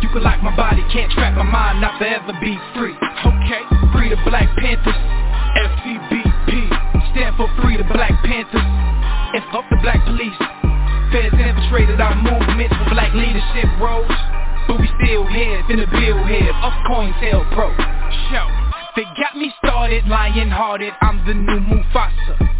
[0.00, 2.96] You can lock my body, can't trap my mind, not forever be free.
[2.96, 3.62] Okay,
[3.92, 4.96] free the Black Panthers,
[5.60, 6.50] FCBP,
[7.12, 8.64] stand for Free the Black Panthers,
[9.36, 10.40] and fuck the black police.
[11.12, 14.10] Feds infiltrated our movements for black leadership roles,
[14.66, 17.68] but we still here, finna build here, up COINTELPRO.
[18.30, 18.46] Show,
[18.96, 22.59] they got me started, lion-hearted, I'm the new Mufasa.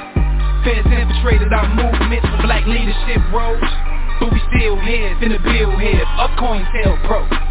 [0.63, 3.59] Feds infiltrated our movements for black leadership roles
[4.19, 6.05] But we still here, finna build here.
[6.17, 7.50] Up COINTELPRO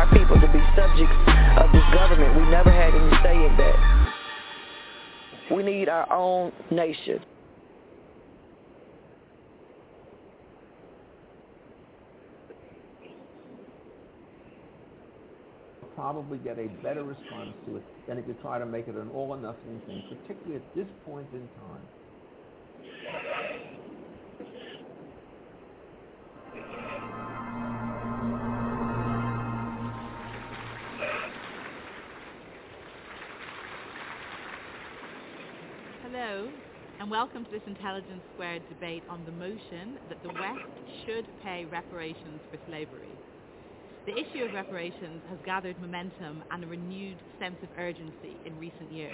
[0.00, 1.12] our people to be subjects
[1.60, 2.34] of this government.
[2.34, 4.14] We never had any say in that.
[5.54, 7.20] We need our own nation.
[15.96, 19.10] probably get a better response to it than if you try to make it an
[19.12, 21.99] all or nothing thing, particularly at this point in time.
[37.10, 40.70] Welcome to this Intelligence Squared debate on the motion that the West
[41.04, 43.10] should pay reparations for slavery.
[44.06, 48.92] The issue of reparations has gathered momentum and a renewed sense of urgency in recent
[48.92, 49.12] years.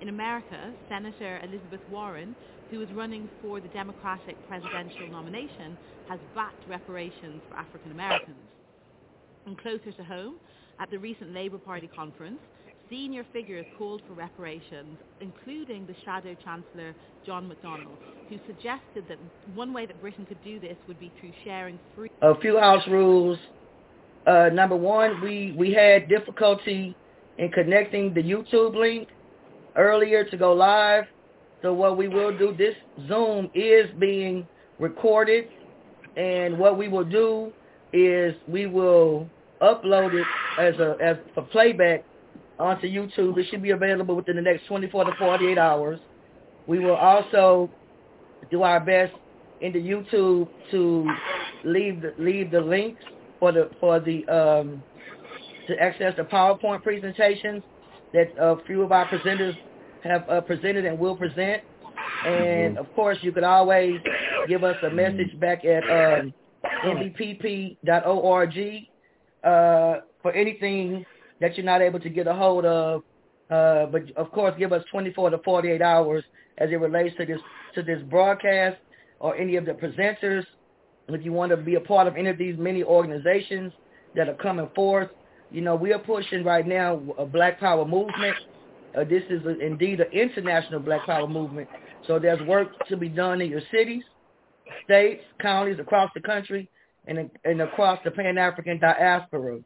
[0.00, 2.36] In America, Senator Elizabeth Warren,
[2.70, 5.76] who is running for the Democratic presidential nomination,
[6.08, 8.38] has backed reparations for African Americans.
[9.46, 10.36] And closer to home,
[10.78, 12.38] at the recent Labour Party conference,
[12.90, 16.94] senior figures called for reparations, including the Shadow Chancellor
[17.24, 17.96] John McDonnell,
[18.28, 19.18] who suggested that
[19.54, 22.10] one way that Britain could do this would be through sharing free...
[22.22, 23.38] A few house rules.
[24.26, 26.94] Uh, number one, we, we had difficulty
[27.38, 29.08] in connecting the YouTube link
[29.76, 31.04] earlier to go live.
[31.62, 32.74] So what we will do, this
[33.08, 34.46] Zoom is being
[34.78, 35.48] recorded,
[36.16, 37.52] and what we will do
[37.92, 39.28] is we will
[39.62, 40.26] upload it
[40.58, 42.04] as a as for playback
[42.60, 43.38] onto YouTube.
[43.38, 45.98] It should be available within the next 24 to 48 hours.
[46.66, 47.70] We will also
[48.50, 49.12] do our best
[49.60, 51.10] into YouTube to
[51.64, 53.02] leave the leave the links
[53.38, 54.82] for the for the um,
[55.68, 57.62] to access the PowerPoint presentations
[58.12, 59.56] that a few of our presenters
[60.02, 61.62] have uh, presented and will present.
[62.26, 64.00] And of course, you could always
[64.48, 66.34] give us a message back at um,
[66.84, 68.58] nbpp.org
[69.44, 71.06] uh, for anything
[71.40, 73.02] that you're not able to get a hold of.
[73.50, 76.22] Uh, but of course, give us 24 to 48 hours
[76.58, 77.40] as it relates to this
[77.74, 78.76] to this broadcast
[79.18, 80.44] or any of the presenters.
[81.08, 83.72] If you want to be a part of any of these many organizations
[84.14, 85.08] that are coming forth,
[85.50, 88.36] you know we are pushing right now a Black Power movement.
[88.96, 91.68] Uh, this is a, indeed an international Black Power movement.
[92.06, 94.04] So there's work to be done in your cities,
[94.84, 96.68] states, counties across the country,
[97.08, 99.58] and and across the Pan African diaspora.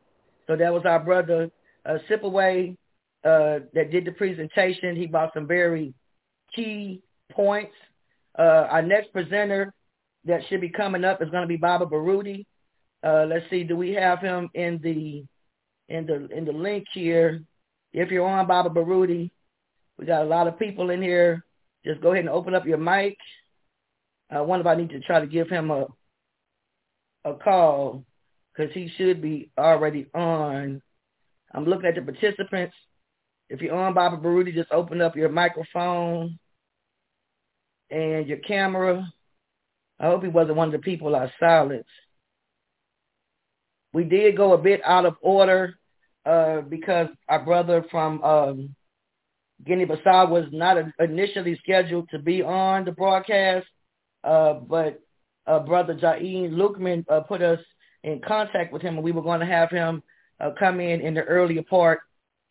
[0.47, 1.51] So that was our brother
[1.87, 2.77] uh, Sipaway
[3.25, 4.97] uh, that did the presentation.
[4.97, 5.95] He brought some very
[6.55, 7.03] key
[7.33, 7.75] points.
[8.39, 9.73] Uh, our next presenter
[10.25, 12.45] that should be coming up is going to be Baba Baruti.
[13.03, 15.25] Uh, let's see, do we have him in the
[15.89, 17.43] in the in the link here?
[17.93, 19.31] If you're on Baba Baruti,
[19.99, 21.45] we got a lot of people in here.
[21.85, 23.17] Just go ahead and open up your mic.
[24.31, 25.87] I wonder if I need to try to give him a
[27.25, 28.05] a call
[28.53, 30.83] because he should be already on.
[31.55, 32.75] I'm looking at the participants.
[33.49, 36.39] If you're on Baba Baruti, just open up your microphone
[37.91, 39.07] and your camera.
[40.01, 41.89] I hope he wasn't one of the people I silenced.
[43.93, 45.79] We did go a bit out of order
[46.27, 48.75] uh, because our brother from um,
[49.65, 53.67] Guinea-Bissau was not initially scheduled to be on the broadcast,
[54.25, 55.01] uh, but
[55.47, 57.61] uh, brother Jaeen Lukman uh, put us
[58.03, 60.03] in contact with him, and we were going to have him
[60.41, 62.01] uh, come in in the earlier part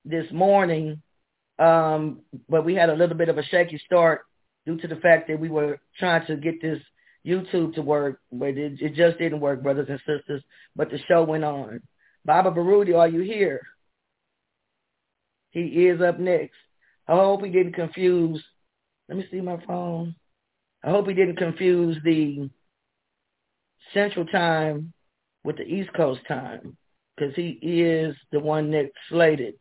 [0.06, 1.02] this morning.
[1.60, 4.22] Um, but we had a little bit of a shaky start
[4.66, 6.80] due to the fact that we were trying to get this
[7.26, 10.44] YouTube to work, but it, it just didn't work, brothers and sisters.
[10.76, 11.82] But the show went on.
[12.26, 13.62] Baba Baruti, are you here?
[15.52, 16.56] He is up next.
[17.08, 18.44] I hope he didn't confuse.
[19.08, 20.16] Let me see my phone.
[20.84, 22.50] I hope he didn't confuse the
[23.94, 24.94] Central Time
[25.44, 26.78] with the East Coast time
[27.16, 29.56] because he is the one that's slated.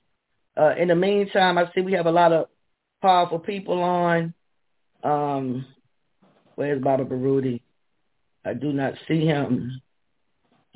[0.57, 2.47] Uh, in the meantime, I see we have a lot of
[3.01, 4.35] powerful people on.
[5.03, 5.67] Um,
[6.55, 7.61] where's Baba Baruti?
[8.45, 9.81] I do not see him.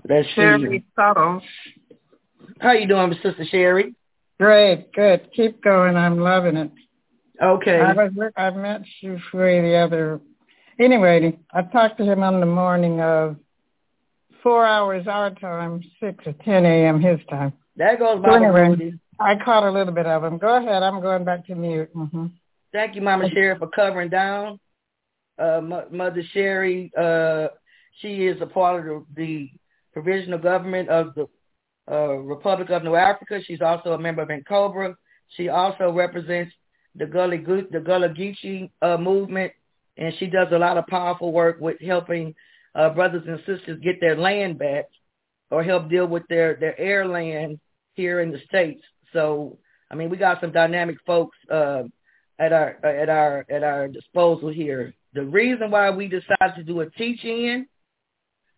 [0.08, 1.40] Let's Sherry Subtle.
[2.60, 3.94] How you doing, Sister Sherry?
[4.38, 5.30] Great, good.
[5.34, 5.96] Keep going.
[5.96, 6.70] I'm loving it.
[7.42, 7.80] Okay.
[7.80, 10.20] I was I met you for the other.
[10.78, 13.36] Anyway, I talked to him on the morning of
[14.46, 17.00] four hours our time, six or ten a.m.
[17.00, 17.52] his time.
[17.78, 18.36] That goes by.
[18.36, 20.38] Anyway, I caught a little bit of him.
[20.38, 20.84] Go ahead.
[20.84, 21.92] I'm going back to mute.
[21.96, 22.26] Mm-hmm.
[22.72, 24.60] Thank you, Mama Sherry, for covering down.
[25.36, 25.60] Uh,
[25.90, 27.48] Mother Sherry, uh,
[28.00, 29.50] she is a part of the, the
[29.92, 31.26] provisional government of the
[31.90, 33.40] uh, Republic of New Africa.
[33.44, 34.94] She's also a member of NCOBRA.
[35.36, 36.52] She also represents
[36.94, 37.38] the Gullah,
[37.72, 39.52] the Gullah Geechee uh, movement,
[39.96, 42.32] and she does a lot of powerful work with helping
[42.76, 44.84] uh, brothers and sisters get their land back
[45.50, 47.58] or help deal with their, their heir land
[47.94, 48.82] here in the States.
[49.12, 49.58] So,
[49.90, 51.84] I mean, we got some dynamic folks uh,
[52.38, 54.92] at our at our at our disposal here.
[55.14, 57.66] The reason why we decided to do a teach-in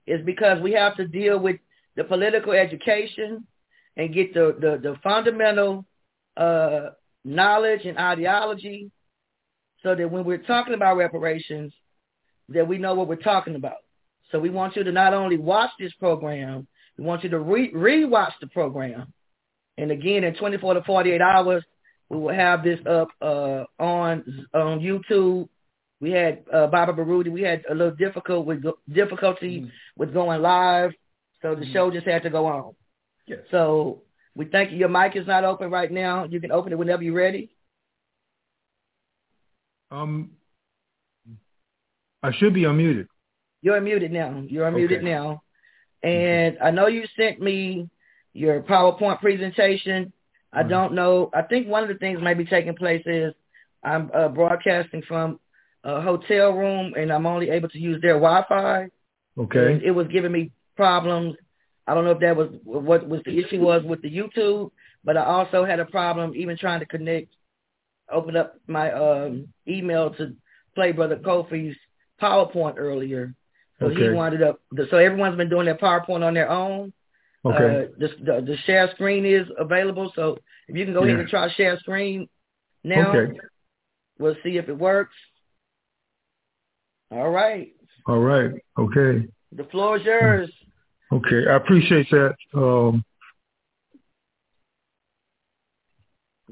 [0.07, 1.57] is because we have to deal with
[1.95, 3.47] the political education
[3.97, 5.85] and get the, the, the fundamental
[6.37, 6.91] uh,
[7.25, 8.91] knowledge and ideology
[9.83, 11.73] so that when we're talking about reparations,
[12.49, 13.77] that we know what we're talking about.
[14.31, 16.67] So we want you to not only watch this program,
[16.97, 19.13] we want you to re- re-watch the program.
[19.77, 21.65] And again, in 24 to 48 hours,
[22.09, 25.49] we will have this up uh, on on YouTube.
[26.01, 27.31] We had uh, Baba Baruti.
[27.31, 29.69] We had a little difficult with difficulty mm-hmm.
[29.97, 30.93] with going live
[31.43, 31.73] so the mm-hmm.
[31.73, 32.75] show just had to go on.
[33.27, 33.41] Yes.
[33.51, 34.03] So
[34.35, 34.79] we thank you.
[34.79, 36.25] Your mic is not open right now.
[36.25, 37.51] You can open it whenever you're ready.
[39.91, 40.33] Um,
[42.23, 43.07] I should be unmuted.
[43.63, 44.43] You're unmuted now.
[44.47, 45.05] You're unmuted okay.
[45.05, 45.43] now.
[46.03, 46.65] And mm-hmm.
[46.65, 47.89] I know you sent me
[48.33, 50.13] your PowerPoint presentation.
[50.53, 50.69] I mm-hmm.
[50.69, 51.31] don't know.
[51.35, 53.35] I think one of the things maybe taking place is
[53.83, 55.41] I'm uh, broadcasting from
[55.85, 58.89] a hotel room, and I'm only able to use their Wi-Fi.
[59.39, 59.75] Okay.
[59.75, 61.37] It, it was giving me problems.
[61.87, 64.71] I don't know if that was what was the issue was with the YouTube,
[65.05, 67.29] but I also had a problem even trying to connect,
[68.13, 70.35] open up my um, email to
[70.75, 71.77] play Brother Kofi's
[72.21, 73.35] PowerPoint earlier.
[73.81, 74.03] So Okay.
[74.05, 74.61] he wanted up.
[74.91, 76.93] So everyone's been doing their PowerPoint on their own.
[77.45, 77.57] Okay.
[77.57, 81.29] Uh, the, the, the share screen is available, so if you can go ahead and
[81.29, 82.29] try share screen
[82.83, 83.39] now, Okay.
[84.19, 85.15] we'll see if it works.
[87.11, 87.73] All right,
[88.07, 88.51] All right.
[88.79, 89.27] Okay.
[89.53, 90.51] the floor is yours.
[91.11, 91.47] Okay.
[91.49, 92.35] I appreciate that.
[92.55, 93.03] Um,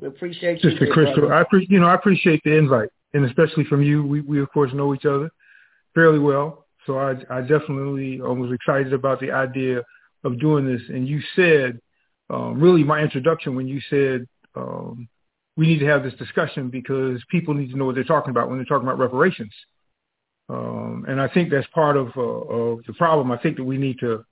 [0.01, 1.35] We appreciate you, Sister dear Crystal, brother.
[1.35, 4.03] I pre- you know I appreciate the invite, and especially from you.
[4.05, 5.31] We we of course know each other
[5.95, 9.83] fairly well, so I I definitely uh, was excited about the idea
[10.25, 10.83] of doing this.
[10.89, 11.81] And you said
[12.31, 15.09] um, really my introduction when you said um,
[15.57, 18.49] we need to have this discussion because people need to know what they're talking about
[18.49, 19.53] when they're talking about reparations.
[20.49, 23.33] Um, and I think that's part of uh, of the problem.
[23.33, 24.25] I think that we need to.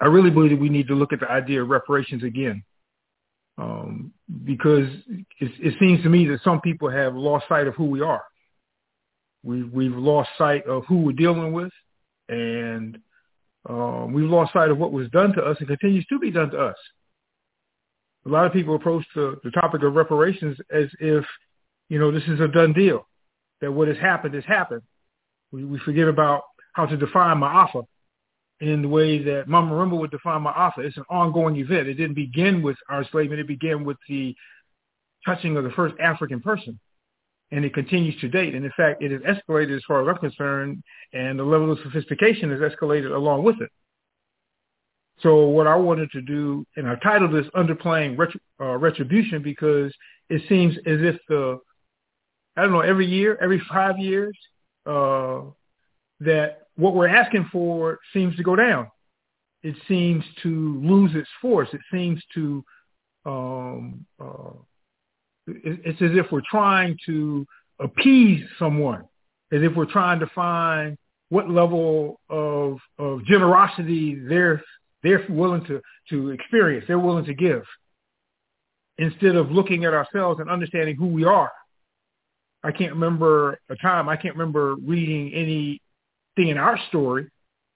[0.00, 2.62] I really believe that we need to look at the idea of reparations again
[3.58, 4.12] um,
[4.44, 8.02] because it, it seems to me that some people have lost sight of who we
[8.02, 8.22] are.
[9.46, 11.70] We, we've lost sight of who we're dealing with,
[12.28, 12.98] and
[13.68, 16.50] um, we've lost sight of what was done to us and continues to be done
[16.50, 16.76] to us.
[18.26, 21.24] A lot of people approach the, the topic of reparations as if,
[21.88, 23.06] you know, this is a done deal,
[23.60, 24.82] that what has happened has happened.
[25.52, 27.84] We, we forget about how to define ma'afa
[28.60, 30.78] in the way that Mama Marimba would define Ma'afa.
[30.78, 31.88] It's an ongoing event.
[31.88, 33.40] It didn't begin with our enslavement.
[33.40, 34.34] It began with the
[35.24, 36.80] touching of the first African person.
[37.52, 38.54] And it continues to date.
[38.54, 41.78] And in fact, it has escalated as far as I'm concerned, and the level of
[41.84, 43.70] sophistication has escalated along with it.
[45.20, 48.18] So what I wanted to do, and I titled this Underplaying
[48.60, 49.94] uh, Retribution because
[50.28, 51.58] it seems as if the,
[52.56, 54.36] I don't know, every year, every five years,
[54.84, 55.42] uh,
[56.20, 58.90] that what we're asking for seems to go down.
[59.62, 61.68] It seems to lose its force.
[61.72, 62.64] It seems to,
[63.24, 64.52] um, uh,
[65.46, 67.46] it's as if we're trying to
[67.80, 69.02] appease someone,
[69.52, 70.96] as if we're trying to find
[71.28, 74.62] what level of, of generosity they're,
[75.02, 77.62] they're willing to, to experience, they're willing to give,
[78.98, 81.52] instead of looking at ourselves and understanding who we are.
[82.62, 87.28] I can't remember a time, I can't remember reading anything in our story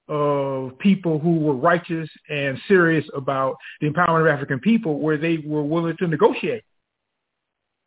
[0.08, 5.38] of people who were righteous and serious about the empowerment of African people where they
[5.38, 6.64] were willing to negotiate.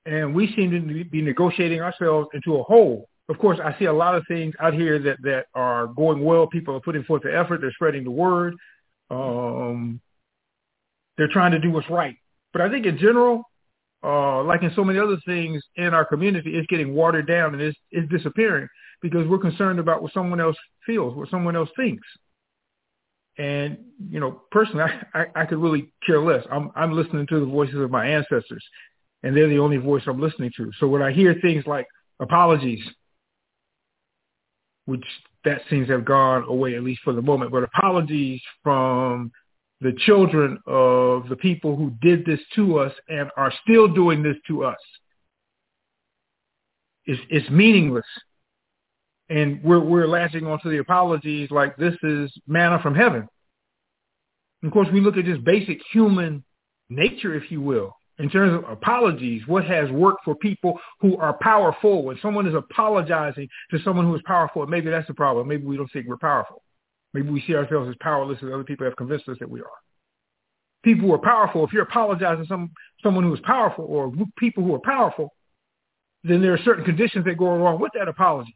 [0.05, 3.07] And we seem to be negotiating ourselves into a hole.
[3.29, 6.45] Of course, I see a lot of things out here that, that are going well.
[6.45, 7.61] People are putting forth the effort.
[7.61, 8.55] They're spreading the word.
[9.09, 10.01] Um,
[11.17, 12.17] they're trying to do what's right.
[12.51, 13.43] But I think in general,
[14.03, 17.61] uh, like in so many other things in our community, it's getting watered down and
[17.61, 18.67] it's, it's disappearing
[19.01, 22.05] because we're concerned about what someone else feels, what someone else thinks.
[23.37, 23.77] And,
[24.09, 24.83] you know, personally,
[25.13, 26.45] I, I, I could really care less.
[26.51, 28.63] I'm, I'm listening to the voices of my ancestors,
[29.23, 30.71] and they're the only voice I'm listening to.
[30.79, 31.87] So when I hear things like
[32.19, 32.83] apologies,
[34.85, 35.03] which
[35.45, 39.31] that seems to have gone away, at least for the moment, but apologies from
[39.81, 44.37] the children of the people who did this to us and are still doing this
[44.47, 44.77] to us,
[47.05, 48.05] it's, it's meaningless
[49.29, 53.27] and we're we're latching onto the apologies like this is manna from heaven.
[54.61, 56.43] And of course, we look at just basic human
[56.89, 59.41] nature, if you will, in terms of apologies.
[59.47, 62.03] What has worked for people who are powerful?
[62.03, 65.47] When someone is apologizing to someone who is powerful, maybe that's the problem.
[65.47, 66.61] Maybe we don't think we're powerful.
[67.13, 69.67] Maybe we see ourselves as powerless, as other people have convinced us that we are.
[70.83, 74.63] People who are powerful, if you're apologizing to some someone who is powerful, or people
[74.63, 75.33] who are powerful,
[76.23, 78.55] then there are certain conditions that go along with that apology.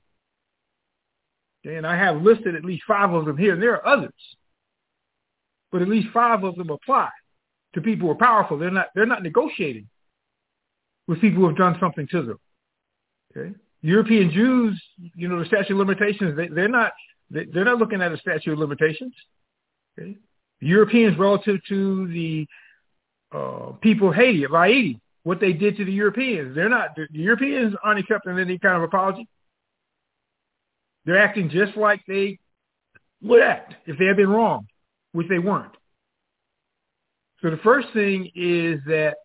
[1.63, 4.13] And I have listed at least five of them here, and there are others.
[5.71, 7.09] But at least five of them apply
[7.77, 8.57] to people who are powerful.
[8.57, 9.87] They're not, they're not negotiating
[11.07, 12.39] with people who have done something to them.
[13.35, 13.53] Okay?
[13.83, 14.81] European Jews,
[15.15, 16.93] you know, the statute of limitations, they, they're not,
[17.29, 19.13] they, they're not looking at a statute of limitations.
[19.97, 20.17] Okay?
[20.59, 22.47] Europeans relative to the
[23.31, 27.07] uh, people of Haiti, of Haiti, what they did to the Europeans, they're not, the
[27.11, 29.27] Europeans aren't accepting any kind of apology.
[31.05, 32.39] They're acting just like they
[33.21, 34.65] would act if they had been wrong,
[35.11, 35.73] which they weren't.
[37.41, 39.17] So the first thing is that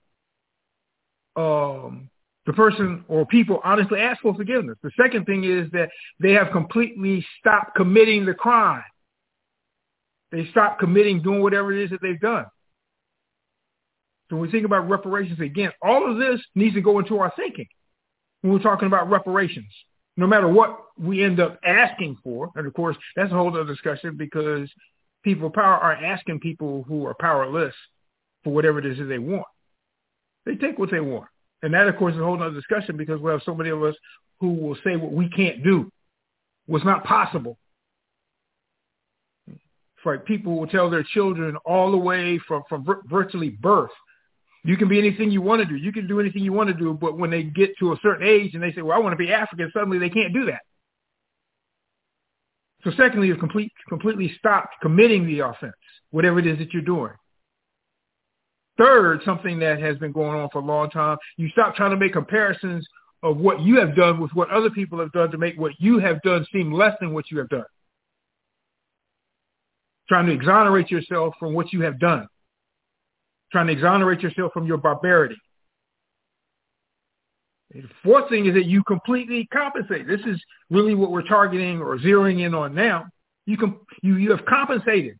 [1.35, 2.11] um,
[2.47, 4.77] the person or people honestly ask for forgiveness.
[4.83, 5.89] The second thing is that
[6.21, 8.85] they have completely stopped committing the crime.
[10.31, 12.47] They stopped committing doing whatever it is that they've done.
[14.29, 17.33] So when we think about reparations, again, all of this needs to go into our
[17.37, 17.67] thinking
[18.41, 19.73] when we're talking about reparations
[20.17, 23.65] no matter what we end up asking for, and of course that's a whole other
[23.65, 24.71] discussion because
[25.25, 27.75] people of power are asking people who are powerless
[28.45, 29.47] for whatever it is that they want.
[30.45, 31.29] They take what they want.
[31.63, 33.83] And that, of course, is a whole other discussion because we have so many of
[33.83, 33.95] us
[34.41, 35.91] who will say what we can't do,
[36.67, 37.57] what's not possible.
[40.05, 43.91] Like people will tell their children all the way from, from virtually birth,
[44.65, 45.77] you can be anything you want to do.
[45.77, 46.93] You can do anything you want to do.
[46.93, 49.17] But when they get to a certain age and they say, well, I want to
[49.17, 50.63] be African, suddenly they can't do that.
[52.85, 55.75] So secondly, you've complete, completely stopped committing the offense,
[56.11, 57.13] whatever it is that you're doing.
[58.79, 61.97] Third, something that has been going on for a long time, you stop trying to
[61.97, 62.87] make comparisons
[63.23, 65.99] of what you have done with what other people have done to make what you
[65.99, 67.65] have done seem less than what you have done.
[70.09, 72.27] Trying to exonerate yourself from what you have done.
[73.53, 75.37] Trying to exonerate yourself from your barbarity.
[77.73, 80.07] The fourth thing is that you completely compensate.
[80.07, 83.07] This is really what we're targeting or zeroing in on now.
[83.47, 85.19] You can you, you have compensated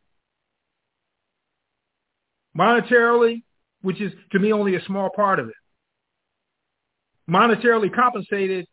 [2.57, 3.43] monetarily,
[3.83, 5.55] which is to me only a small part of it.
[7.29, 8.67] Monetarily compensated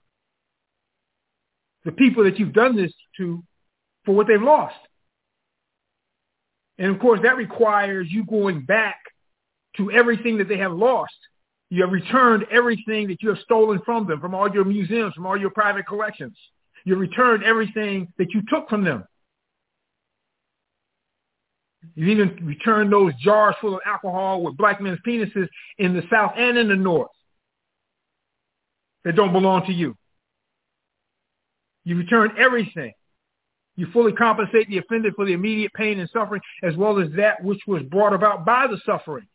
[1.86, 3.44] the people that you've done this to
[4.06, 4.76] for what they've lost.
[6.78, 8.98] And of course, that requires you going back
[9.78, 11.14] to everything that they have lost
[11.70, 15.28] you have returned everything that you have stolen from them, from all your museums, from
[15.28, 16.36] all your private collections.
[16.84, 19.04] You returned everything that you took from them.
[21.96, 26.34] You even returned those jars full of alcohol with black men's penises in the South
[26.38, 27.12] and in the North
[29.06, 29.96] that don't belong to you.
[31.86, 32.94] You return everything.
[33.76, 37.42] You fully compensate the offended for the immediate pain and suffering as well as that
[37.44, 39.26] which was brought about by the suffering.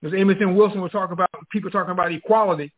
[0.00, 0.54] Because M.
[0.54, 2.72] Wilson was talking about people talking about equality.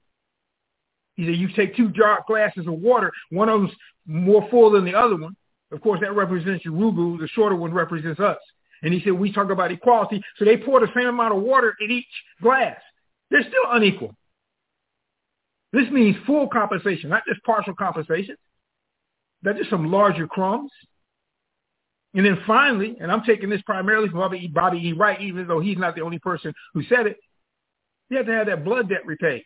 [1.16, 1.92] He said you take two
[2.26, 3.74] glasses of water, one of them's
[4.06, 5.36] more full than the other one.
[5.70, 7.18] Of course, that represents Yurugu.
[7.18, 8.38] The shorter one represents us.
[8.82, 11.74] And he said we talk about equality, so they pour the same amount of water
[11.80, 12.06] in each
[12.40, 12.76] glass.
[13.30, 14.14] They're still unequal.
[15.72, 18.36] This means full compensation, not just partial compensation.
[19.42, 20.70] That's just some larger crumbs.
[22.14, 24.48] And then finally, and I'm taking this primarily from Bobby E.
[24.48, 24.92] Bobby E.
[24.92, 27.18] Wright, even though he's not the only person who said it,
[28.08, 29.44] you have to have that blood debt repaid.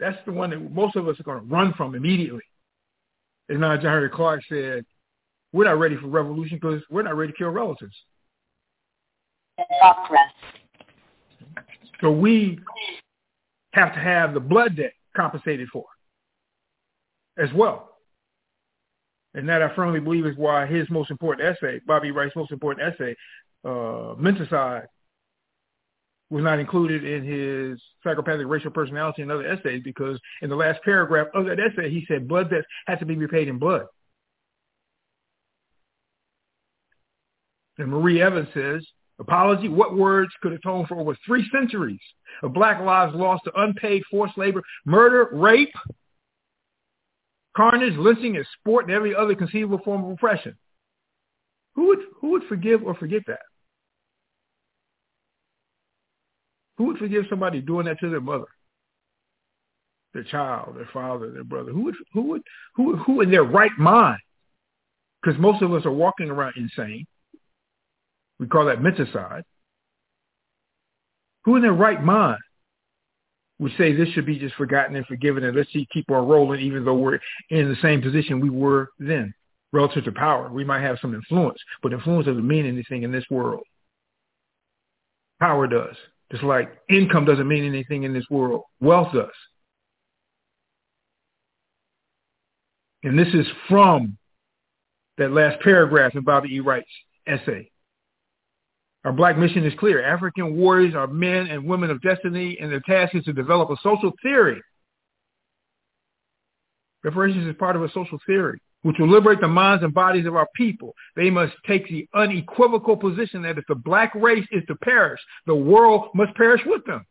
[0.00, 2.42] That's the one that most of us are going to run from immediately.
[3.50, 4.84] As now John Henrik Clarke said,
[5.52, 7.94] we're not ready for revolution because we're not ready to kill relatives.
[12.00, 12.58] So we
[13.72, 15.84] have to have the blood debt compensated for
[17.38, 17.90] as well.
[19.34, 22.94] And that I firmly believe is why his most important essay, Bobby Wright's most important
[22.94, 23.16] essay,
[23.64, 24.86] uh, Menticide,
[26.28, 30.82] was not included in his psychopathic racial personality and other essays because in the last
[30.82, 33.86] paragraph of that essay, he said blood debts had to be repaid in blood.
[37.78, 38.86] And Mari Evans says,
[39.18, 42.00] apology, what words could atone for over three centuries
[42.42, 45.72] of black lives lost to unpaid forced labor, murder, rape,
[47.56, 50.56] carnage, lynching, and sport, and every other conceivable form of oppression.
[51.74, 53.40] Who would who would forgive or forget that?
[56.76, 58.46] Who would forgive somebody doing that to their mother,
[60.12, 61.72] their child, their father, their brother?
[61.72, 62.42] Who would who would
[62.74, 64.20] who who in their right mind?
[65.22, 67.06] Because most of us are walking around insane.
[68.42, 69.44] We call that menticide.
[71.44, 72.40] Who in their right mind
[73.60, 76.84] would say this should be just forgotten and forgiven and let's keep on rolling even
[76.84, 79.32] though we're in the same position we were then
[79.72, 80.50] relative to power.
[80.50, 83.62] We might have some influence, but influence doesn't mean anything in this world.
[85.38, 85.94] Power does.
[86.32, 88.62] Just like income doesn't mean anything in this world.
[88.80, 89.30] Wealth does.
[93.04, 94.18] And this is from
[95.18, 96.60] that last paragraph in Bobby E.
[96.60, 96.88] Wright's
[97.28, 97.68] essay.
[99.04, 100.04] Our black mission is clear.
[100.04, 103.76] African warriors are men and women of destiny, and their task is to develop a
[103.82, 104.60] social theory.
[107.02, 110.36] Reparations is part of a social theory which will liberate the minds and bodies of
[110.36, 110.94] our people.
[111.16, 115.54] They must take the unequivocal position that if the black race is to perish, the
[115.54, 117.06] world must perish with them.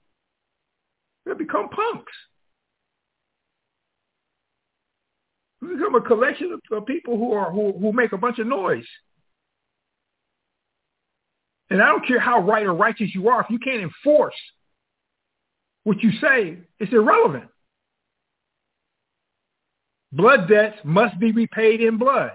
[1.25, 2.11] They become punks.
[5.61, 8.85] We become a collection of people who are who, who make a bunch of noise.
[11.71, 14.35] And I don't care how right or righteous you are, if you can't enforce
[15.85, 17.45] what you say, it's irrelevant.
[20.11, 22.31] Blood debts must be repaid in blood.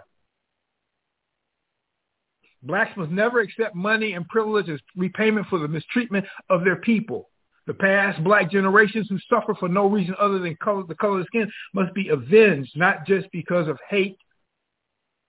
[2.63, 7.29] Blacks must never accept money and privilege as repayment for the mistreatment of their people.
[7.67, 11.27] The past black generations who suffer for no reason other than color, the color of
[11.27, 14.17] skin must be avenged, not just because of hate,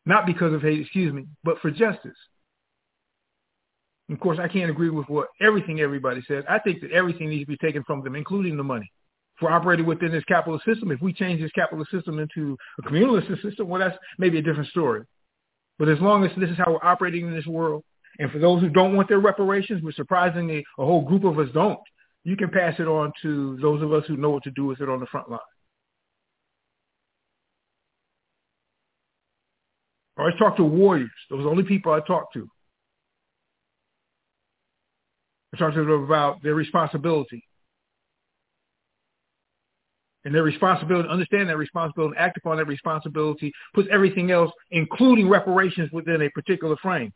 [0.05, 2.17] not because of hate, excuse me, but for justice.
[4.09, 6.43] Of course, I can't agree with what everything everybody says.
[6.49, 8.89] I think that everything needs to be taken from them, including the money.
[9.37, 13.41] For operating within this capitalist system, if we change this capitalist system into a communalist
[13.41, 15.03] system, well, that's maybe a different story.
[15.77, 17.83] But as long as this is how we're operating in this world,
[18.19, 21.49] and for those who don't want their reparations, which surprisingly a whole group of us
[21.53, 21.79] don't,
[22.23, 24.81] you can pass it on to those of us who know what to do with
[24.81, 25.39] it on the front line.
[30.17, 31.11] I always talk to warriors.
[31.29, 32.49] Those are the only people I talk to.
[35.57, 37.43] I talk to them about their responsibility.
[40.23, 45.29] And their responsibility, understand that responsibility, and act upon that responsibility, puts everything else, including
[45.29, 47.13] reparations, within a particular frame,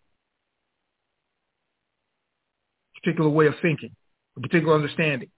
[3.03, 3.93] particular way of thinking,
[4.37, 5.29] a particular understanding.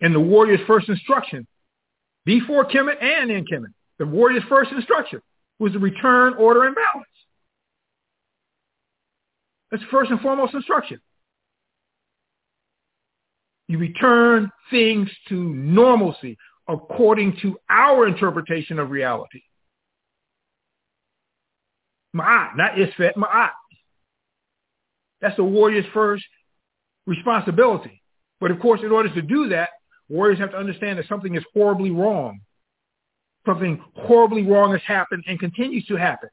[0.00, 1.46] And the warrior's first instruction,
[2.24, 5.20] before Kemet and in Kemet, the warrior's first instruction
[5.58, 7.08] was to return order and balance.
[9.70, 11.00] That's first and foremost instruction.
[13.68, 16.36] You return things to normalcy
[16.68, 19.42] according to our interpretation of reality.
[22.14, 23.50] Ma'at, not Isfet, Ma'at.
[25.20, 26.24] That's the warrior's first
[27.06, 28.02] responsibility.
[28.40, 29.70] But of course, in order to do that,
[30.08, 32.40] warriors have to understand that something is horribly wrong.
[33.46, 36.28] Something horribly wrong has happened and continues to happen.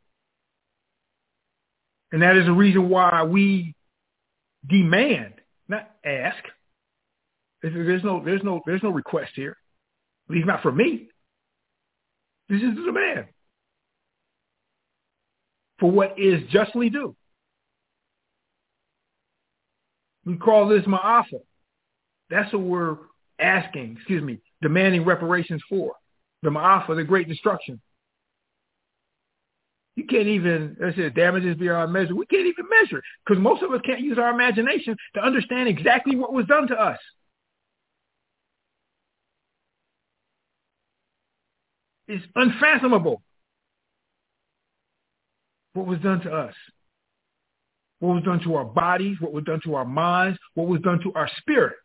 [2.12, 3.76] And that is the reason why we
[4.68, 5.36] demand,
[5.68, 6.44] not ask.
[7.62, 9.58] There's no, there's no, there's no request here.
[10.30, 11.08] At least not from me.
[12.48, 13.26] This is the demand
[15.80, 17.16] for what is justly due.
[20.26, 21.42] We call this ma'afa.
[22.30, 22.98] That's what we're
[23.40, 25.94] asking, excuse me, demanding reparations for.
[26.44, 27.82] The ma'afa, the great destruction.
[29.96, 32.16] You can't even, I said, damages beyond measure.
[32.16, 36.16] We can't even measure because most of us can't use our imagination to understand exactly
[36.16, 37.00] what was done to us.
[42.10, 43.22] It's unfathomable
[45.74, 46.56] what was done to us.
[48.00, 51.00] What was done to our bodies, what was done to our minds, what was done
[51.04, 51.76] to our spirit.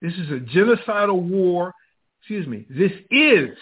[0.00, 1.72] This is a genocidal war.
[2.20, 2.66] Excuse me.
[2.70, 3.56] This is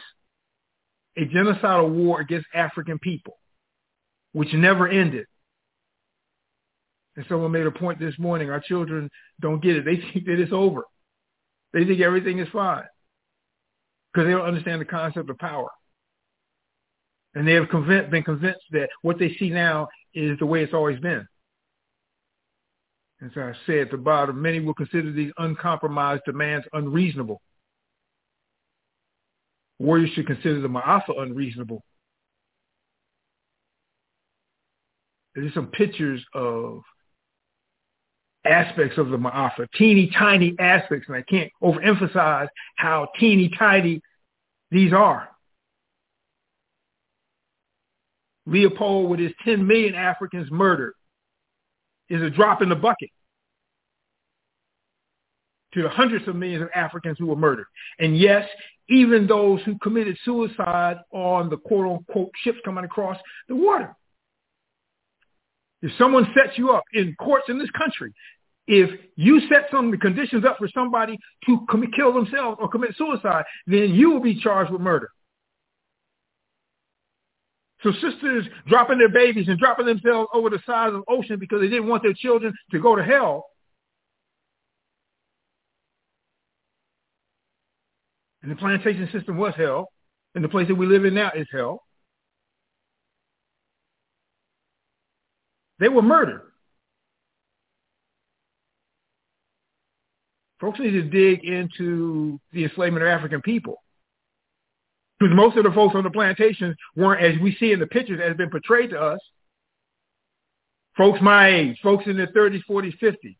[1.16, 3.38] a genocidal war against African people,
[4.32, 5.26] which never ended.
[7.16, 8.51] And someone made a point this morning.
[8.51, 9.85] Our children don't get it.
[9.85, 10.85] They think that it's over.
[11.72, 12.85] They think everything is fine
[14.12, 15.68] because they don't understand the concept of power.
[17.35, 20.75] And they have convinced, been convinced that what they see now is the way it's
[20.75, 21.27] always been.
[23.25, 27.40] As I said at the bottom, many will consider these uncompromised demands unreasonable.
[29.79, 31.83] Warriors should consider the Ma'afa unreasonable.
[35.35, 36.83] There's some pictures of
[38.44, 44.00] aspects of the Ma'afa, teeny tiny aspects, and I can't overemphasize how teeny tiny
[44.70, 45.28] these are.
[48.46, 50.94] Leopold with his 10 million Africans murdered
[52.09, 53.11] is a drop in the bucket
[55.74, 57.66] to the hundreds of millions of Africans who were murdered.
[57.98, 58.46] And yes,
[58.88, 63.16] even those who committed suicide on the quote unquote ships coming across
[63.48, 63.94] the water.
[65.82, 68.12] If someone sets you up in courts in this country,
[68.68, 72.94] if you set some the conditions up for somebody to commit, kill themselves or commit
[72.96, 75.10] suicide, then you will be charged with murder.
[77.82, 81.60] So sisters dropping their babies and dropping themselves over the sides of the ocean because
[81.60, 83.46] they didn't want their children to go to hell.
[88.42, 89.88] And the plantation system was hell.
[90.34, 91.82] And the place that we live in now is hell.
[95.82, 96.42] They were murdered.
[100.60, 103.82] Folks need to dig into the enslavement of African people.
[105.18, 108.20] Because most of the folks on the plantations weren't, as we see in the pictures
[108.20, 109.18] have been portrayed to us,
[110.96, 113.36] folks my age, folks in their 30s, 40s, 50s.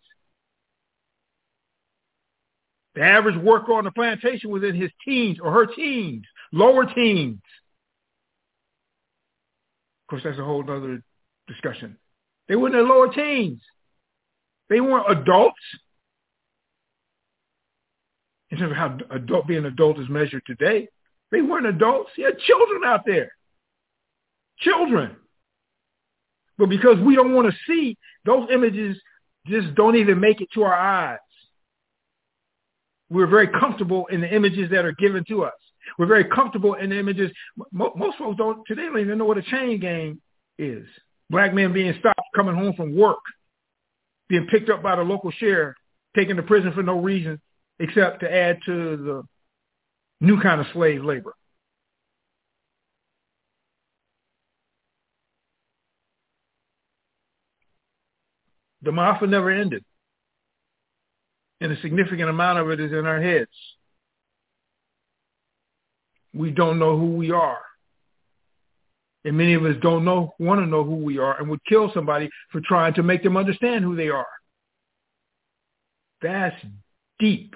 [2.96, 7.38] The average worker on the plantation was in his teens or her teens, lower teens.
[10.02, 11.05] Of course, that's a whole other
[11.46, 11.98] discussion.
[12.53, 13.62] They were in their lower teens.
[14.69, 15.57] They weren't adults.
[18.51, 20.87] In terms of how adult being an adult is measured today,
[21.31, 22.11] they weren't adults.
[22.15, 23.33] He had children out there.
[24.59, 25.17] Children.
[26.59, 28.99] But because we don't want to see, those images
[29.47, 31.21] just don't even make it to our eyes.
[33.09, 35.55] We're very comfortable in the images that are given to us.
[35.99, 37.31] We're very comfortable in the images.
[37.73, 40.21] Most folks don't today don't even know what a chain gang
[40.59, 40.87] is.
[41.33, 43.16] Black men being stopped coming home from work,
[44.29, 45.75] being picked up by the local sheriff,
[46.14, 47.40] taken to prison for no reason
[47.79, 49.23] except to add to the
[50.21, 51.33] new kind of slave labor.
[58.83, 59.85] The Ma'afa never ended.
[61.62, 63.49] And a significant amount of it is in our heads.
[66.35, 67.72] We don't know who we are.
[69.25, 71.93] And many of us don't know, want to know who we are and would kill
[71.95, 74.27] somebody for trying to make them understand who they are.
[76.21, 76.57] That's
[77.19, 77.55] deep.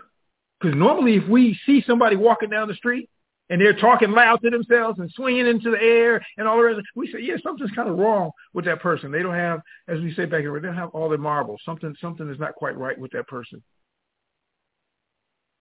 [0.61, 3.11] Because normally if we see somebody walking down the street
[3.49, 6.81] and they're talking loud to themselves and swinging into the air and all the rest.
[6.95, 9.13] We say, yeah, something's kind of wrong with that person.
[9.13, 11.61] They don't have, as we say back here, they don't have all their marbles.
[11.65, 13.63] Something, something is not quite right with that person.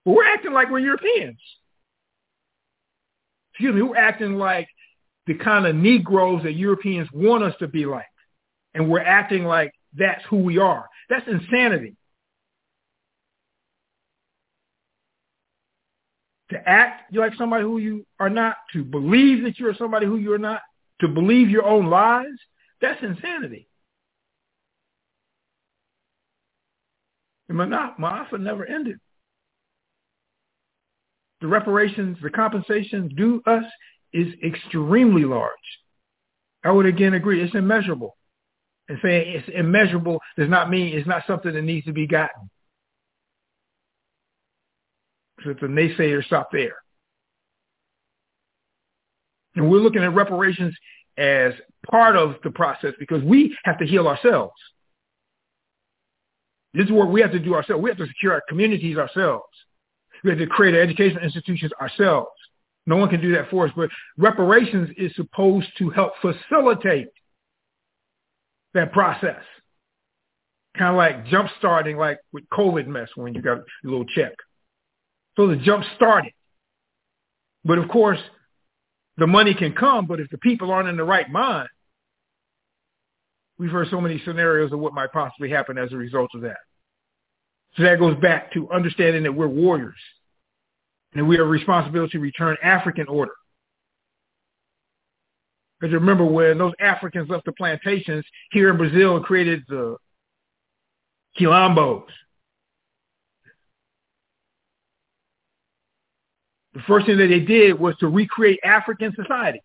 [0.04, 1.38] But we're acting like we're Europeans.
[3.52, 4.68] Excuse me, we're acting like
[5.26, 8.06] the kind of Negroes that Europeans want us to be like.
[8.74, 10.86] And we're acting like that's who we are.
[11.08, 11.96] That's insanity.
[16.50, 20.38] to act like somebody who you are not, to believe that you're somebody who you're
[20.38, 20.60] not,
[21.00, 22.26] to believe your own lies,
[22.80, 23.68] that's insanity.
[27.48, 28.98] And Maafa never ended.
[31.40, 33.64] The reparations, the compensation due us
[34.12, 35.52] is extremely large.
[36.64, 38.16] I would again agree, it's immeasurable.
[38.88, 42.50] And saying it's immeasurable does not mean it's not something that needs to be gotten
[45.46, 46.76] that the naysayers stop there.
[49.54, 50.76] And we're looking at reparations
[51.16, 51.52] as
[51.90, 54.54] part of the process because we have to heal ourselves.
[56.74, 57.82] This is what we have to do ourselves.
[57.82, 59.44] We have to secure our communities ourselves.
[60.22, 62.30] We have to create educational institutions ourselves.
[62.86, 67.08] No one can do that for us, but reparations is supposed to help facilitate
[68.74, 69.42] that process.
[70.78, 74.32] Kind of like jump starting like with COVID mess when you got a little check.
[75.36, 76.32] So the jump started.
[77.64, 78.20] But of course,
[79.16, 81.68] the money can come, but if the people aren't in the right mind,
[83.58, 86.58] we've heard so many scenarios of what might possibly happen as a result of that.
[87.76, 89.96] So that goes back to understanding that we're warriors
[91.16, 93.32] and we have a responsibility to return African order.
[95.80, 99.96] Because remember when those Africans left the plantations here in Brazil and created the
[101.38, 102.06] quilombos,
[106.74, 109.60] the first thing that they did was to recreate African society.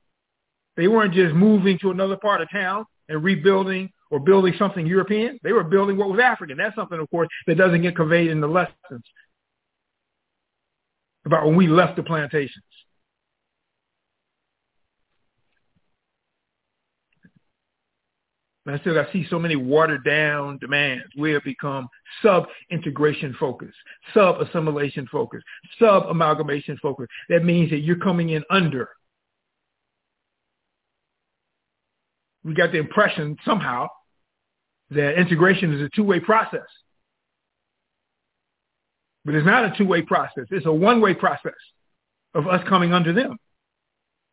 [0.76, 5.40] They weren't just moving to another part of town and rebuilding or building something European.
[5.44, 6.58] They were building what was African.
[6.58, 9.04] That's something, of course, that doesn't get conveyed in the lessons
[11.26, 12.64] about when we left the plantations.
[18.66, 21.06] And I said, I see so many watered down demands.
[21.18, 21.88] We have become
[22.22, 23.78] sub-integration focused,
[24.14, 25.46] sub-assimilation focused,
[25.80, 27.10] sub-amalgamation focused.
[27.30, 28.90] That means that you're coming in under.
[32.44, 33.88] We got the impression somehow
[34.92, 36.68] that integration is a two-way process.
[39.24, 40.46] But it's not a two-way process.
[40.50, 41.54] It's a one-way process
[42.34, 43.38] of us coming under them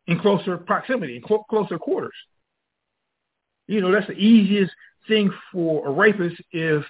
[0.07, 2.15] in closer proximity, in cl- closer quarters.
[3.67, 4.71] You know, that's the easiest
[5.07, 6.83] thing for a rapist if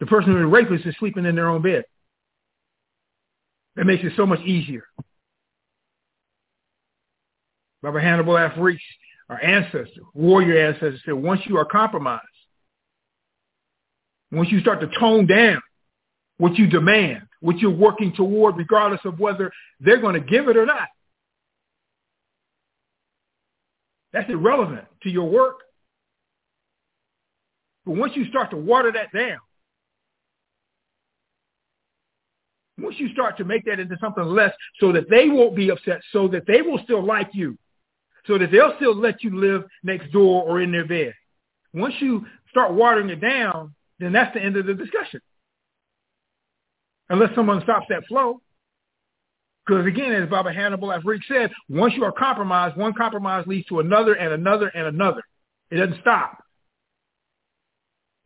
[0.00, 1.84] the person who's a rapist is sleeping in their own bed.
[3.76, 4.84] That makes it so much easier.
[7.82, 8.78] Baba Hannibal Afrik,
[9.28, 12.22] our ancestor, warrior ancestor, said once you are compromised,
[14.32, 15.60] once you start to tone down
[16.38, 20.56] what you demand, what you're working toward, regardless of whether they're going to give it
[20.56, 20.88] or not,
[24.12, 25.60] that's irrelevant to your work.
[27.84, 29.38] But once you start to water that down,
[32.78, 36.00] once you start to make that into something less so that they won't be upset,
[36.12, 37.56] so that they will still like you,
[38.26, 41.12] so that they'll still let you live next door or in their bed.
[41.72, 45.20] Once you start watering it down, then that's the end of the discussion.
[47.08, 48.40] Unless someone stops that flow.
[49.66, 53.80] Because again, as Baba Hannibal Afrik said, once you are compromised, one compromise leads to
[53.80, 55.22] another and another and another.
[55.70, 56.42] It doesn't stop.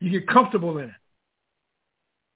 [0.00, 0.94] You get comfortable in it.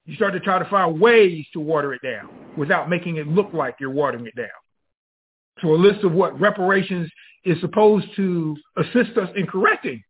[0.06, 3.52] You start to try to find ways to water it down without making it look
[3.52, 4.48] like you're watering it down.
[5.62, 7.10] So a list of what reparations
[7.44, 10.02] is supposed to assist us in correcting.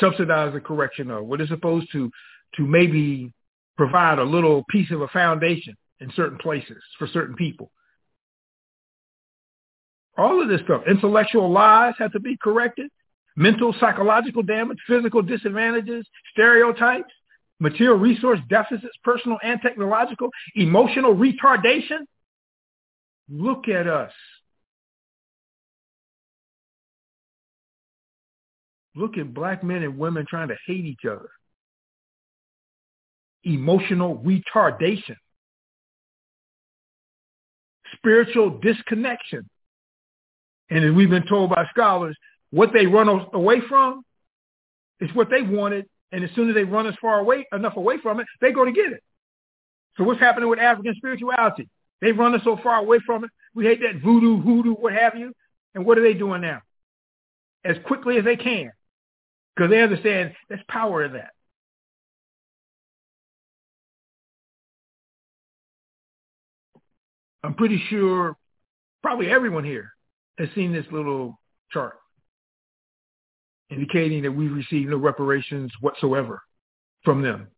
[0.00, 2.10] Subsidize the correction of what is supposed to,
[2.56, 3.32] to maybe
[3.78, 7.70] provide a little piece of a foundation in certain places for certain people.
[10.18, 10.82] All of this stuff.
[10.90, 12.90] Intellectual lies have to be corrected.
[13.36, 17.12] Mental, psychological damage, physical disadvantages, stereotypes,
[17.60, 22.00] material resource deficits, personal and technological, emotional retardation.
[23.30, 24.12] Look at us.
[28.96, 31.28] Look at black men and women trying to hate each other.
[33.44, 35.16] Emotional retardation.
[37.96, 39.48] Spiritual disconnection.
[40.70, 42.16] And as we've been told by scholars,
[42.50, 44.02] what they run away from
[45.00, 45.86] is what they wanted.
[46.12, 48.64] And as soon as they run as far away, enough away from it, they go
[48.64, 49.02] to get it.
[49.96, 51.68] So what's happening with African spirituality?
[52.00, 53.30] They run us so far away from it.
[53.54, 55.32] We hate that voodoo, hoodoo, what have you.
[55.74, 56.62] And what are they doing now?
[57.64, 58.70] As quickly as they can.
[59.54, 61.30] Because they understand there's power in that.
[67.42, 68.36] I'm pretty sure
[69.02, 69.92] probably everyone here
[70.38, 71.38] has seen this little
[71.72, 71.94] chart
[73.70, 76.40] indicating that we've received no reparations whatsoever
[77.04, 77.48] from them.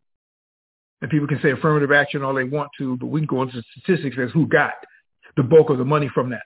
[1.01, 3.63] And people can say affirmative action all they want to, but we can go into
[3.73, 4.73] statistics as who got
[5.37, 6.43] the bulk of the money from that.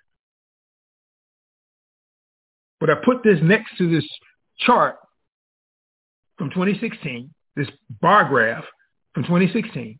[2.78, 4.04] But I put this next to this
[4.58, 4.96] chart
[6.36, 7.68] from 2016, this
[8.00, 8.64] bar graph
[9.14, 9.98] from 2016,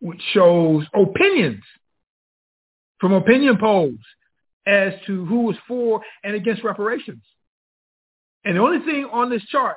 [0.00, 1.62] which shows opinions
[3.00, 3.98] from opinion polls
[4.66, 7.22] as to who was for and against reparations.
[8.44, 9.76] And the only thing on this chart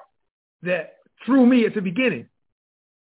[0.64, 2.28] that threw me at the beginning,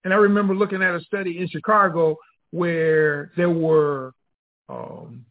[0.04, 2.18] and I remember looking at a study in Chicago
[2.52, 4.14] where there were,
[4.70, 5.26] um,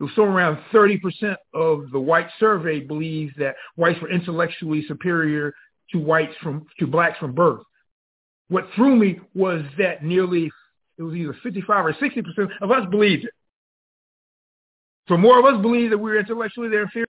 [0.00, 5.52] it was somewhere around 30% of the white survey believes that whites were intellectually superior
[5.92, 7.62] to whites from, to blacks from birth.
[8.48, 10.50] What threw me was that nearly,
[10.96, 13.32] it was either 55 or 60% of us believed it.
[15.08, 17.06] So more of us believe that we're intellectually their inferior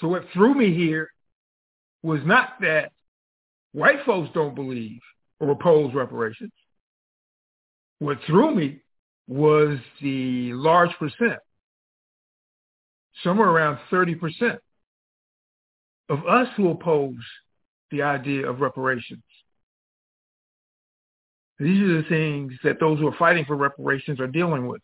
[0.00, 1.10] So what threw me here
[2.02, 2.90] was not that
[3.72, 5.00] white folks don't believe
[5.38, 6.52] or oppose reparations.
[7.98, 8.80] What threw me
[9.28, 11.38] was the large percent,
[13.22, 14.58] somewhere around 30%
[16.08, 17.14] of us who oppose
[17.90, 19.22] the idea of reparations.
[21.60, 24.80] These are the things that those who are fighting for reparations are dealing with.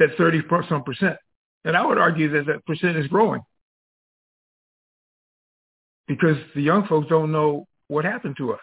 [0.00, 1.16] That 30 some percent.
[1.64, 3.40] And I would argue that that percent is growing
[6.08, 8.60] because the young folks don't know what happened to us.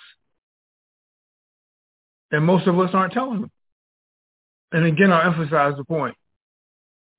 [2.31, 3.51] And most of us aren't telling them.
[4.73, 6.15] And again, I'll emphasize the point.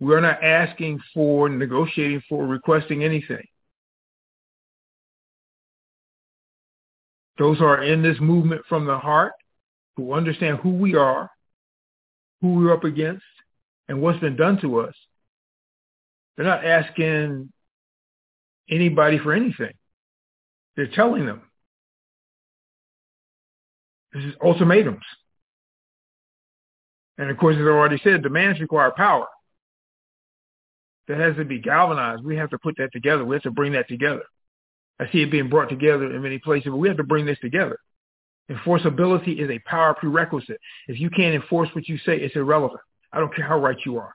[0.00, 3.44] We're not asking for, negotiating for, requesting anything.
[7.38, 9.32] Those who are in this movement from the heart,
[9.96, 11.30] who understand who we are,
[12.40, 13.24] who we're up against,
[13.88, 14.94] and what's been done to us,
[16.36, 17.52] they're not asking
[18.68, 19.72] anybody for anything.
[20.76, 21.42] They're telling them.
[24.12, 25.04] This is ultimatums.
[27.18, 29.26] And of course, as I already said, demands require power.
[31.08, 32.24] That has to be galvanized.
[32.24, 33.24] We have to put that together.
[33.24, 34.22] We have to bring that together.
[35.00, 37.38] I see it being brought together in many places, but we have to bring this
[37.40, 37.78] together.
[38.50, 40.60] Enforceability is a power prerequisite.
[40.86, 42.80] If you can't enforce what you say, it's irrelevant.
[43.12, 44.14] I don't care how right you are.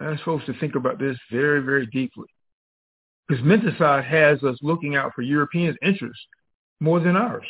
[0.00, 2.26] I ask folks to think about this very, very deeply.
[3.28, 6.24] Because Menticide has us looking out for Europeans' interests
[6.80, 7.46] more than ours.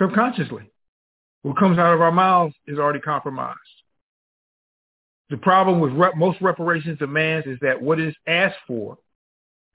[0.00, 0.70] Subconsciously.
[1.46, 3.60] What comes out of our mouths is already compromised.
[5.30, 8.98] The problem with rep- most reparations demands is that what is asked for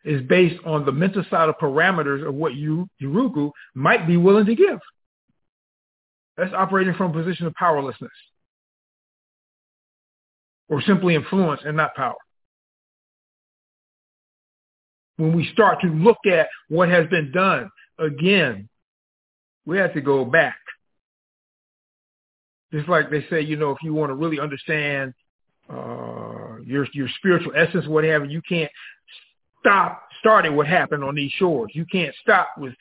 [0.03, 4.55] is based on the mental-side of parameters of what you, Yurugu might be willing to
[4.55, 4.79] give.
[6.35, 8.11] That's operating from a position of powerlessness
[10.67, 12.15] or simply influence and not power.
[15.15, 18.67] When we start to look at what has been done, again,
[19.65, 20.57] we have to go back.
[22.73, 25.13] Just like they say, you know, if you want to really understand
[25.69, 28.71] uh, your your spiritual essence, what have you, you can't
[29.59, 31.71] stop starting what happened on these shores.
[31.73, 32.73] You can't stop with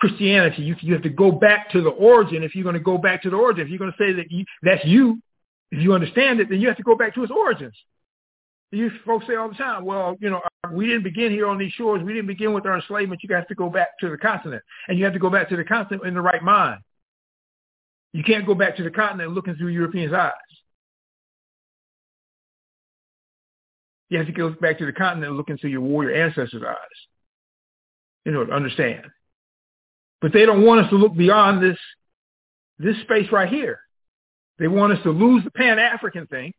[0.00, 0.62] Christianity.
[0.62, 3.22] You, you have to go back to the origin if you're going to go back
[3.22, 3.64] to the origin.
[3.64, 5.20] If you're going to say that you, that's you,
[5.70, 7.74] if you understand it, then you have to go back to its origins.
[8.70, 10.40] You folks say all the time, well, you know,
[10.72, 12.02] we didn't begin here on these shores.
[12.02, 13.22] We didn't begin with our enslavement.
[13.22, 14.62] You have to go back to the continent.
[14.88, 16.80] And you have to go back to the continent in the right mind.
[18.12, 20.32] You can't go back to the continent looking through Europeans' eyes.
[24.08, 26.76] You have to go back to the continent and look into your warrior ancestors' eyes,
[28.24, 29.04] you know, to understand.
[30.20, 31.78] But they don't want us to look beyond this
[32.78, 33.80] this space right here.
[34.58, 36.52] They want us to lose the Pan-African thing.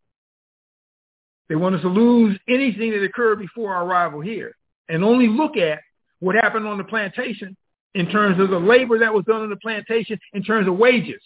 [1.48, 4.56] They want us to lose anything that occurred before our arrival here
[4.88, 5.80] and only look at
[6.20, 7.56] what happened on the plantation
[7.96, 11.22] in terms of the labor that was done on the plantation in terms of wages.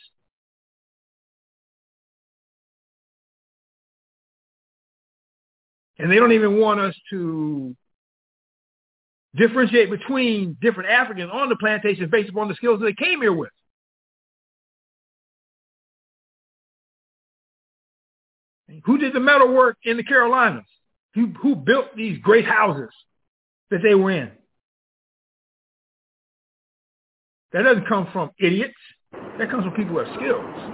[6.04, 7.74] And they don't even want us to
[9.38, 13.32] differentiate between different Africans on the plantation based upon the skills that they came here
[13.32, 13.52] with.
[18.84, 20.66] Who did the metal work in the Carolinas?
[21.14, 22.90] Who, who built these great houses
[23.72, 24.32] that they were in?
[27.54, 28.74] That doesn't come from idiots.
[29.40, 30.73] That comes from people who have skills.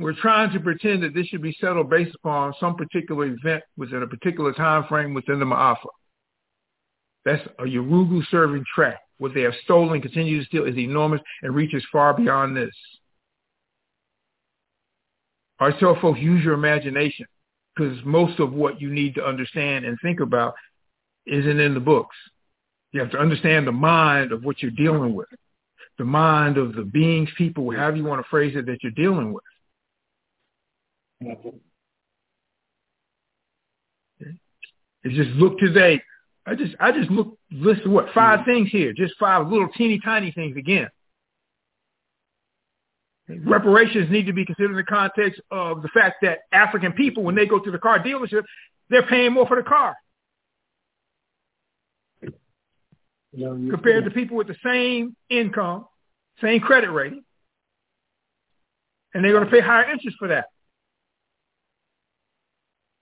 [0.00, 4.02] We're trying to pretend that this should be settled based upon some particular event within
[4.02, 5.76] a particular time frame within the Ma'afa.
[7.26, 9.00] That's a Yurugu serving tract.
[9.18, 12.70] What they have stolen, continue to steal, is enormous and reaches far beyond this.
[15.58, 17.26] I tell folks, use your imagination
[17.76, 20.54] because most of what you need to understand and think about
[21.26, 22.16] isn't in the books.
[22.92, 25.28] You have to understand the mind of what you're dealing with,
[25.98, 29.34] the mind of the beings, people, however you want to phrase it, that you're dealing
[29.34, 29.44] with.
[35.02, 36.00] It's just look today.
[36.46, 38.50] I just I just look list what five mm-hmm.
[38.50, 40.88] things here, just five little teeny tiny things again.
[43.44, 47.36] Reparations need to be considered in the context of the fact that African people, when
[47.36, 48.42] they go to the car dealership,
[48.88, 49.94] they're paying more for the car
[53.32, 55.86] compared to people with the same income,
[56.42, 57.22] same credit rating,
[59.14, 60.46] and they're going to pay higher interest for that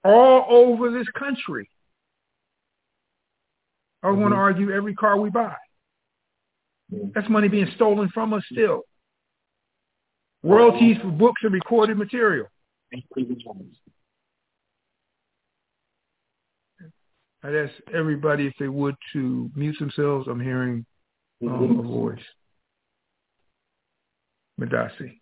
[0.09, 1.69] all over this country.
[4.03, 4.35] I want to mm-hmm.
[4.35, 5.55] argue every car we buy.
[7.15, 8.83] That's money being stolen from us still.
[10.43, 12.47] Royalties for books and recorded material.
[17.43, 20.27] I'd ask everybody if they would to mute themselves.
[20.29, 20.87] I'm hearing
[21.47, 22.19] um, a voice.
[24.61, 25.21] Madasi.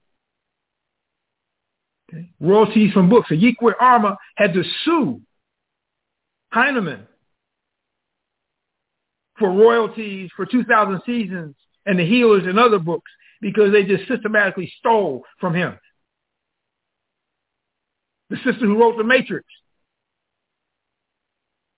[2.09, 2.31] Okay.
[2.41, 3.31] Royalties from books.
[3.31, 5.21] Ayi Kwei Armah had to sue
[6.53, 7.07] Heinemann
[9.39, 11.55] for royalties for 2000 Seasons
[11.85, 15.79] and The Healers and other books because they just systematically stole from him.
[18.31, 19.47] The sister who wrote The Matrix,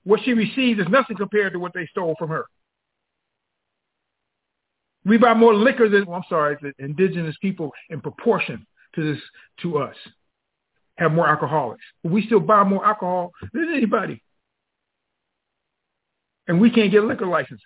[0.05, 2.47] what she received is nothing compared to what they stole from her.
[5.05, 9.23] We buy more liquor than, well, I'm sorry, the indigenous people in proportion to this,
[9.63, 9.97] to us
[10.99, 11.85] have more alcoholics.
[12.03, 14.23] But we still buy more alcohol than anybody.
[16.47, 17.65] And we can't get liquor licenses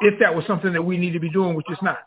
[0.00, 1.98] if that was something that we need to be doing, which is not.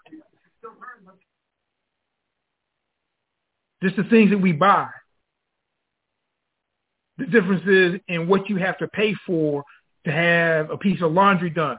[3.82, 4.90] Just the things that we buy.
[7.18, 9.64] The difference is in what you have to pay for
[10.06, 11.78] to have a piece of laundry done.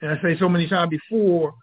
[0.00, 1.54] And I say so many times before,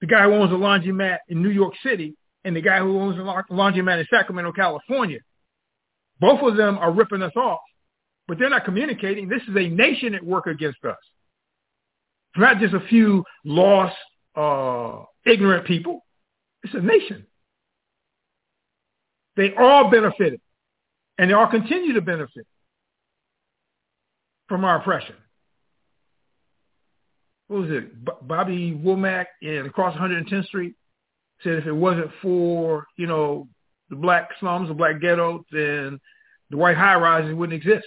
[0.00, 2.14] the guy who owns a laundromat in New York City
[2.44, 5.18] and the guy who owns a laundromat in Sacramento, California,
[6.20, 7.60] both of them are ripping us off,
[8.28, 9.28] but they're not communicating.
[9.28, 10.96] This is a nation at work against us.
[12.34, 13.96] It's not just a few lost,
[14.36, 16.04] uh, ignorant people.
[16.62, 17.26] It's a nation.
[19.36, 20.40] They all benefited,
[21.18, 22.46] and they all continue to benefit
[24.48, 25.16] from our oppression.
[27.48, 28.04] What was it?
[28.26, 30.74] Bobby Womack in across 110th Street
[31.42, 33.48] said if it wasn't for, you know,
[33.90, 36.00] the black slums, the black ghetto, then
[36.50, 37.86] the white high rises wouldn't exist.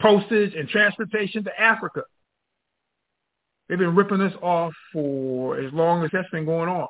[0.00, 2.02] Postage and transportation to Africa.
[3.68, 6.86] They've been ripping us off for as long as that's been going on.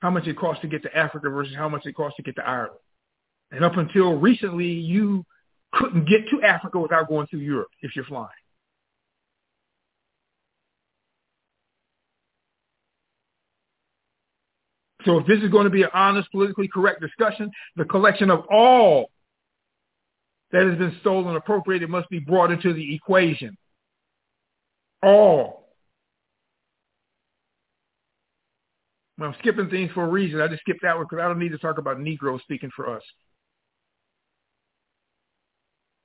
[0.00, 2.36] How much it costs to get to Africa versus how much it costs to get
[2.36, 2.78] to Ireland.
[3.50, 5.24] And up until recently, you
[5.72, 8.28] couldn't get to Africa without going through Europe if you're flying.
[15.06, 18.44] So if this is going to be an honest, politically correct discussion, the collection of
[18.50, 19.10] all
[20.50, 23.56] that has been stolen, and appropriated, must be brought into the equation.
[25.02, 25.68] All.
[29.20, 30.40] I'm skipping things for a reason.
[30.40, 32.94] I just skipped that one because I don't need to talk about Negroes speaking for
[32.94, 33.02] us.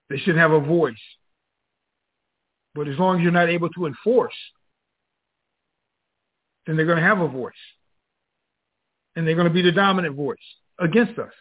[0.10, 0.94] They shouldn't have a voice.
[2.76, 4.36] But as long as you're not able to enforce,
[6.66, 7.54] then they're going to have a voice.
[9.16, 10.38] And they're going to be the dominant voice
[10.80, 11.32] against us.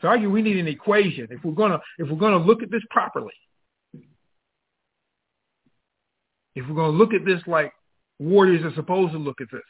[0.00, 2.46] So I argue we need an equation if we're going to if we're going to
[2.46, 3.34] look at this properly.
[6.54, 7.72] If we're going to look at this like
[8.18, 9.62] warriors are supposed to look at this.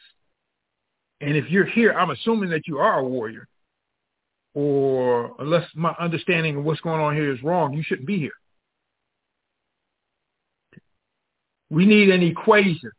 [1.21, 3.47] And if you're here, I'm assuming that you are a warrior.
[4.53, 8.31] Or unless my understanding of what's going on here is wrong, you shouldn't be here.
[11.69, 12.91] We need an equation.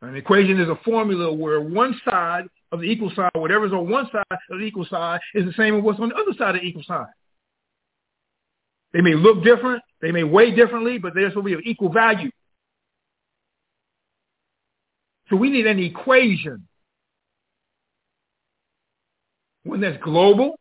[0.00, 4.08] An equation is a formula where one side of the equal sign, whatever's on one
[4.12, 6.60] side of the equal sign, is the same as what's on the other side of
[6.60, 7.06] the equal sign.
[8.92, 11.92] They may look different, they may weigh differently, but they're supposed to be of equal
[11.92, 12.30] value.
[15.28, 16.66] So we need an equation.
[19.64, 20.58] One that's global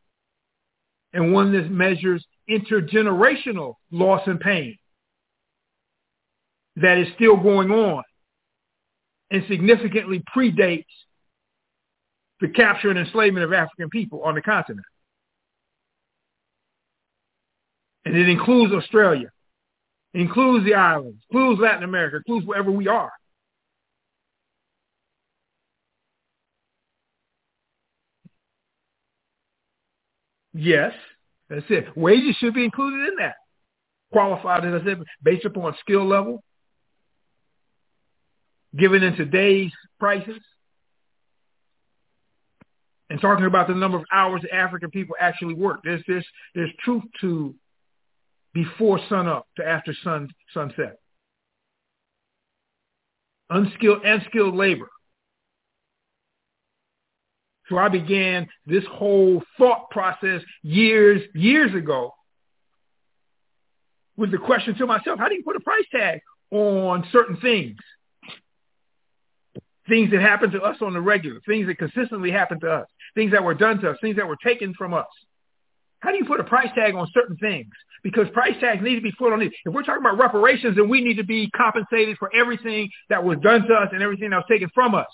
[1.14, 4.78] and one that measures intergenerational loss and pain
[6.76, 8.04] that is still going on
[9.32, 10.86] and significantly predates
[12.40, 14.86] the capture and enslavement of African people on the continent.
[18.06, 19.30] And it includes Australia,
[20.14, 23.12] includes the islands, includes Latin America, includes wherever we are.
[30.54, 30.94] Yes,
[31.50, 31.86] that's it.
[31.96, 33.36] Wages should be included in that.
[34.12, 36.44] Qualified, as I said, based upon skill level,
[38.76, 40.42] given in today's prices,
[43.10, 45.80] and talking about the number of hours African people actually work.
[45.84, 47.56] There's there's there's truth to
[48.54, 50.98] before sunup to after sun sunset.
[53.50, 54.90] Unskilled and skilled labor.
[57.70, 62.14] So I began this whole thought process years, years ago
[64.16, 67.78] with the question to myself, how do you put a price tag on certain things?
[69.88, 73.32] Things that happen to us on the regular, things that consistently happen to us, things
[73.32, 75.06] that were done to us, things that were taken from us.
[76.00, 77.70] How do you put a price tag on certain things?
[78.04, 79.52] Because price tags need to be put on these.
[79.66, 83.40] If we're talking about reparations, then we need to be compensated for everything that was
[83.40, 85.08] done to us and everything that was taken from us.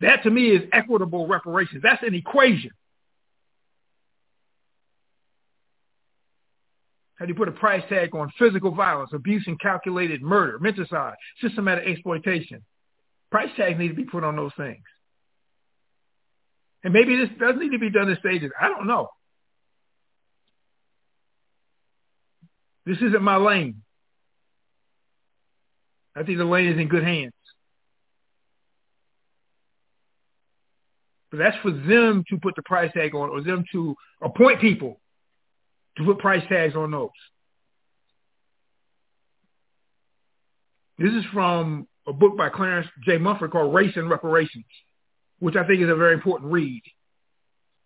[0.00, 1.82] That to me is equitable reparations.
[1.82, 2.70] That's an equation.
[7.16, 11.14] How do you put a price tag on physical violence, abuse and calculated murder, menticide,
[11.40, 12.62] systematic exploitation?
[13.30, 14.82] Price tags need to be put on those things.
[16.84, 18.52] And maybe this does need to be done in stages.
[18.60, 19.08] I don't know.
[22.84, 23.82] This isn't my lane.
[26.14, 27.32] I think the lane is in good hands.
[31.30, 35.00] But that's for them to put the price tag on or them to appoint people
[35.96, 37.10] to put price tags on those.
[40.98, 43.18] This is from a book by Clarence J.
[43.18, 44.64] Munford called Race and Reparations,
[45.38, 46.82] which I think is a very important read.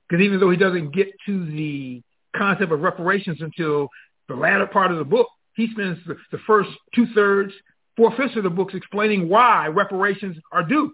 [0.09, 2.03] Because even though he doesn't get to the
[2.37, 3.89] concept of reparations until
[4.29, 7.53] the latter part of the book, he spends the, the first two-thirds,
[7.97, 10.93] four-fifths of the books explaining why reparations are due.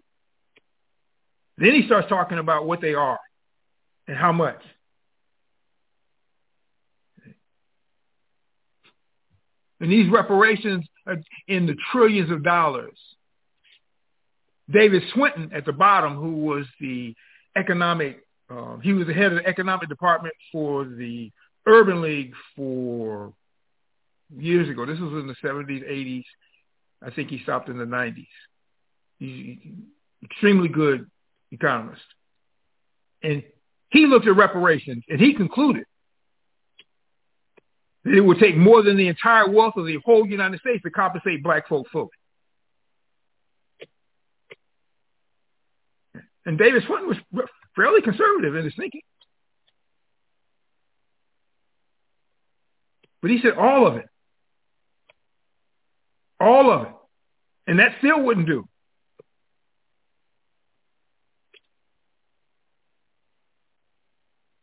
[1.59, 3.19] Then he starts talking about what they are
[4.09, 4.61] and how much.
[9.81, 11.18] And these reparations are
[11.49, 12.99] in the trillions of dollars.
[14.70, 17.14] David Swinton at the bottom, who was the
[17.57, 21.31] economic, uh, he was the head of the economic department for the
[21.66, 23.33] Urban League for
[24.37, 24.87] years ago.
[24.87, 26.24] This was in the 70s, 80s.
[27.03, 28.27] I think he stopped in the 90s.
[29.18, 29.59] He's
[30.24, 31.09] extremely good
[31.53, 32.03] economist.
[33.22, 33.43] And
[33.91, 35.85] he looked at reparations and he concluded
[38.07, 40.90] that it would take more than the entire wealth of the whole United States to
[40.90, 42.09] compensate black folk fully.
[46.44, 49.00] And David Swinton was fairly conservative in his thinking.
[53.20, 54.07] But he said all of it.
[56.38, 56.92] All of it.
[57.66, 58.68] And that still wouldn't do.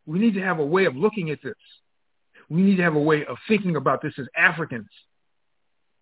[0.06, 1.52] We need to have a way of looking at this.
[2.48, 4.88] We need to have a way of thinking about this as Africans,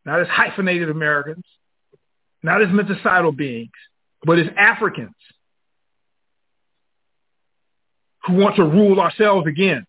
[0.05, 1.45] not as hyphenated Americans,
[2.43, 3.70] not as menticidal beings,
[4.24, 5.14] but as Africans
[8.26, 9.86] who want to rule ourselves again.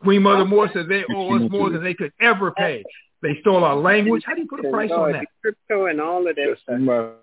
[0.00, 2.84] Queen Mother Moore said they owe us more than they could ever pay.
[3.22, 4.22] They stole our language.
[4.26, 5.24] How do you put a price on that?
[5.40, 7.14] Crypto and all of that stuff.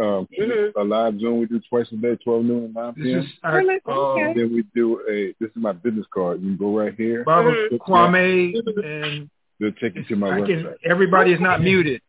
[0.00, 0.28] Um,
[0.76, 3.18] a live Zoom we do twice a day, 12 noon and 9 This p.m.
[3.20, 4.30] is our, Okay.
[4.30, 6.40] uh, then we do a, this is my business card.
[6.40, 7.24] You can go right here.
[7.24, 7.78] Baba Mhm.
[7.78, 9.30] Kwame, and
[9.60, 10.76] They'll take you to my I can, website.
[10.84, 12.00] everybody is not muted.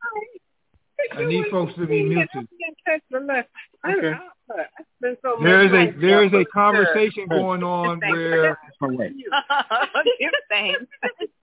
[1.11, 2.29] I need folks to be muted.
[3.87, 4.13] Okay.
[5.41, 8.91] There is a there is a conversation going on where That's.
[10.49, 10.81] Thanks.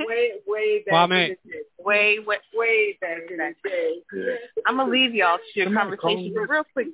[0.00, 1.24] Way, way back Kwame.
[1.30, 1.58] in the day.
[1.78, 3.94] Way, way, Way back in the day.
[4.14, 4.22] Yeah.
[4.66, 6.86] I'm gonna leave y'all to your Somebody conversation real quick.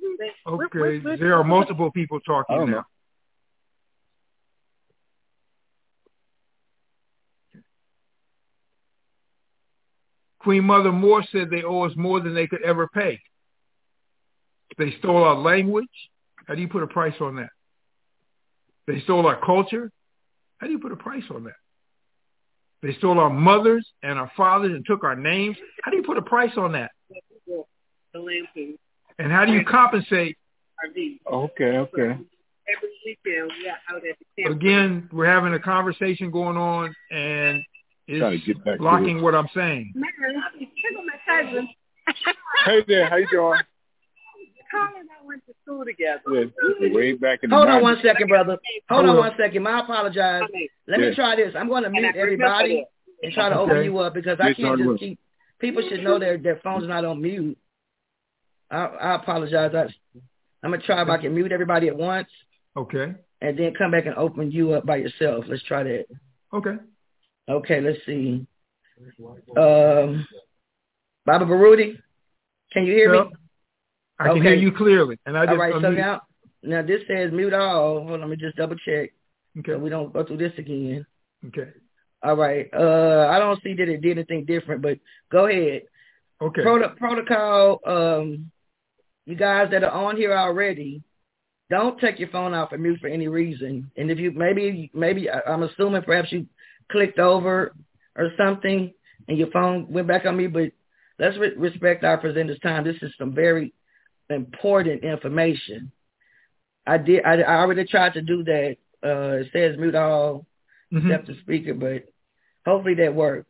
[0.47, 2.77] okay, there are multiple people talking don't know.
[2.77, 2.85] now.
[10.39, 13.19] Queen Mother Moore said they owe us more than they could ever pay.
[14.77, 15.89] They stole our language.
[16.47, 17.49] How do you put a price on that?
[18.85, 19.89] They stole our culture.
[20.59, 21.53] How do you put a price on that?
[22.85, 25.57] They stole our mothers and our fathers and took our names.
[25.83, 26.91] How do you put a price on that?
[28.13, 28.77] The Lamping
[29.17, 30.37] And how do you compensate?
[30.85, 32.11] Okay, okay.
[32.11, 34.55] Every weekend we are out at the camp.
[34.55, 37.63] Again, we're having a conversation going on and
[38.07, 39.23] Trying it's to get back to blocking this.
[39.23, 39.91] what I'm saying.
[39.95, 40.09] Man,
[40.55, 41.67] check on my cousin.
[42.65, 43.59] Hey there, how you doing?
[44.71, 46.21] Carl and I went to school together.
[46.31, 48.57] Yeah, way back in the Hold on one second, brother.
[48.89, 49.63] Hold on Hold one second.
[49.63, 50.43] My apologize.
[50.87, 51.53] Let me try this.
[51.57, 52.85] I'm going to mute everybody
[53.23, 55.19] and try to open you up because I can't just keep.
[55.59, 57.57] People should know their their phone's not on mute.
[58.69, 59.71] I, I apologize.
[59.73, 59.83] I,
[60.63, 62.27] I'm gonna try if I can mute everybody at once
[62.75, 63.13] Okay.
[63.41, 65.45] and then come back and open you up by yourself.
[65.47, 66.05] Let's try that.
[66.53, 66.75] Okay.
[67.47, 68.45] Okay, let's see.
[69.55, 70.27] Um,
[71.25, 71.97] Baba Baruti,
[72.71, 73.27] can you hear Yep.
[73.27, 73.33] me?
[74.19, 74.61] I can hear Okay.
[74.61, 75.17] you clearly.
[75.25, 75.73] And I just All right.
[75.81, 76.21] So now,
[76.63, 77.99] now this says mute all.
[78.01, 79.11] Hold on, let me just double check
[79.59, 79.73] Okay.
[79.73, 81.05] so we don't go through this again.
[81.47, 81.69] Okay.
[82.23, 82.67] All right.
[82.73, 84.97] Uh, I don't see that it did anything different, but
[85.31, 85.83] go ahead.
[86.41, 86.63] Okay.
[86.63, 87.79] Proto- protocol.
[87.85, 88.51] Um,
[89.25, 91.01] you guys that are on here already,
[91.69, 93.91] don't take your phone off and mute for any reason.
[93.97, 96.45] And if you maybe maybe I'm assuming perhaps you
[96.91, 97.73] clicked over
[98.15, 98.93] or something
[99.27, 100.71] and your phone went back on me, but
[101.19, 102.83] let's re- respect our presenters' time.
[102.83, 103.73] This is some very
[104.29, 105.91] important information.
[106.87, 107.23] I did.
[107.25, 108.77] I, I already tried to do that.
[109.03, 110.45] Uh, it says mute all
[110.93, 111.05] Mhm.
[111.05, 112.05] except the speaker, but
[112.65, 113.49] hopefully that worked.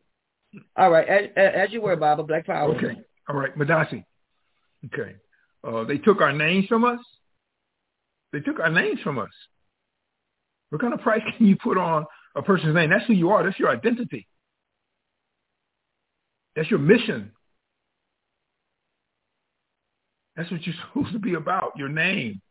[0.78, 2.74] All right, as, as you were, Baba, Black Power.
[2.76, 2.98] Okay.
[3.28, 3.54] All right.
[3.58, 4.06] Madasi.
[4.86, 5.16] Okay.
[5.64, 7.00] Uh, they took our names from us.
[8.32, 9.32] They took our names from us.
[10.70, 12.06] What kind of price can you put on
[12.36, 12.90] a person's name?
[12.90, 13.44] That's who you are.
[13.44, 14.28] That's your identity.
[16.56, 17.32] That's your mission.
[20.36, 22.42] That's what you're supposed to be about, your name.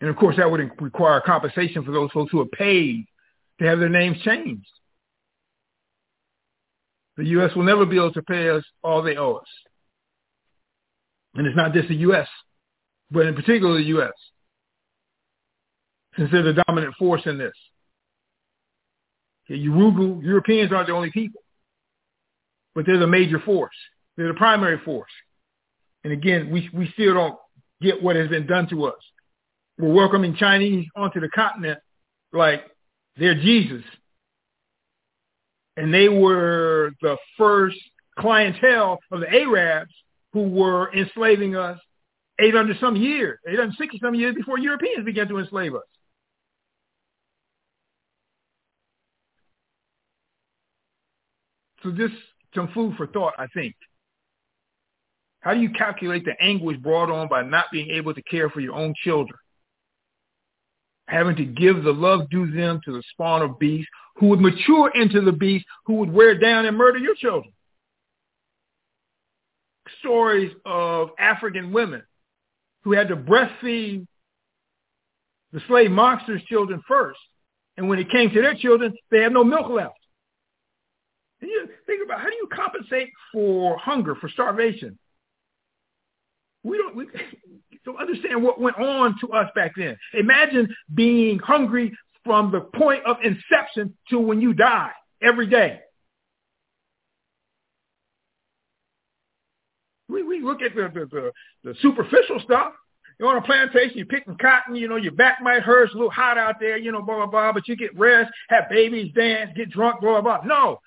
[0.00, 3.06] And of course, that would require compensation for those folks who are paid
[3.58, 4.68] to have their names changed.
[7.16, 7.54] The U.S.
[7.54, 9.46] will never be able to pay us all they owe us.
[11.34, 12.28] And it's not just the U.S.,
[13.10, 14.12] but in particular the U.S.,
[16.16, 17.52] since they're the dominant force in this.
[19.46, 21.40] Okay, Yurugu, Europeans aren't the only people,
[22.74, 23.74] but they're the major force.
[24.16, 25.10] They're the primary force.
[26.04, 27.38] And again, we, we still don't
[27.80, 29.00] get what has been done to us.
[29.78, 31.80] We're welcoming Chinese onto the continent
[32.32, 32.64] like
[33.16, 33.82] they're Jesus.
[35.76, 37.76] And they were the first
[38.18, 39.92] clientele of the Arabs
[40.32, 41.78] who were enslaving us
[42.38, 45.82] 800 some years, 860 some years before Europeans began to enslave us.
[51.82, 52.14] So just
[52.54, 53.74] some food for thought, I think.
[55.44, 58.60] How do you calculate the anguish brought on by not being able to care for
[58.60, 59.38] your own children?
[61.06, 64.90] Having to give the love due them to the spawn of beasts who would mature
[64.94, 67.52] into the beast who would wear down and murder your children.
[69.98, 72.02] Stories of African women
[72.84, 74.06] who had to breastfeed
[75.52, 77.20] the slave monsters' children first.
[77.76, 79.98] And when it came to their children, they had no milk left.
[81.42, 84.98] And you think about how do you compensate for hunger, for starvation?
[86.64, 87.06] We don't, we
[87.84, 89.96] don't understand what went on to us back then.
[90.14, 91.92] Imagine being hungry
[92.24, 94.90] from the point of inception to when you die
[95.22, 95.80] every day.
[100.08, 102.72] We, we look at the, the, the, superficial stuff.
[103.18, 105.96] You're on a plantation, you're picking cotton, you know, your back might hurt, it's a
[105.96, 109.12] little hot out there, you know, blah, blah, blah, but you get rest, have babies,
[109.14, 110.46] dance, get drunk, blah, blah, blah.
[110.46, 110.78] No.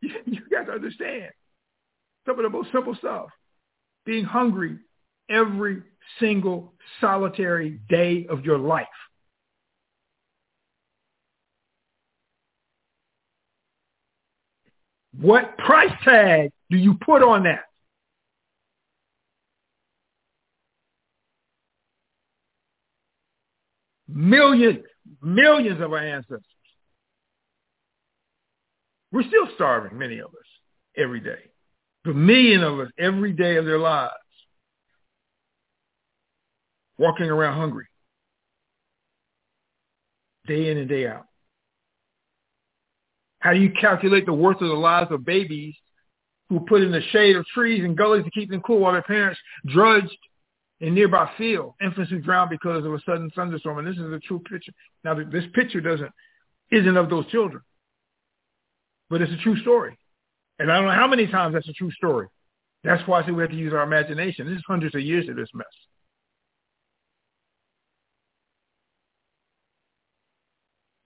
[0.00, 1.30] You, you got to understand
[2.26, 3.28] some of the most simple stuff.
[4.08, 4.78] Being hungry
[5.28, 5.82] every
[6.18, 8.86] single solitary day of your life.
[15.20, 17.64] What price tag do you put on that?
[24.08, 24.86] Millions,
[25.20, 26.40] millions of our ancestors.
[29.12, 30.46] We're still starving, many of us,
[30.96, 31.50] every day.
[32.08, 34.14] A million of us every day of their lives.
[36.96, 37.84] Walking around hungry.
[40.46, 41.26] Day in and day out.
[43.40, 45.74] How do you calculate the worth of the lives of babies
[46.48, 49.02] who put in the shade of trees and gullies to keep them cool while their
[49.02, 50.16] parents drudged
[50.80, 53.78] in nearby field, infants who drowned because of a sudden thunderstorm.
[53.78, 54.72] And this is a true picture.
[55.04, 56.10] Now, this picture doesn't
[56.70, 57.62] isn't of those children,
[59.10, 59.96] but it's a true story.
[60.58, 62.28] And I don't know how many times that's a true story.
[62.84, 64.46] That's why I say we have to use our imagination.
[64.46, 65.66] This is hundreds of years of this mess.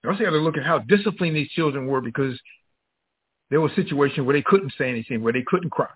[0.03, 2.39] You also got to look at how disciplined these children were because
[3.49, 5.87] there was a situation where they couldn't say anything, where they couldn't cry.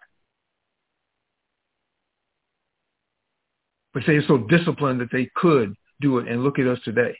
[3.93, 7.17] But they were so disciplined that they could do it and look at us today.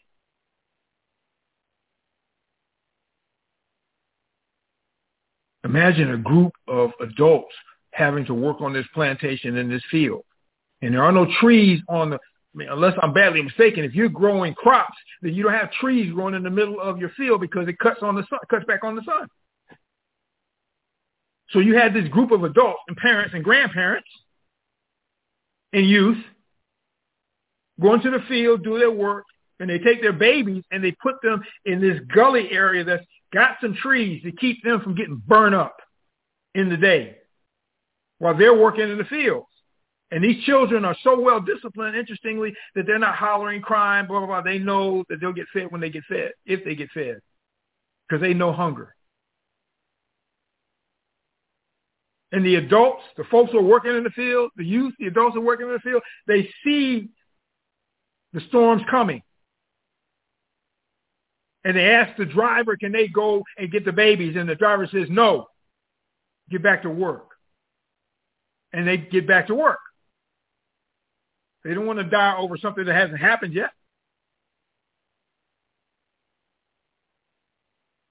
[5.67, 7.53] Imagine a group of adults
[7.91, 10.23] having to work on this plantation in this field.
[10.81, 14.07] And there are no trees on the, I mean, unless I'm badly mistaken, if you're
[14.07, 17.67] growing crops, then you don't have trees growing in the middle of your field because
[17.67, 19.27] it cuts on the sun, cuts back on the sun.
[21.49, 24.07] So you had this group of adults and parents and grandparents
[25.73, 26.17] and youth
[27.81, 29.25] going to the field, do their work,
[29.59, 33.03] and they take their babies and they put them in this gully area that's
[33.33, 35.77] got some trees to keep them from getting burned up
[36.55, 37.17] in the day
[38.19, 39.47] while they're working in the fields.
[40.09, 44.27] And these children are so well disciplined, interestingly, that they're not hollering, crying, blah, blah,
[44.27, 44.41] blah.
[44.41, 47.19] They know that they'll get fed when they get fed, if they get fed,
[48.07, 48.95] because they know hunger.
[52.31, 55.35] And the adults, the folks who are working in the field, the youth, the adults
[55.35, 57.09] who are working in the field, they see
[58.33, 59.21] the storm's coming.
[61.67, 64.37] And they ask the driver, can they go and get the babies?
[64.37, 65.47] And the driver says, no,
[66.49, 67.31] get back to work.
[68.71, 69.79] And they get back to work.
[71.65, 73.71] They don't want to die over something that hasn't happened yet.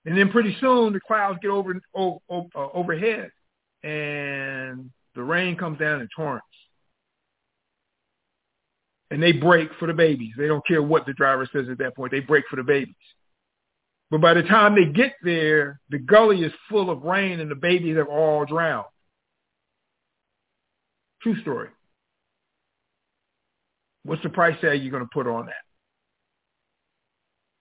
[0.04, 3.30] And then pretty soon the clouds get over, over uh, overhead
[3.82, 6.44] and the rain comes down in torrents.
[9.10, 10.34] And they break for the babies.
[10.36, 12.12] They don't care what the driver says at that point.
[12.12, 12.94] They break for the babies.
[14.10, 17.56] But by the time they get there, the gully is full of rain and the
[17.56, 18.86] babies have all drowned.
[21.22, 21.68] True story.
[24.04, 25.54] What's the price tag you're going to put on that?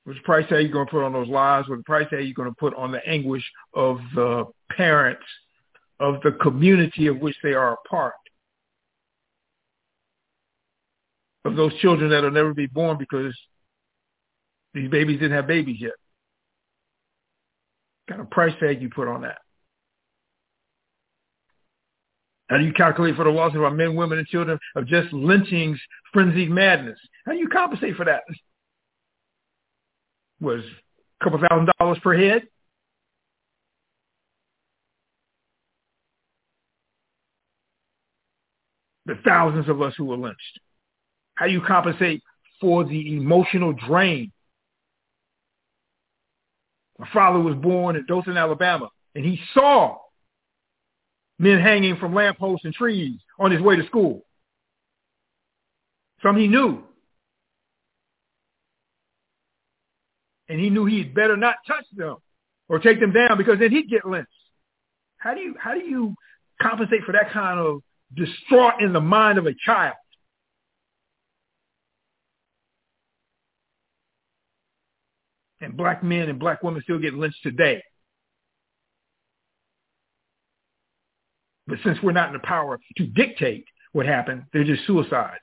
[0.03, 1.67] What's the price tag you're going to put on those lives?
[1.67, 3.43] What's the price tag you're going to put on the anguish
[3.73, 5.25] of the parents
[5.99, 8.13] of the community of which they are a part?
[11.43, 13.35] Of those children that will never be born because
[14.75, 15.93] these babies didn't have babies yet.
[18.07, 19.37] Kind of price tag you put on that?
[22.49, 25.11] How do you calculate for the loss of our men, women, and children of just
[25.11, 25.79] lynchings,
[26.13, 26.99] frenzied madness?
[27.25, 28.21] How do you compensate for that?
[30.39, 30.61] Was
[31.21, 32.43] a couple thousand dollars per head?
[39.07, 40.59] The thousands of us who were lynched.
[41.35, 42.21] How do you compensate
[42.61, 44.31] for the emotional drain?
[46.97, 49.97] My father was born in Dothan, Alabama, and he saw
[51.37, 54.25] men hanging from lampposts and trees on his way to school.
[56.23, 56.83] Some he knew.
[60.47, 62.17] And he knew he'd better not touch them
[62.69, 64.29] or take them down because then he'd get lynched.
[65.17, 66.15] How do you how do you
[66.61, 67.81] compensate for that kind of
[68.15, 69.95] distraught in the mind of a child?
[75.65, 77.81] And black men and black women still get lynched today.
[81.65, 85.39] But since we're not in the power to dictate what happened, they're just suicides.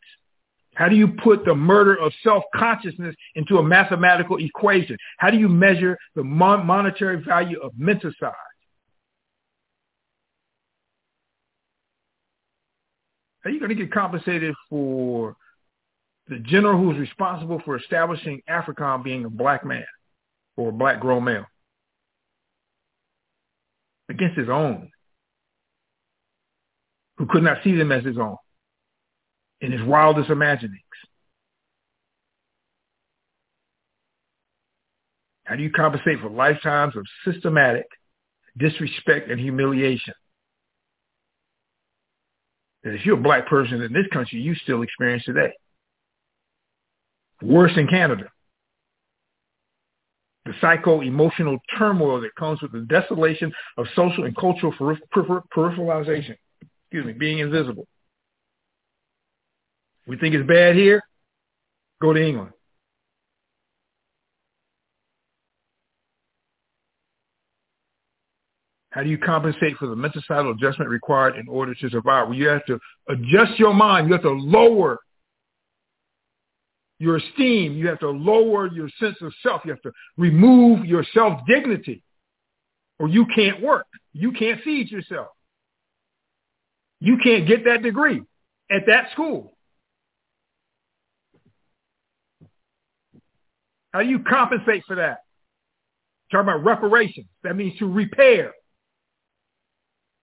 [0.74, 4.96] How do you put the murder of self-consciousness into a mathematical equation?
[5.18, 8.32] How do you measure the mon- monetary value of menticide?
[13.44, 15.34] Are you going to get compensated for
[16.28, 19.84] the general who is responsible for establishing AFRICOM being a black man
[20.56, 21.46] or a black grown male
[24.08, 24.90] against his own?
[27.18, 28.36] who could not see them as his own
[29.60, 30.80] in his wildest imaginings.
[35.44, 37.86] How do you compensate for lifetimes of systematic
[38.58, 40.14] disrespect, and humiliation.
[42.84, 45.52] That if you're a black person in this country, you still experience today.
[47.40, 48.24] Worse in Canada.
[50.44, 56.36] The psycho-emotional turmoil that comes with the desolation of social and cultural peripheralization.
[56.90, 57.86] Excuse me, being invisible.
[60.06, 61.00] We think it's bad here?
[62.00, 62.50] Go to England.
[68.90, 70.20] How do you compensate for the mental
[70.50, 72.28] adjustment required in order to survive?
[72.28, 72.78] Well, you have to
[73.08, 74.06] adjust your mind.
[74.06, 74.98] You have to lower
[77.02, 77.72] your esteem.
[77.72, 79.62] You have to lower your sense of self.
[79.64, 82.00] You have to remove your self-dignity
[83.00, 83.86] or you can't work.
[84.12, 85.26] You can't feed yourself.
[87.00, 88.22] You can't get that degree
[88.70, 89.56] at that school.
[93.90, 95.18] How do you compensate for that?
[96.30, 97.26] Talking about reparations.
[97.42, 98.52] That means to repair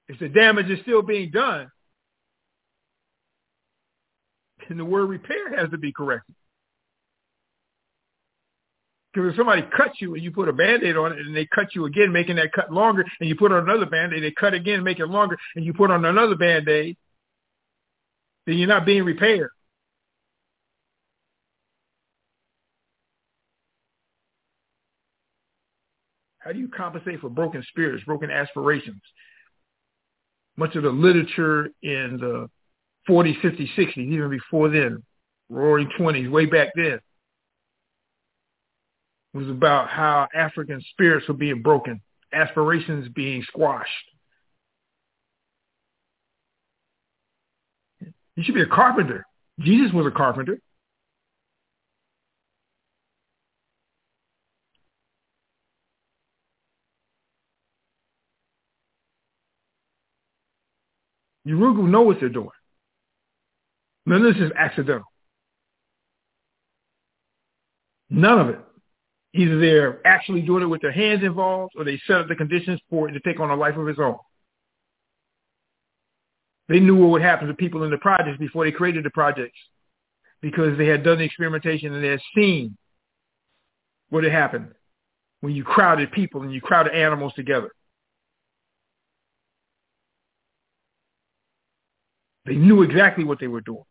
[0.08, 1.70] if the damage is still being done,
[4.68, 6.36] then the word repair has to be corrected.
[9.14, 11.74] Because if somebody cuts you and you put a band-aid on it and they cut
[11.74, 14.84] you again, making that cut longer, and you put on another band-aid, they cut again,
[14.84, 16.96] make it longer, and you put on another band-aid,
[18.46, 19.50] then you're not being repaired.
[26.38, 29.02] How do you compensate for broken spirits, broken aspirations,
[30.56, 32.50] much of the literature in the
[33.08, 35.04] 40s, 50s, 60s, even before then,
[35.50, 37.00] roaring 20s, way back then,
[39.34, 42.02] was about how African spirits were being broken,
[42.34, 43.90] aspirations being squashed.
[48.36, 49.26] You should be a carpenter.
[49.60, 50.60] Jesus was a carpenter.
[61.46, 62.50] Yurugu know what they're doing.
[64.06, 65.06] None of this is accidental.
[68.10, 68.60] None of it.
[69.34, 72.80] Either they're actually doing it with their hands involved or they set up the conditions
[72.90, 74.18] for it to take on a life of its own.
[76.68, 79.58] They knew what would happen to people in the projects before they created the projects
[80.42, 82.78] because they had done the experimentation and they had seen
[84.10, 84.74] what had happened
[85.42, 87.72] when you crowded people and you crowded animals together.
[92.46, 93.84] They knew exactly what they were doing.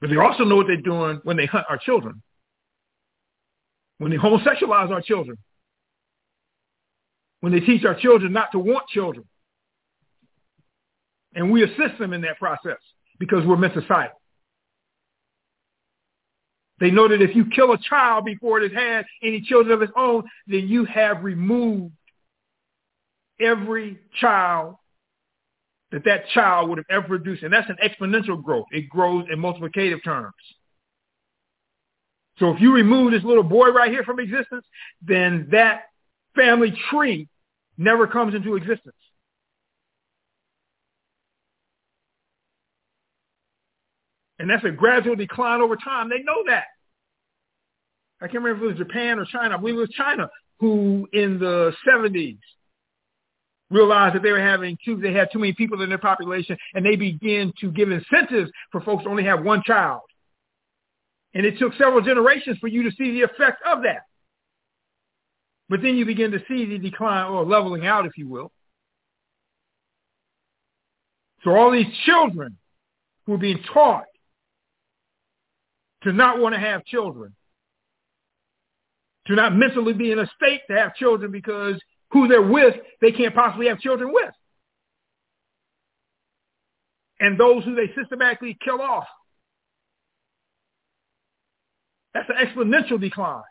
[0.00, 2.22] But they also know what they're doing when they hunt our children,
[3.98, 5.38] when they homosexualize our children,
[7.40, 9.24] when they teach our children not to want children.
[11.34, 12.78] And we assist them in that process
[13.18, 14.10] because we're menticided.
[16.80, 19.82] They know that if you kill a child before it has had any children of
[19.82, 21.92] its own, then you have removed
[23.40, 24.76] every child
[25.90, 27.42] that that child would have ever produced.
[27.42, 28.66] And that's an exponential growth.
[28.70, 30.34] It grows in multiplicative terms.
[32.38, 34.64] So if you remove this little boy right here from existence,
[35.02, 35.82] then that
[36.36, 37.28] family tree
[37.76, 38.94] never comes into existence.
[44.38, 46.08] And that's a gradual decline over time.
[46.08, 46.64] They know that.
[48.20, 49.54] I can't remember if it was Japan or China.
[49.54, 50.28] I believe it was China
[50.60, 52.38] who in the 70s
[53.70, 56.84] realized that they were having too, they had too many people in their population, and
[56.84, 60.02] they began to give incentives for folks to only have one child.
[61.34, 64.02] And it took several generations for you to see the effect of that.
[65.68, 68.50] But then you begin to see the decline or leveling out, if you will.
[71.44, 72.56] So all these children
[73.26, 74.06] who are being taught
[76.02, 77.34] to not want to have children,
[79.26, 81.78] to not mentally be in a state to have children because
[82.10, 84.32] who they're with, they can't possibly have children with.
[87.20, 89.06] And those who they systematically kill off.
[92.14, 93.42] That's an exponential decline.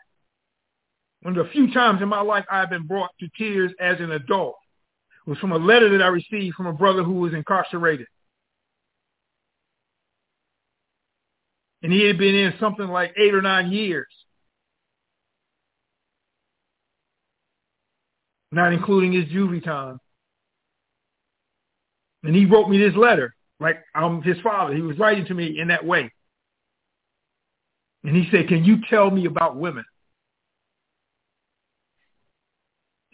[1.22, 4.12] One of the few times in my life I've been brought to tears as an
[4.12, 4.56] adult
[5.26, 8.06] was from a letter that I received from a brother who was incarcerated.
[11.82, 14.06] And he had been in something like eight or nine years.
[18.50, 19.98] Not including his juvie time.
[22.22, 24.74] And he wrote me this letter, like I'm his father.
[24.74, 26.12] He was writing to me in that way.
[28.04, 29.84] And he said, can you tell me about women?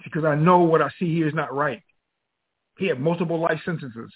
[0.05, 1.83] Because I know what I see here is not right.
[2.79, 4.13] He had multiple life sentences.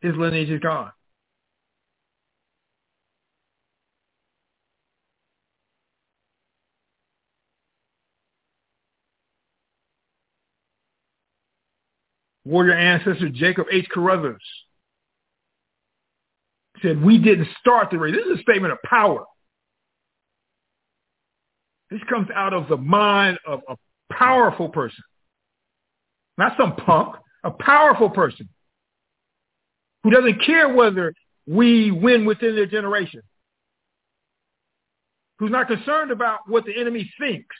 [0.00, 0.92] His lineage is gone.
[12.44, 13.86] Warrior ancestor Jacob H.
[13.90, 14.42] Carruthers
[16.82, 18.14] said, we didn't start the race.
[18.14, 19.24] This is a statement of power.
[21.90, 23.76] This comes out of the mind of a
[24.12, 25.04] powerful person.
[26.36, 28.48] Not some punk, a powerful person
[30.02, 31.14] who doesn't care whether
[31.46, 33.22] we win within their generation,
[35.38, 37.54] who's not concerned about what the enemy thinks,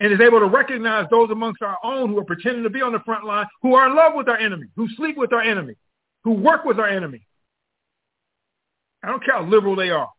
[0.00, 2.92] and is able to recognize those amongst our own who are pretending to be on
[2.92, 5.74] the front line, who are in love with our enemy, who sleep with our enemy,
[6.24, 7.26] who work with our enemy.
[9.02, 10.10] I don't care how liberal they are.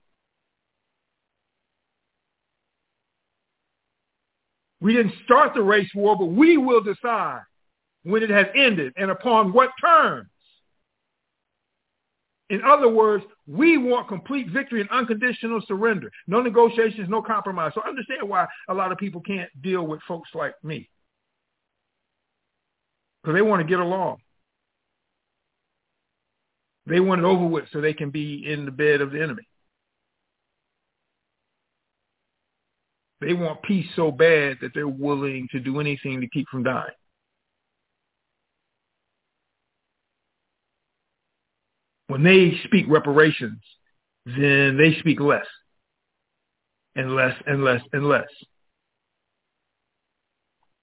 [4.82, 7.42] We didn't start the race war, but we will decide
[8.04, 10.30] when it has ended and upon what terms.
[12.50, 16.12] In other words, we want complete victory and unconditional surrender.
[16.28, 17.72] No negotiations, no compromise.
[17.76, 20.89] So understand why a lot of people can't deal with folks like me.
[23.22, 24.18] Because they want to get along.
[26.88, 29.47] They want it over with so they can be in the bed of the enemy.
[33.22, 36.88] They want peace so bad that they're willing to do anything to keep from dying.
[42.10, 43.62] When they speak reparations,
[44.26, 45.45] then they speak less
[46.95, 48.28] and less and less and less.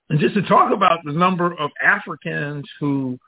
[0.09, 3.19] And just to talk about the number of Africans who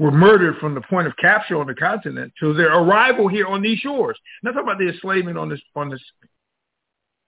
[0.00, 3.62] were murdered from the point of capture on the continent to their arrival here on
[3.62, 4.18] these shores.
[4.42, 6.02] Not talking about the enslavement on this on this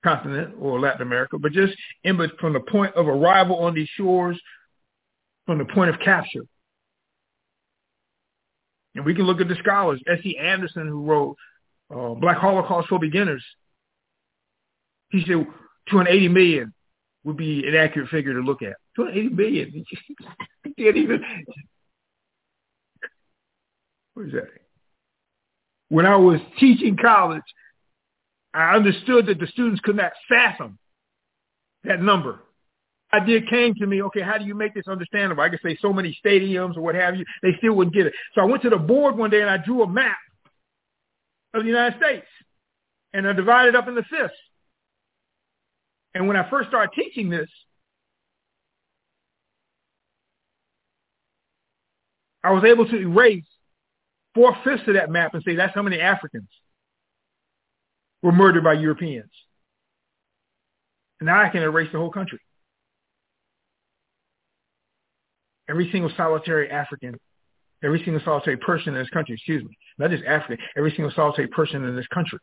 [0.02, 4.40] continent or Latin America, but just in, from the point of arrival on these shores,
[5.46, 6.42] from the point of capture.
[8.94, 10.38] And we can look at the scholars, S.E.
[10.38, 11.36] Anderson, who wrote
[11.94, 13.44] uh, Black Holocaust for Beginners.
[15.10, 15.46] He said
[15.90, 16.74] 280 million
[17.24, 18.74] would be an accurate figure to look at.
[18.96, 19.72] 280 million.
[20.64, 21.24] you can't even.
[24.14, 24.48] What is that?
[25.88, 27.42] When I was teaching college,
[28.52, 30.78] I understood that the students could not fathom
[31.82, 32.40] that number.
[33.14, 35.42] Idea came to me, okay, how do you make this understandable?
[35.42, 37.24] I could say so many stadiums or what have you.
[37.42, 38.12] They still wouldn't get it.
[38.34, 40.16] So I went to the board one day and I drew a map
[41.52, 42.26] of the United States
[43.12, 44.34] and I divided up into fifths.
[46.14, 47.48] And when I first started teaching this,
[52.42, 53.44] I was able to erase
[54.34, 56.48] four-fifths of that map and say that's how many Africans
[58.22, 59.30] were murdered by Europeans.
[61.20, 62.40] And now I can erase the whole country.
[65.74, 67.18] Every single solitary African,
[67.82, 71.48] every single solitary person in this country, excuse me, not just African, every single solitary
[71.48, 72.38] person in this country.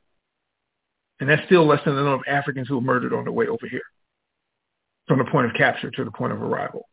[1.22, 3.48] And that's still less than the number of Africans who were murdered on the way
[3.48, 3.86] over here
[5.08, 6.90] from the point of capture to the point of arrival.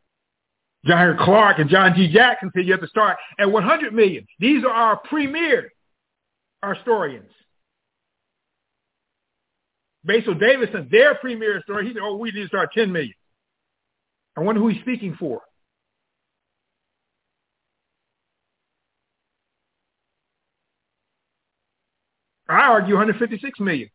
[0.86, 2.06] John Clarke and John G.
[2.06, 4.24] Jackson said you have to start at 100 million.
[4.38, 5.72] These are our premier
[6.64, 7.32] historians.
[10.04, 13.14] Basil Davidson, their premier story, he said, oh, we need to start 10 million.
[14.36, 15.40] I wonder who he's speaking for.
[22.58, 23.88] I argue 156 million.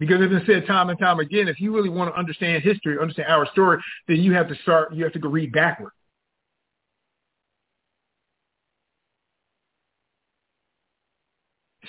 [0.00, 2.98] Because it's been said time and time again, if you really want to understand history,
[2.98, 5.92] understand our story, then you have to start, you have to go read backward.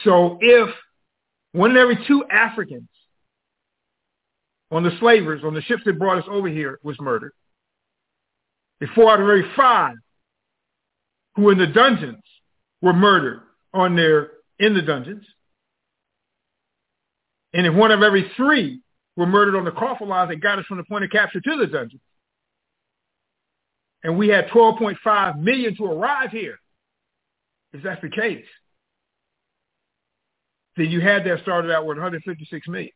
[0.03, 0.69] So if
[1.53, 2.89] one in every two Africans
[4.69, 7.33] on the slavers, on the ships that brought us over here was murdered.
[8.81, 9.95] If four out of every five
[11.35, 12.21] who were in the dungeons
[12.81, 13.41] were murdered
[13.73, 15.25] on their, in the dungeons.
[17.53, 18.81] And if one of every three
[19.15, 21.57] were murdered on the coffin lines that got us from the point of capture to
[21.57, 21.99] the dungeon,
[24.03, 26.59] and we had 12.5 million to arrive here,
[27.73, 28.45] if that's the case,
[30.77, 32.91] then you had that started out with 156 million.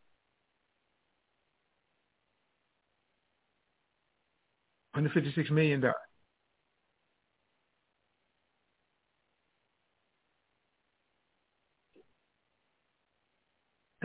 [4.94, 5.94] 156 million died.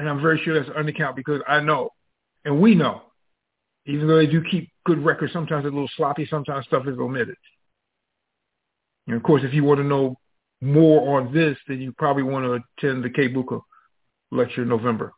[0.01, 1.91] And I'm very sure that's an undercount because I know,
[2.47, 3.03] and we know,
[3.85, 6.99] even though they do keep good records, sometimes it's a little sloppy, sometimes stuff is
[6.99, 7.37] omitted.
[9.07, 10.17] And of course, if you want to know
[10.63, 13.61] more on this, then you probably want to attend the K-Buka
[14.31, 15.13] lecture in November.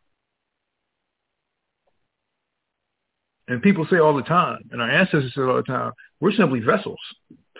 [3.46, 6.58] And people say all the time, and our ancestors said all the time, we're simply
[6.58, 6.98] vessels.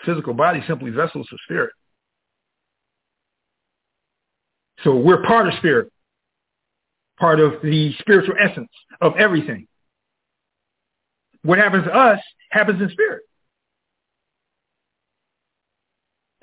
[0.03, 1.71] Physical body simply vessels of spirit.
[4.83, 5.89] So we're part of spirit,
[7.23, 8.69] part of the spiritual essence
[8.99, 9.65] of everything.
[11.43, 12.19] what happens to us
[12.51, 13.21] happens in spirit.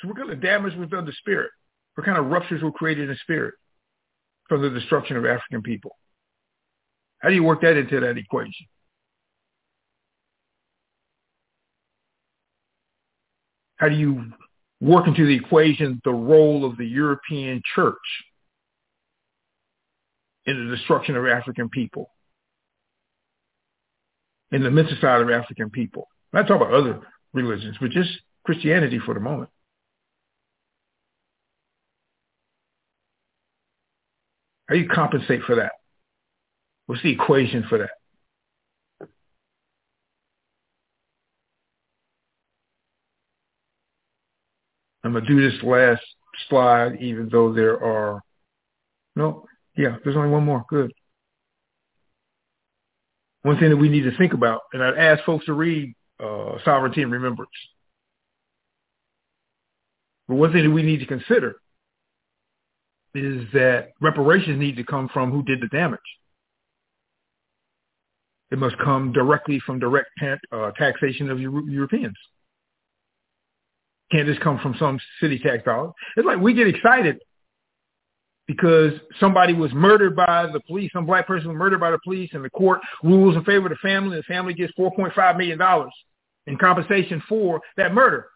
[0.00, 1.50] So kind of damage was done to spirit?
[1.96, 3.52] What kind of ruptures were created in spirit
[4.48, 5.98] from the destruction of African people?
[7.18, 8.66] How do you work that into that equation?
[13.76, 14.32] How do you
[14.80, 17.96] work into the equation the role of the European church
[20.47, 22.11] in the destruction of African people,
[24.53, 26.09] in the menticide of African people?
[26.32, 27.01] I'm not talking about other
[27.32, 28.11] religions, but just
[28.45, 29.51] Christianity for the moment.
[34.68, 35.72] How do you compensate for that?
[36.86, 37.91] What's the equation for that?
[45.03, 46.03] I'm going to do this last
[46.49, 48.20] slide, even though there are,
[49.16, 49.47] no,
[49.80, 50.64] yeah, there's only one more.
[50.68, 50.92] Good.
[53.42, 56.58] One thing that we need to think about, and I'd ask folks to read uh,
[56.66, 57.50] Sovereignty and Remembrance.
[60.28, 61.56] But one thing that we need to consider
[63.14, 65.98] is that reparations need to come from who did the damage.
[68.50, 70.10] It must come directly from direct
[70.52, 72.16] uh, taxation of Euro- Europeans.
[74.12, 75.92] Can't just come from some city tax dollars.
[76.16, 77.18] It's like we get excited
[78.51, 82.30] because somebody was murdered by the police, some black person was murdered by the police,
[82.32, 85.61] and the court rules in favor of the family, and the family gets $4.5 million
[86.48, 88.26] in compensation for that murder.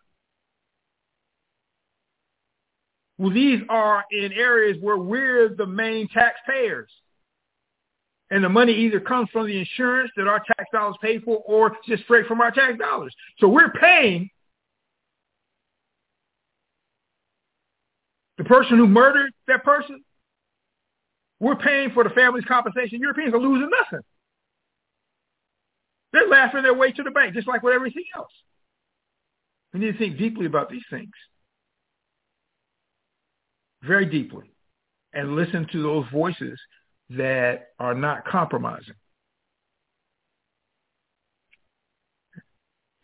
[3.18, 6.90] Well, these are in areas where we're the main taxpayers.
[8.30, 11.76] And the money either comes from the insurance that our tax dollars pay for or
[11.88, 13.12] just straight from our tax dollars.
[13.40, 14.30] So we're paying
[18.38, 20.03] the person who murdered that person.
[21.44, 23.00] We're paying for the family's compensation.
[23.00, 24.02] Europeans are losing nothing.
[26.10, 28.32] They're laughing their way to the bank, just like with everything else.
[29.74, 31.10] We need to think deeply about these things
[33.82, 34.50] very deeply
[35.12, 36.58] and listen to those voices
[37.10, 38.94] that are not compromising.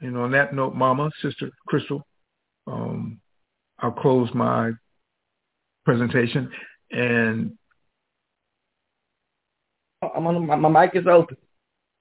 [0.00, 2.06] And on that note, Mama, Sister Crystal,
[2.66, 3.20] um,
[3.80, 4.70] I'll close my
[5.84, 6.50] presentation.
[6.90, 7.58] And
[10.02, 11.36] I'm on my, my mic is open.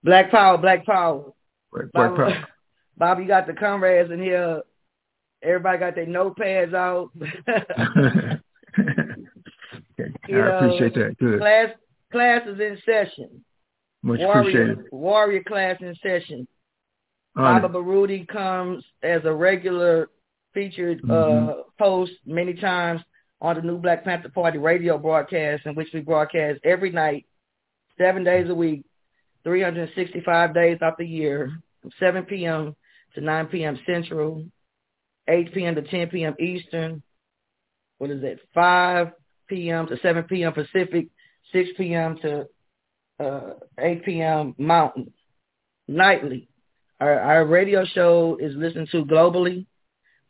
[0.03, 1.25] Black power, black power.
[1.71, 2.47] Black, black Bob, power.
[2.97, 4.61] Bob, you got the comrades in here.
[5.41, 7.11] Everybody got their notepads out.
[8.77, 11.17] I know, appreciate that.
[11.19, 11.39] Good.
[11.39, 11.69] Class
[12.11, 13.43] class is in session.
[14.01, 14.79] Much warrior, appreciated.
[14.91, 16.47] Warrior class in session.
[17.35, 17.63] Honored.
[17.63, 20.09] Baba Baruti comes as a regular
[20.53, 21.63] featured uh, Mhm.
[21.79, 23.01] host many times
[23.41, 27.25] on the new Black Panther Party radio broadcast in which we broadcast every night,
[27.99, 28.85] seven days a week,
[29.43, 32.75] 365 days out the year, from 7 p.m.
[33.15, 33.79] to 9 p.m.
[33.85, 34.45] Central,
[35.27, 35.75] 8 p.m.
[35.75, 36.35] to 10 p.m.
[36.39, 37.03] Eastern.
[37.97, 38.39] What is it?
[38.53, 39.11] 5
[39.47, 39.87] p.m.
[39.87, 40.53] to 7 p.m.
[40.53, 41.07] Pacific,
[41.51, 42.17] 6 p.m.
[42.21, 42.45] to
[43.19, 44.55] uh, 8 p.m.
[44.57, 45.13] Mountain,
[45.87, 46.47] nightly.
[46.99, 49.65] Our, our radio show is listened to globally.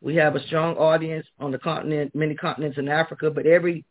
[0.01, 3.85] We have a strong audience on the continent, many continents in Africa, but every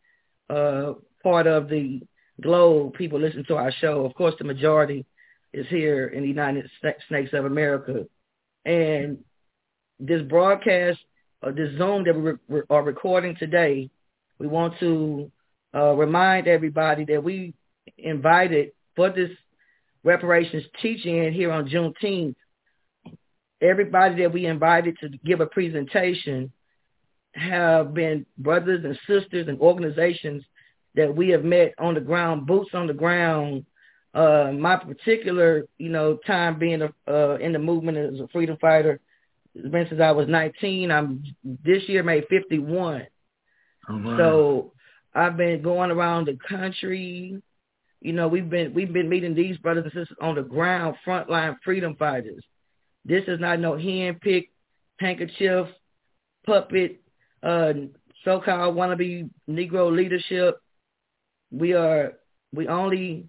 [0.49, 2.01] uh, part of the
[2.41, 4.05] globe, people listen to our show.
[4.05, 5.05] Of course, the majority
[5.53, 6.71] is here in the United
[7.07, 8.05] States of America.
[8.65, 9.19] And
[9.99, 10.99] this broadcast,
[11.55, 13.91] this Zoom that we re- are recording today,
[14.39, 15.31] we want to
[15.75, 17.55] uh, remind everybody that we
[17.97, 19.31] invited for this
[20.05, 22.35] reparations teaching here on Juneteenth
[23.61, 26.53] everybody that we invited to give a presentation
[27.33, 30.45] have been brothers and sisters and organizations
[30.95, 33.65] that we have met on the ground, boots on the ground.
[34.15, 39.01] Uh, my particular, you know, time being uh, in the movement as a freedom fighter,
[39.55, 40.91] has been since I was 19.
[40.91, 43.07] I'm this year made 51.
[43.89, 44.17] Oh, wow.
[44.17, 44.73] So
[45.15, 47.41] I've been going around the country.
[48.01, 51.57] You know, we've been we've been meeting these brothers and sisters on the ground, frontline
[51.65, 52.43] freedom fighters.
[53.05, 54.53] This is not no hand-picked
[54.99, 55.69] handkerchief
[56.47, 57.01] puppet,
[57.43, 57.73] uh,
[58.25, 60.61] so-called wannabe Negro leadership.
[61.51, 62.15] We are
[62.53, 63.29] we only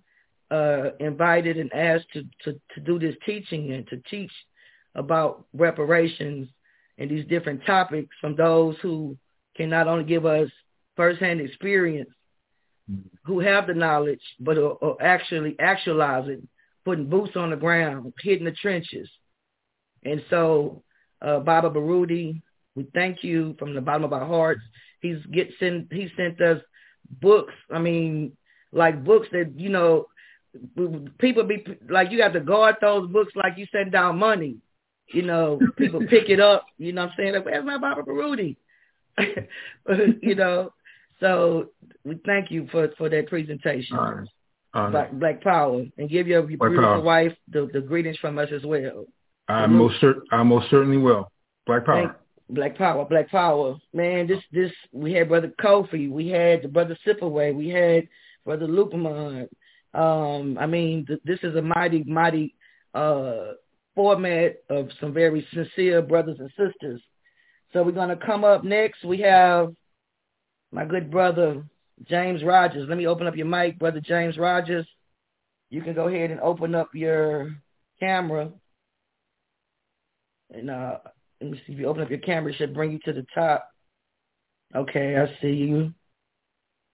[0.52, 4.32] uh, invited and asked to, to, to do this teaching and to teach
[4.96, 6.48] about reparations
[6.98, 9.16] and these different topics from those who
[9.56, 10.50] can not only give us
[10.96, 12.10] firsthand experience,
[13.24, 16.48] who have the knowledge, but are, are actually actualizing,
[16.84, 19.08] putting boots on the ground, hitting the trenches.
[20.04, 20.82] And so,
[21.22, 22.42] uh, Baba Baruti,
[22.76, 24.62] we thank you from the bottom of our hearts.
[25.02, 26.62] He's get sent, he sent us
[27.22, 27.54] books.
[27.72, 28.36] I mean,
[28.72, 30.08] like books that, you know,
[31.20, 34.58] people be like you have to guard those books like you send down money.
[35.14, 36.66] You know, people pick it up.
[36.78, 37.34] You know what I'm saying?
[37.34, 38.58] Like, Where's my Baba Baruti?
[40.22, 40.72] you know,
[41.20, 41.70] so
[42.06, 43.98] we thank you for for that presentation.
[43.98, 44.28] Honor.
[44.74, 44.92] Honor.
[44.92, 47.02] Black, Black Power, and give your, your beautiful Power.
[47.02, 49.06] wife the, the greetings from us as well.
[49.48, 51.32] I most cer- I most certainly will.
[51.66, 52.04] Black Power.
[52.06, 52.18] Thank-
[52.50, 53.78] Black Power, Black Power.
[53.94, 58.08] Man, this this we had Brother Kofi, we had the Brother Sipaway, we had
[58.46, 59.48] Brother Lupamon.
[59.94, 62.56] Um, I mean, th- this is a mighty, mighty
[62.94, 63.54] uh
[63.96, 67.02] format of some very sincere brothers and sisters.
[67.72, 69.04] So we're gonna come up next.
[69.04, 69.74] We have
[70.72, 71.64] my good brother
[72.08, 72.88] James Rogers.
[72.90, 74.88] Let me open up your mic, brother James Rogers.
[75.70, 77.56] You can go ahead and open up your
[78.00, 78.52] camera.
[80.52, 80.98] And uh
[81.42, 83.26] let me see if you open up your camera, it should bring you to the
[83.34, 83.70] top.
[84.76, 85.94] Okay, I see you.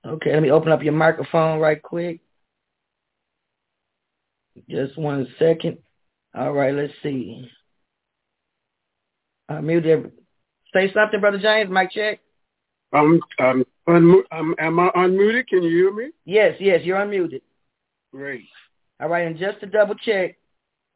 [0.06, 2.22] Okay, let me open up your microphone right quick.
[4.70, 5.80] Just one second.
[6.36, 7.50] All right, let's see.
[9.50, 10.12] Uh, I muted.
[10.74, 11.70] Say something, brother James.
[11.70, 12.20] Mic check.
[12.94, 15.48] I'm I'm, unmu- I'm am I unmuted?
[15.48, 16.12] Can you hear me?
[16.26, 17.42] Yes, yes, you're unmuted.
[18.12, 18.46] Great.
[19.02, 20.38] All right, and just to double check,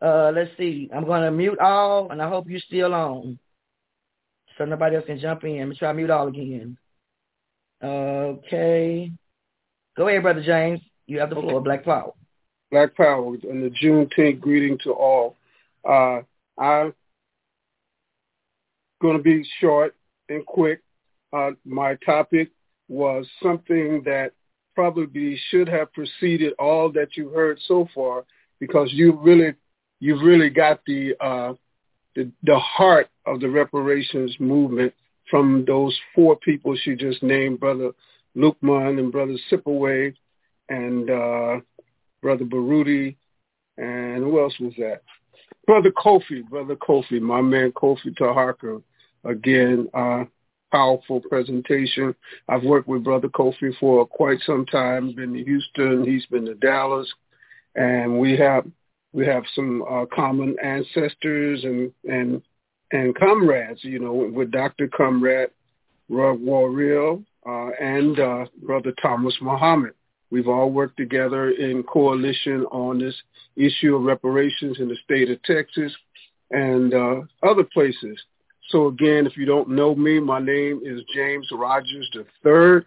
[0.02, 0.90] uh, let's see.
[0.94, 3.40] I'm gonna mute all, and I hope you're still on,
[4.58, 5.60] so nobody else can jump in.
[5.60, 6.78] Let me try to mute all again.
[7.84, 9.12] Okay.
[9.98, 10.82] Go ahead, brother James.
[11.08, 11.62] You have the floor.
[11.62, 12.14] Black Power.
[12.72, 15.36] Black Power and the Juneteenth greeting to all.
[15.84, 16.22] Uh,
[16.58, 16.94] I'm
[19.02, 19.96] going to be short
[20.30, 20.82] and quick.
[21.34, 22.52] Uh, my topic
[22.88, 24.32] was something that
[24.76, 28.24] probably should have preceded all that you heard so far
[28.60, 29.54] because you really,
[30.00, 31.54] you've really got the, uh,
[32.16, 34.94] the, the heart of the reparations movement
[35.30, 37.92] from those four people she just named, Brother
[38.36, 40.14] Luke Lukman and Brother Sipaway
[40.70, 41.60] and uh,
[42.22, 43.16] Brother Baruti,
[43.78, 45.02] and who else was that?
[45.66, 48.82] Brother Kofi, Brother Kofi, my man Kofi Taharka.
[49.24, 50.24] Again, uh,
[50.72, 52.16] powerful presentation.
[52.48, 55.14] I've worked with Brother Kofi for quite some time.
[55.14, 57.12] Been to Houston, he's been to Dallas,
[57.76, 58.66] and we have
[59.14, 62.42] we have some uh, common ancestors and and
[62.92, 63.84] and comrades.
[63.84, 64.88] You know, with Dr.
[64.88, 65.50] Comrade
[66.10, 69.94] Rug Warrior uh, and uh, Brother Thomas Muhammad.
[70.32, 73.16] We've all worked together in coalition on this
[73.56, 75.92] issue of reparations in the state of Texas
[76.52, 78.20] and uh, other places.
[78.70, 82.86] So again, if you don't know me, my name is James Rogers III,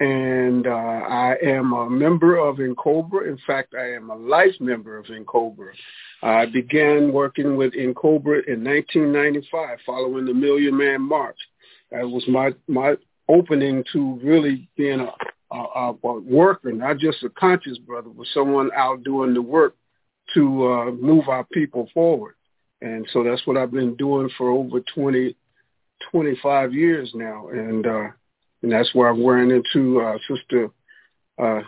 [0.00, 3.28] and uh, I am a member of NCOBRA.
[3.28, 5.72] In fact, I am a life member of NCOBRA.
[6.22, 11.38] I began working with NCOBRA in 1995 following the Million Man March.
[11.90, 12.94] That was my, my
[13.28, 15.12] opening to really being a
[15.50, 15.56] a,
[16.04, 19.76] a worker, not just a conscious brother, but someone out doing the work
[20.34, 22.34] to uh, move our people forward.
[22.80, 25.34] And so that's what I've been doing for over 20,
[26.12, 27.48] 25 years now.
[27.48, 28.08] And, uh,
[28.62, 30.70] and that's where I'm wearing into uh, Sister
[31.38, 31.62] uh,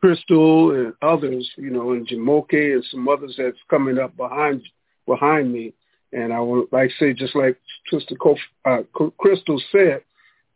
[0.00, 4.62] Crystal and others, you know, and Jamoke and some others that's coming up behind
[5.06, 5.74] behind me.
[6.12, 7.58] And I would like to say, just like
[7.90, 8.16] Sister
[8.64, 8.82] uh,
[9.18, 10.02] Crystal said,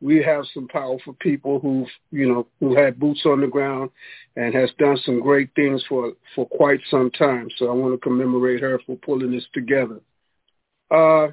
[0.01, 3.91] we have some powerful people who've, you know, who had boots on the ground
[4.37, 7.49] and has done some great things for, for quite some time.
[7.57, 10.01] So I want to commemorate her for pulling this together.
[10.91, 11.29] Uh,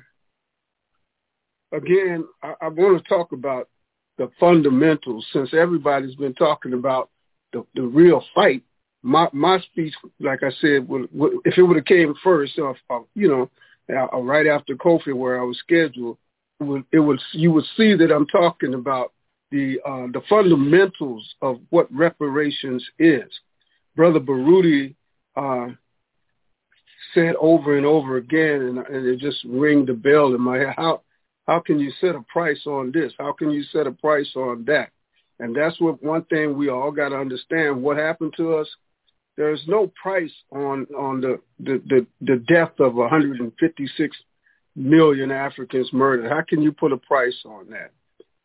[1.71, 3.69] again, I, I want to talk about
[4.17, 7.09] the fundamentals since everybody's been talking about
[7.53, 8.63] the, the real fight.
[9.01, 12.73] My, my speech, like I said, would, would, if it would have came first, uh,
[13.15, 13.49] you know,
[13.89, 16.17] uh, right after Kofi where I was scheduled,
[16.59, 19.13] would it would you would see that I'm talking about
[19.51, 23.29] the uh, the fundamentals of what reparations is.
[23.95, 24.95] Brother Baruti
[25.35, 25.69] uh,
[27.13, 30.73] said over and over again, and, and it just rang the bell in my head.
[30.75, 31.01] How
[31.49, 33.11] how can you set a price on this?
[33.17, 34.91] How can you set a price on that?
[35.39, 37.81] And that's what one thing we all got to understand.
[37.81, 38.67] What happened to us?
[39.35, 44.17] There's no price on on the the the, the death of 156
[44.75, 46.29] million Africans murdered.
[46.29, 47.93] How can you put a price on that?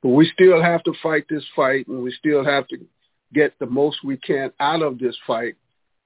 [0.02, 2.78] But we still have to fight this fight, and we still have to
[3.34, 5.56] get the most we can out of this fight,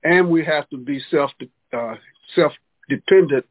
[0.02, 1.30] and we have to be self
[1.72, 1.94] uh,
[2.34, 2.52] self
[2.88, 3.44] dependent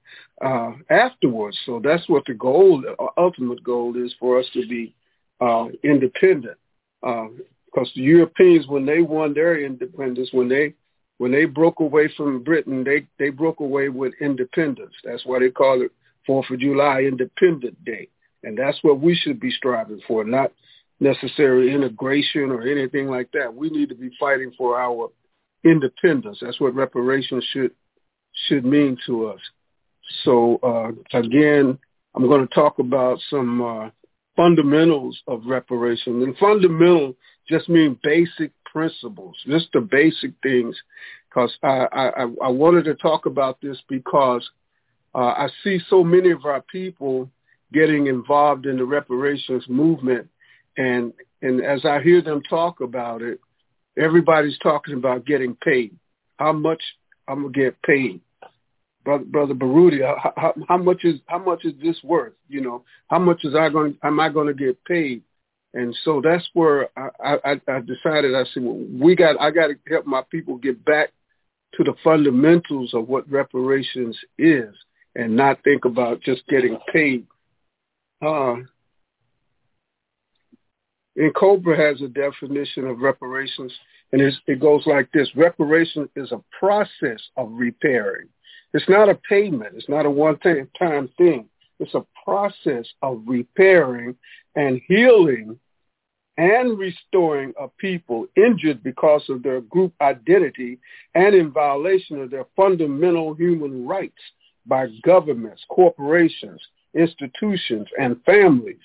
[0.43, 1.57] uh, afterwards.
[1.65, 2.84] So that's what the goal,
[3.18, 4.95] ultimate goal, is for us to be
[5.39, 6.57] uh, independent.
[7.01, 10.73] Because the Europeans, when they won their independence, when they
[11.19, 14.93] when they broke away from Britain, they they broke away with independence.
[15.03, 15.91] That's why they call it
[16.26, 18.09] Fourth of July Independent Day.
[18.43, 20.51] And that's what we should be striving for, not
[20.99, 23.53] necessarily integration or anything like that.
[23.53, 25.09] We need to be fighting for our
[25.64, 26.39] independence.
[26.41, 27.72] That's what reparations should
[28.45, 29.39] should mean to us.
[30.23, 31.77] So uh, again,
[32.15, 33.89] I'm going to talk about some uh,
[34.35, 36.22] fundamentals of reparation.
[36.23, 37.15] And fundamental
[37.49, 40.76] just mean basic principles, just the basic things.
[41.30, 44.47] Because I, I, I wanted to talk about this because
[45.14, 47.30] uh, I see so many of our people
[47.73, 50.30] getting involved in the reparations movement,
[50.77, 53.39] and and as I hear them talk about it,
[53.97, 55.95] everybody's talking about getting paid.
[56.38, 56.81] How much
[57.27, 58.22] I'm gonna get paid,
[59.07, 60.01] brother, brother Baruti?
[60.01, 62.34] How, how, how much is how much is this worth?
[62.49, 63.97] You know, how much is I going?
[64.03, 65.23] Am I going to get paid?
[65.73, 68.35] And so that's where I, I, I decided.
[68.35, 69.39] I said, well, we got.
[69.39, 71.13] I got to help my people get back
[71.75, 74.75] to the fundamentals of what reparations is,
[75.15, 77.25] and not think about just getting paid.
[78.21, 78.55] Uh,
[81.17, 83.71] NCOBRA has a definition of reparations,
[84.11, 85.29] and it goes like this.
[85.35, 88.27] Reparation is a process of repairing.
[88.73, 89.76] It's not a payment.
[89.76, 91.49] It's not a one-time thing.
[91.80, 94.15] It's a process of repairing
[94.56, 95.60] and healing
[96.38, 100.80] and restoring a people injured because of their group identity
[101.15, 104.22] and in violation of their fundamental human rights
[104.65, 106.61] by governments, corporations,
[106.94, 108.76] institutions, and families.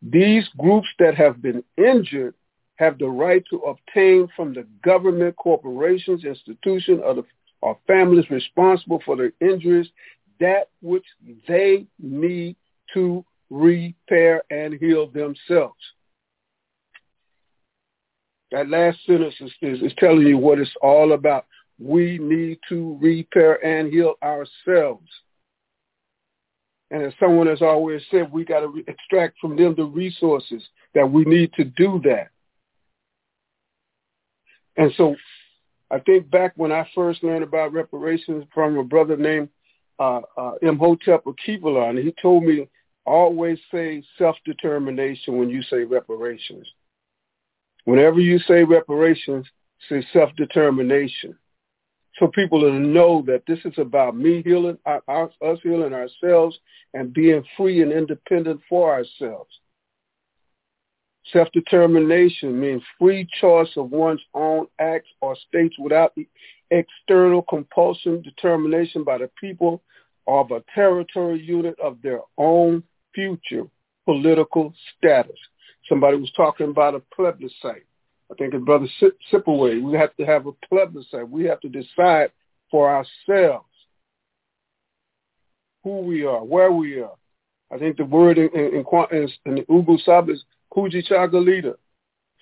[0.00, 2.34] These groups that have been injured
[2.76, 7.24] have the right to obtain from the government, corporations, institutions, or, the,
[7.60, 9.88] or families responsible for their injuries
[10.40, 11.04] that which
[11.46, 12.56] they need
[12.94, 15.78] to repair and heal themselves.
[18.50, 21.46] That last sentence is, is, is telling you what it's all about.
[21.78, 25.08] We need to repair and heal ourselves.
[26.90, 30.62] And as someone has always said, we got to re- extract from them the resources
[30.94, 32.28] that we need to do that.
[34.78, 35.14] And so
[35.90, 39.48] I think back when I first learned about reparations from a brother named
[39.98, 42.68] uh, uh, Imhotep and he told me
[43.06, 46.68] always say self-determination when you say reparations.
[47.84, 49.46] Whenever you say reparations,
[49.88, 51.36] say self-determination
[52.18, 56.58] so people to know that this is about me healing, us healing ourselves
[56.94, 59.50] and being free and independent for ourselves.
[61.32, 66.26] Self-determination means free choice of one's own acts or states without the
[66.70, 69.82] external compulsion, determination by the people
[70.26, 72.82] of a territory unit of their own
[73.14, 73.64] future
[74.04, 75.38] political status.
[75.88, 77.84] Somebody was talking about a plebiscite.
[78.30, 78.88] I think as Brother
[79.32, 81.28] Sipaway, we have to have a plebiscite.
[81.28, 82.30] We have to decide
[82.70, 83.64] for ourselves
[85.82, 87.14] who we are, where we are.
[87.72, 91.74] I think the word in, in, in, in the Nguzo Saba is Kujichagulia.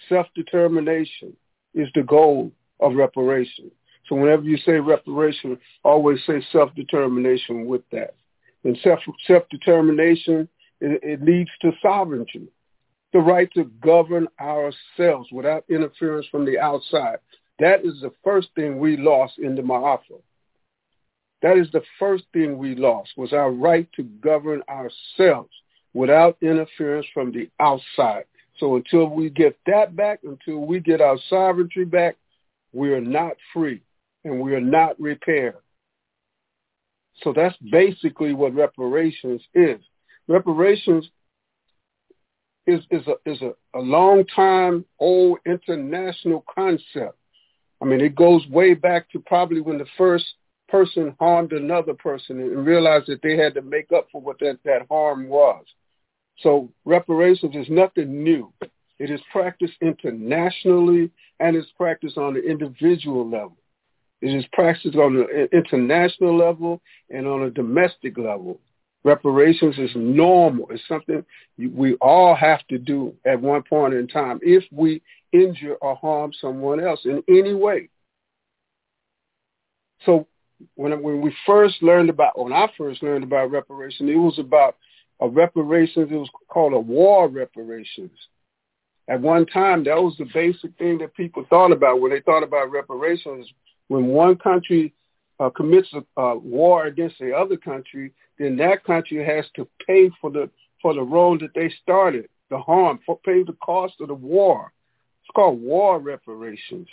[0.08, 1.34] Self-determination
[1.74, 3.70] is the goal of reparation.
[4.08, 8.14] So whenever you say reparation, always say self-determination with that.
[8.64, 10.48] And self, self-determination,
[10.80, 12.48] it, it leads to sovereignty
[13.12, 17.16] the right to govern ourselves without interference from the outside.
[17.58, 20.20] That is the first thing we lost in the Ma'afa.
[21.42, 25.50] That is the first thing we lost was our right to govern ourselves
[25.96, 28.24] without interference from the outside.
[28.58, 32.16] So until we get that back, until we get our sovereignty back,
[32.72, 33.82] we are not free
[34.24, 35.56] and we are not repaired.
[37.22, 39.80] So that's basically what reparations is.
[40.28, 41.08] Reparations
[42.66, 47.16] is is a is a, a long time old international concept.
[47.80, 50.26] I mean, it goes way back to probably when the first
[50.68, 54.58] person harmed another person and realized that they had to make up for what that,
[54.64, 55.64] that harm was.
[56.38, 58.52] So reparations is nothing new.
[58.98, 61.10] It is practiced internationally
[61.40, 63.56] and it's practiced on the individual level.
[64.22, 66.80] It is practiced on the international level
[67.10, 68.60] and on a domestic level.
[69.04, 70.66] Reparations is normal.
[70.70, 71.24] It's something
[71.58, 75.02] we all have to do at one point in time if we
[75.32, 77.88] injure or harm someone else in any way.
[80.04, 80.26] So
[80.74, 84.76] when when we first learned about when I first learned about reparations, it was about
[85.20, 86.08] a reparations.
[86.10, 88.10] It was called a war reparations.
[89.08, 92.42] At one time, that was the basic thing that people thought about when they thought
[92.42, 93.46] about reparations.
[93.88, 94.92] When one country
[95.38, 100.30] uh, commits a war against the other country, then that country has to pay for
[100.30, 100.50] the
[100.82, 104.72] for the role that they started, the harm, for pay the cost of the war.
[105.22, 106.88] It's called war reparations,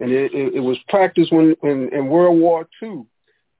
[0.00, 3.04] and it, it, it was practiced when in, in World War II,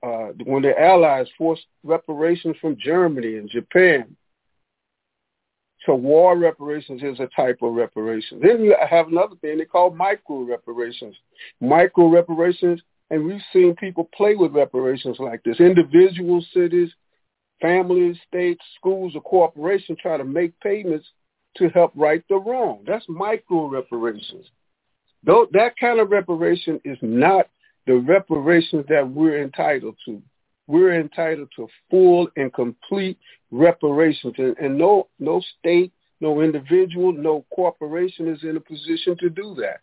[0.03, 4.17] uh, when the Allies forced reparations from Germany and Japan.
[5.87, 8.43] So war reparations is a type of reparations.
[8.43, 11.17] Then you have another thing they call micro reparations.
[11.61, 15.61] Micro reparations, and we've seen people play with reparations like this.
[15.61, 16.91] Individual cities,
[17.61, 21.07] families, states, schools, or corporations try to make payments
[21.57, 22.85] to help right the wrong.
[22.87, 24.47] That's micro reparations.
[25.25, 27.49] Though that kind of reparation is not
[27.89, 30.23] the reparations that we're entitled to.
[30.67, 33.19] We're entitled to full and complete
[33.51, 39.31] reparations, and, and no no state, no individual, no corporation is in a position to
[39.31, 39.81] do that.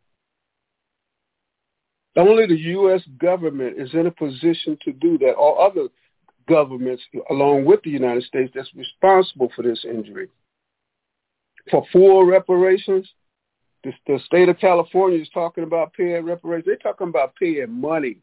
[2.16, 3.02] Only the U.S.
[3.18, 5.88] government is in a position to do that, or other
[6.48, 7.02] governments,
[7.32, 10.30] along with the United States, that's responsible for this injury.
[11.72, 13.10] For full reparations,
[13.86, 16.66] the, the state of California is talking about paying reparations.
[16.66, 18.18] They're talking about paying money.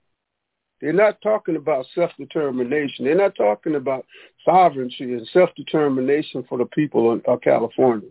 [0.81, 3.05] They're not talking about self-determination.
[3.05, 4.05] They're not talking about
[4.45, 8.09] sovereignty and self-determination for the people of California.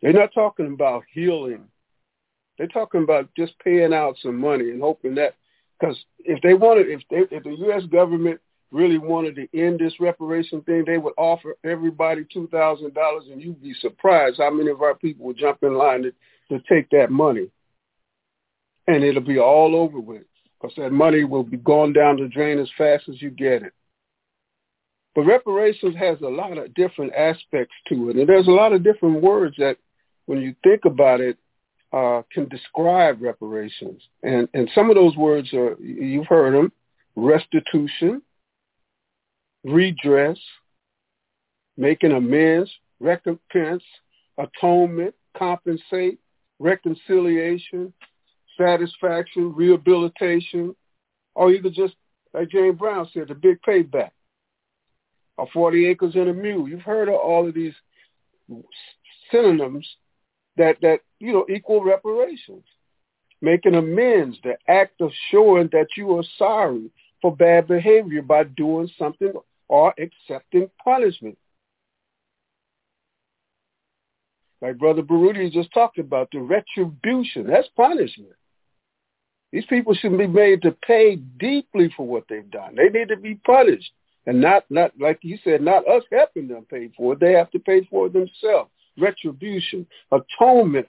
[0.00, 1.64] They're not talking about healing.
[2.56, 5.34] They're talking about just paying out some money and hoping that,
[5.80, 7.82] because if they wanted, if they, if the U.S.
[7.86, 8.40] government
[8.72, 13.40] really wanted to end this reparation thing, they would offer everybody two thousand dollars, and
[13.40, 16.12] you'd be surprised how many of our people would jump in line to,
[16.50, 17.48] to take that money,
[18.86, 20.22] and it'll be all over with
[20.60, 23.72] because that money will be gone down the drain as fast as you get it.
[25.14, 28.82] But reparations has a lot of different aspects to it, and there's a lot of
[28.82, 29.76] different words that,
[30.26, 31.36] when you think about it,
[31.92, 34.00] uh, can describe reparations.
[34.22, 36.72] And and some of those words are you've heard them:
[37.16, 38.22] restitution,
[39.64, 40.38] redress,
[41.76, 42.70] making amends,
[43.00, 43.82] recompense,
[44.38, 46.18] atonement, compensate,
[46.58, 47.92] reconciliation,
[48.56, 50.74] satisfaction, rehabilitation,
[51.34, 51.94] or either just,
[52.34, 54.10] like James Brown said, the big payback,
[55.38, 56.68] or 40 acres and a mule.
[56.68, 57.74] You've heard of all of these
[59.30, 59.88] synonyms
[60.56, 62.64] that, that you know, equal reparations.
[63.40, 66.90] Making amends, the act of showing that you are sorry
[67.20, 69.32] for bad behavior by doing something
[69.72, 71.38] or accepting punishment.
[74.60, 78.34] Like Brother Baruti just talked about, the retribution, that's punishment.
[79.50, 82.74] These people should be made to pay deeply for what they've done.
[82.76, 83.90] They need to be punished.
[84.26, 87.20] And not, not like you said, not us helping them pay for it.
[87.20, 88.70] They have to pay for it themselves.
[88.98, 90.86] Retribution, atonement.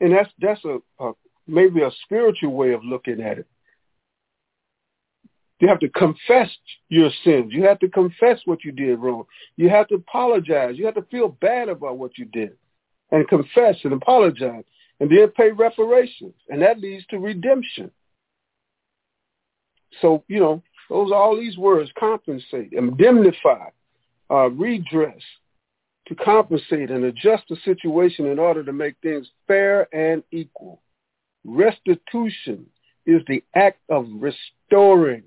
[0.00, 1.12] And that's, that's a, a
[1.46, 3.46] maybe a spiritual way of looking at it.
[5.64, 6.50] You have to confess
[6.90, 7.54] your sins.
[7.54, 9.24] You have to confess what you did wrong.
[9.56, 10.74] You have to apologize.
[10.76, 12.50] You have to feel bad about what you did
[13.10, 14.64] and confess and apologize
[15.00, 16.34] and then pay reparations.
[16.50, 17.90] And that leads to redemption.
[20.02, 23.70] So, you know, those are all these words, compensate, indemnify,
[24.30, 25.22] uh, redress,
[26.08, 30.82] to compensate and adjust the situation in order to make things fair and equal.
[31.42, 32.66] Restitution
[33.06, 35.22] is the act of restoring,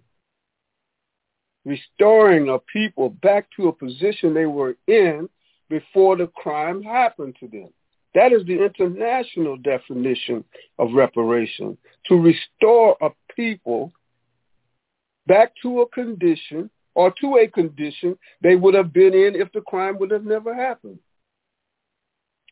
[1.68, 5.27] restoring a people back to a position they were in
[5.69, 7.68] before the crime happened to them.
[8.15, 10.45] That is the international definition
[10.80, 13.91] of reparation, to restore a people
[15.27, 19.61] back to a condition or to a condition they would have been in if the
[19.61, 20.98] crime would have never happened.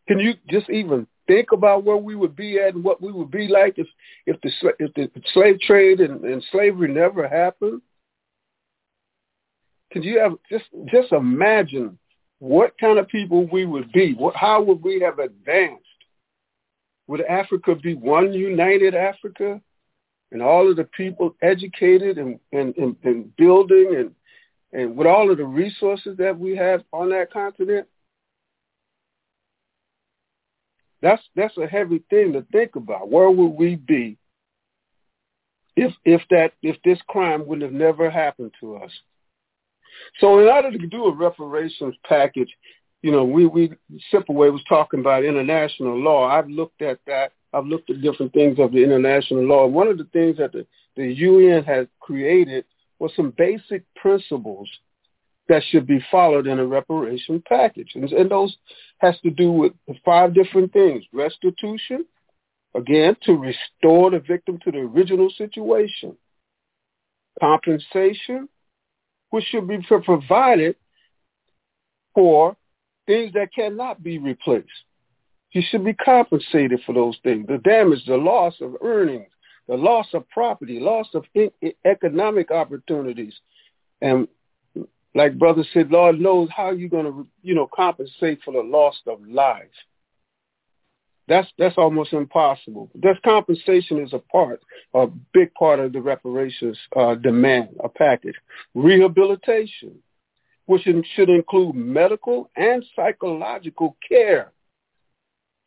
[0.08, 3.32] Can you just even think about where we would be at and what we would
[3.32, 3.88] be like if
[4.28, 7.82] if the if the slave trade and, and slavery never happened?
[9.92, 11.98] Could you have just just imagine
[12.40, 14.14] what kind of people we would be?
[14.14, 15.84] What, how would we have advanced?
[17.08, 19.62] Would Africa be one united Africa?
[20.32, 24.12] and all of the people educated and, and, and, and building and,
[24.74, 27.88] and with all of the resources that we have on that continent,
[31.02, 33.10] that's that's a heavy thing to think about.
[33.10, 34.18] Where would we be
[35.76, 38.92] if if that if this crime would have never happened to us?
[40.20, 42.50] So in order to do a reparations package,
[43.02, 43.74] you know, we we
[44.12, 46.28] Sipaway was talking about international law.
[46.28, 49.66] I've looked at that I've looked at different things of the international law.
[49.66, 50.68] One of the things that the,
[50.98, 52.66] the UN has created
[53.00, 54.70] was some basic principles
[55.48, 57.92] that should be followed in a reparation package.
[57.96, 58.56] And, and those
[58.98, 59.74] has to do with
[60.04, 61.04] five different things.
[61.14, 62.06] Restitution,
[62.76, 66.18] again, to restore the victim to the original situation.
[67.40, 68.50] Compensation,
[69.36, 70.78] which should be provided
[72.14, 72.56] for
[73.06, 74.70] things that cannot be replaced.
[75.50, 77.46] He should be compensated for those things.
[77.46, 79.28] The damage, the loss of earnings,
[79.68, 81.26] the loss of property, loss of
[81.84, 83.34] economic opportunities.
[84.02, 84.30] And
[85.16, 88.96] Like brother said, Lord knows how you're going to, you know, compensate for the loss
[89.06, 89.76] of lives.
[91.28, 92.92] That's that's almost impossible.
[93.02, 94.62] That compensation is a part,
[94.94, 98.36] a big part of the reparations uh, demand, a package.
[98.76, 99.96] Rehabilitation,
[100.68, 104.52] which should include medical and psychological care.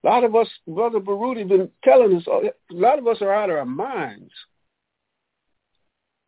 [0.04, 3.50] A lot of us, Brother Baruti, been telling us, a lot of us are out
[3.50, 4.30] of our minds.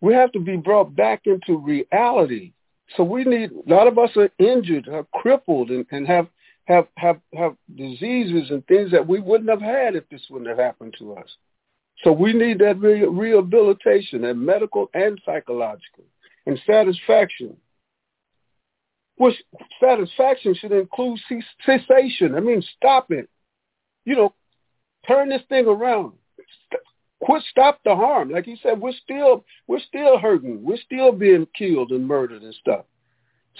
[0.01, 2.53] We have to be brought back into reality.
[2.97, 6.27] So we need, a lot of us are injured, are crippled, and, and have
[6.67, 10.59] have have have diseases and things that we wouldn't have had if this wouldn't have
[10.59, 11.29] happened to us.
[12.05, 16.05] So we need that re- rehabilitation, that medical and psychological,
[16.47, 17.57] and satisfaction.
[19.17, 19.37] Which
[19.81, 21.21] satisfaction should include
[21.67, 22.35] cessation.
[22.35, 23.29] I mean, stop it.
[24.07, 24.35] You know,
[25.07, 26.13] turn this thing around.
[27.23, 28.31] Quit, stop the harm.
[28.31, 30.65] Like he said, we're still we're still hurting.
[30.65, 32.87] We're still being killed and murdered and stuff.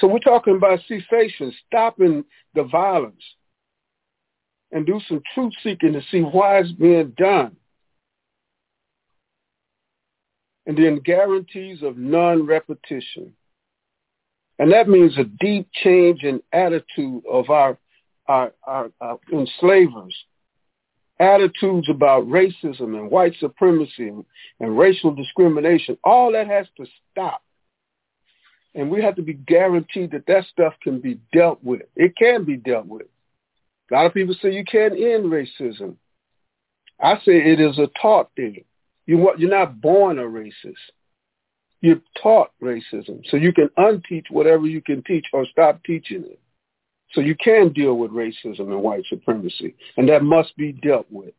[0.01, 2.25] So we're talking about cessation, stopping
[2.55, 3.23] the violence,
[4.73, 7.57] and do some truth seeking to see why it's being done.
[10.67, 13.35] And then guarantees of non-repetition.
[14.59, 17.77] And that means a deep change in attitude of our,
[18.27, 20.15] our, our, our enslavers.
[21.19, 24.25] Attitudes about racism and white supremacy and,
[24.61, 25.99] and racial discrimination.
[26.05, 27.43] All that has to stop.
[28.75, 31.83] And we have to be guaranteed that that stuff can be dealt with.
[31.97, 33.07] It can be dealt with.
[33.91, 35.97] A lot of people say you can't end racism.
[37.01, 38.65] I say it is a taught thing.
[39.07, 40.75] You, you're not born a racist.
[41.81, 43.23] You're taught racism.
[43.29, 46.39] So you can unteach whatever you can teach or stop teaching it.
[47.13, 49.75] So you can deal with racism and white supremacy.
[49.97, 51.35] And that must be dealt with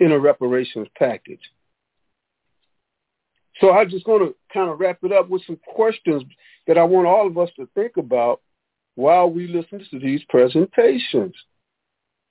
[0.00, 1.40] in a reparations package.
[3.60, 6.22] So I'm just going to kind of wrap it up with some questions
[6.66, 8.40] that I want all of us to think about
[8.96, 11.34] while we listen to these presentations.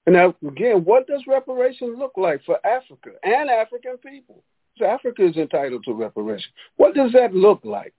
[0.05, 4.43] And now, again, what does reparations look like for Africa and African people?
[4.85, 6.51] Africa is entitled to reparation.
[6.77, 7.93] What does that look like?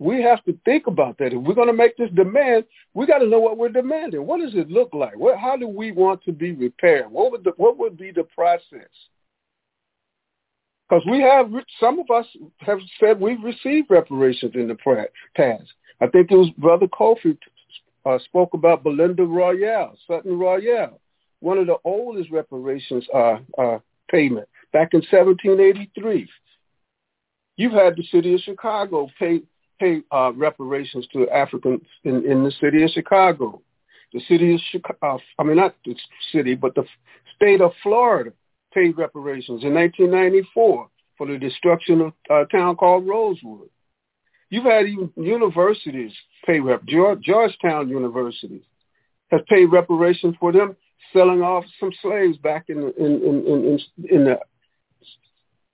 [0.00, 1.32] We have to think about that.
[1.32, 2.64] If we're going to make this demand,
[2.94, 4.26] we got to know what we're demanding.
[4.26, 5.16] What does it look like?
[5.16, 7.10] What, how do we want to be repaired?
[7.10, 8.88] What would the, what would be the process?
[10.94, 11.50] Because we have,
[11.80, 12.24] some of us
[12.58, 14.76] have said we've received reparations in the
[15.34, 15.72] past.
[16.00, 17.36] I think it was Brother Kofi
[18.06, 21.00] uh, spoke about Belinda Royall, Sutton Royall,
[21.40, 26.28] one of the oldest reparations uh, uh, payment back in 1783.
[27.56, 29.42] You've had the city of Chicago pay
[29.80, 33.60] pay uh, reparations to Africans in, in the city of Chicago.
[34.12, 35.96] The city of Chicago, uh, I mean not the
[36.30, 36.84] city, but the
[37.34, 38.32] state of Florida
[38.74, 43.68] paid reparations in 1994 for the destruction of a town called Rosewood.
[44.50, 44.86] You've had
[45.16, 46.12] universities
[46.44, 46.82] pay rep.
[46.84, 48.66] Georgetown University
[49.30, 50.76] has paid reparations for them
[51.12, 53.78] selling off some slaves back in the, in, in, in,
[54.10, 54.38] in the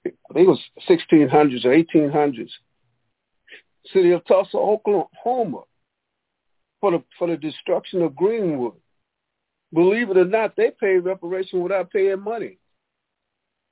[0.04, 2.50] I think it was 1600s or 1800s.
[3.92, 5.62] City of Tulsa, Oklahoma,
[6.80, 8.74] for the for the destruction of Greenwood.
[9.72, 12.58] Believe it or not, they paid reparation without paying money.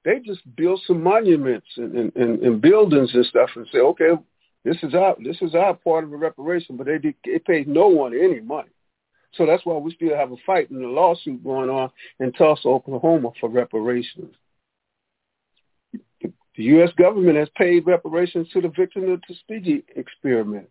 [0.05, 4.11] They just build some monuments and, and, and, and buildings and stuff and say, okay,
[4.65, 7.89] this is our this is our part of the reparation, but they they paid no
[7.89, 8.69] one any money.
[9.35, 12.69] So that's why we still have a fight and a lawsuit going on in Tulsa,
[12.69, 14.35] Oklahoma for reparations.
[16.23, 16.91] The U.S.
[16.99, 20.69] government has paid reparations to the victims of the Tuskegee experiment,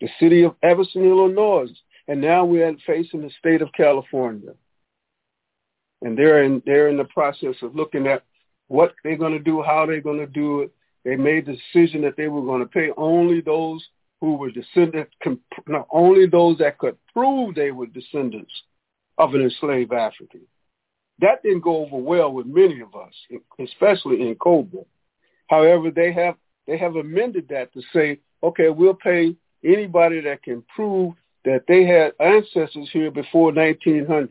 [0.00, 1.68] the city of Evanston, Illinois,
[2.08, 4.54] and now we're facing the state of California.
[6.00, 8.24] And they're in, they're in the process of looking at
[8.72, 10.72] what they're going to do, how they're going to do it.
[11.04, 13.84] They made the decision that they were going to pay only those
[14.20, 15.12] who were descendants,
[15.66, 18.52] not only those that could prove they were descendants
[19.18, 20.40] of an enslaved African.
[21.18, 23.12] That didn't go over well with many of us,
[23.62, 24.86] especially NCOBRA.
[25.48, 26.36] However, they have
[26.66, 31.84] they have amended that to say, okay, we'll pay anybody that can prove that they
[31.84, 34.30] had ancestors here before 1900.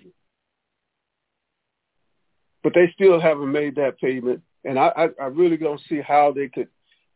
[2.64, 6.32] But they still haven't made that payment, and I, I, I really don't see how
[6.32, 6.68] they could,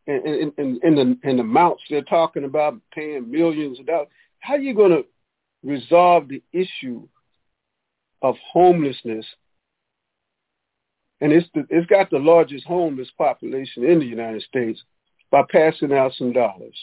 [0.06, 4.08] in, in, in the in the amounts they're talking about paying millions of dollars.
[4.40, 5.04] How are you going to
[5.62, 7.08] resolve the issue
[8.22, 9.26] of homelessness
[11.20, 14.82] and it's the, it's got the largest homeless population in the United States
[15.30, 16.76] by passing out some dollars.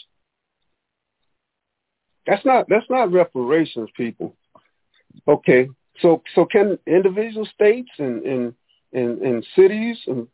[2.26, 4.34] That's not that's not reparations, people.
[5.28, 5.68] Okay,
[6.00, 8.54] so so can individual states and and
[8.92, 10.28] and, and cities and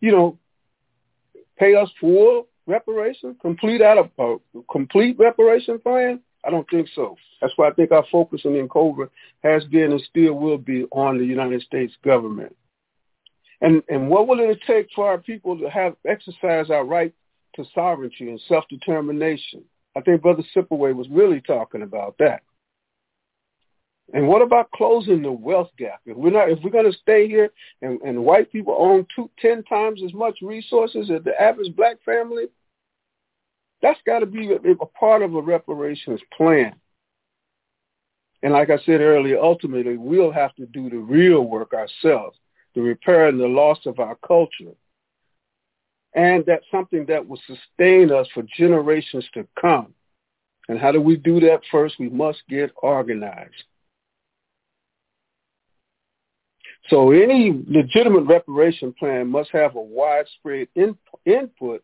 [0.00, 0.38] you know
[1.58, 6.20] pay us full reparations, complete out of a complete reparation plan?
[6.46, 7.16] I don't think so.
[7.40, 9.08] That's why I think our focus in NCOBRA
[9.42, 12.54] has been and still will be on the United States government.
[13.60, 17.14] And and what will it take for our people to have exercise our right
[17.56, 19.62] to sovereignty and self-determination?
[19.96, 22.42] I think Brother Sipaway was really talking about that.
[24.12, 26.00] And what about closing the wealth gap?
[26.04, 27.50] If we're not, if we're going to stay here
[27.80, 31.96] and, and white people own two, ten times as much resources as the average black
[32.04, 32.44] family,
[33.80, 36.74] that's got to be a, a part of a reparations plan.
[38.42, 42.38] And like I said earlier, ultimately we'll have to do the real work ourselves,
[42.74, 44.74] the repair and the loss of our culture.
[46.14, 49.94] And that's something that will sustain us for generations to come.
[50.68, 51.60] And how do we do that?
[51.70, 53.64] First, we must get organized.
[56.88, 61.82] So any legitimate reparation plan must have a widespread in, input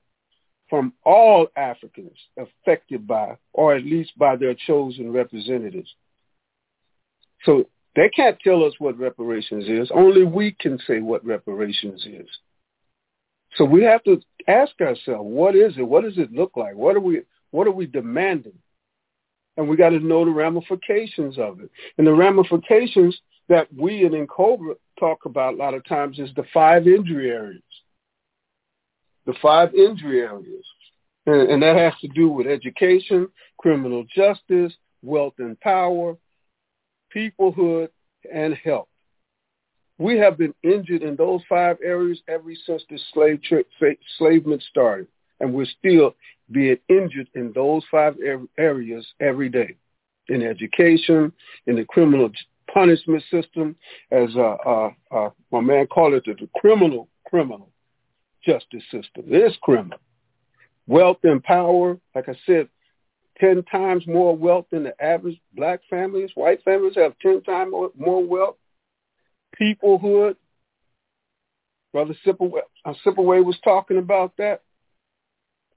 [0.68, 5.92] from all Africans affected by, or at least by their chosen representatives.
[7.44, 7.64] So
[7.96, 9.90] they can't tell us what reparations is.
[9.92, 12.28] Only we can say what reparations is.
[13.56, 15.82] So we have to ask ourselves, what is it?
[15.82, 16.74] What does it look like?
[16.74, 18.58] What are we what are we demanding?
[19.56, 21.70] And we got to know the ramifications of it.
[21.98, 23.18] And the ramifications
[23.50, 27.62] that we in NCOBRA talk about a lot of times is the five injury areas.
[29.26, 30.64] The five injury areas.
[31.26, 33.28] And, and that has to do with education,
[33.58, 34.72] criminal justice,
[35.02, 36.16] wealth and power,
[37.14, 37.88] peoplehood,
[38.32, 38.86] and health.
[39.98, 43.40] We have been injured in those five areas ever since the slave
[43.82, 45.08] enslavement started,
[45.40, 46.14] and we're still
[46.52, 48.16] being injured in those five
[48.56, 49.76] areas every day,
[50.28, 51.32] in education,
[51.66, 52.30] in the criminal
[52.72, 53.76] punishment system,
[54.10, 57.70] as uh, uh, uh, my man called it, the criminal criminal
[58.44, 59.24] justice system.
[59.28, 59.98] It is criminal.
[60.86, 62.68] Wealth and power, like I said,
[63.38, 66.30] 10 times more wealth than the average black families.
[66.34, 68.56] White families have 10 times more, more wealth.
[69.60, 70.36] Peoplehood.
[71.92, 74.62] Brother Sipaway, uh, Sipaway was talking about that.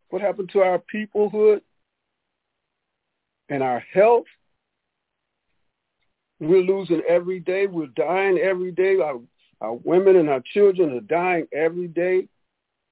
[0.10, 1.62] What happened to our peoplehood
[3.50, 4.26] and our health?
[6.48, 7.68] We're losing every day.
[7.68, 8.98] We're dying every day.
[9.00, 9.20] Our,
[9.62, 12.28] our women and our children are dying every day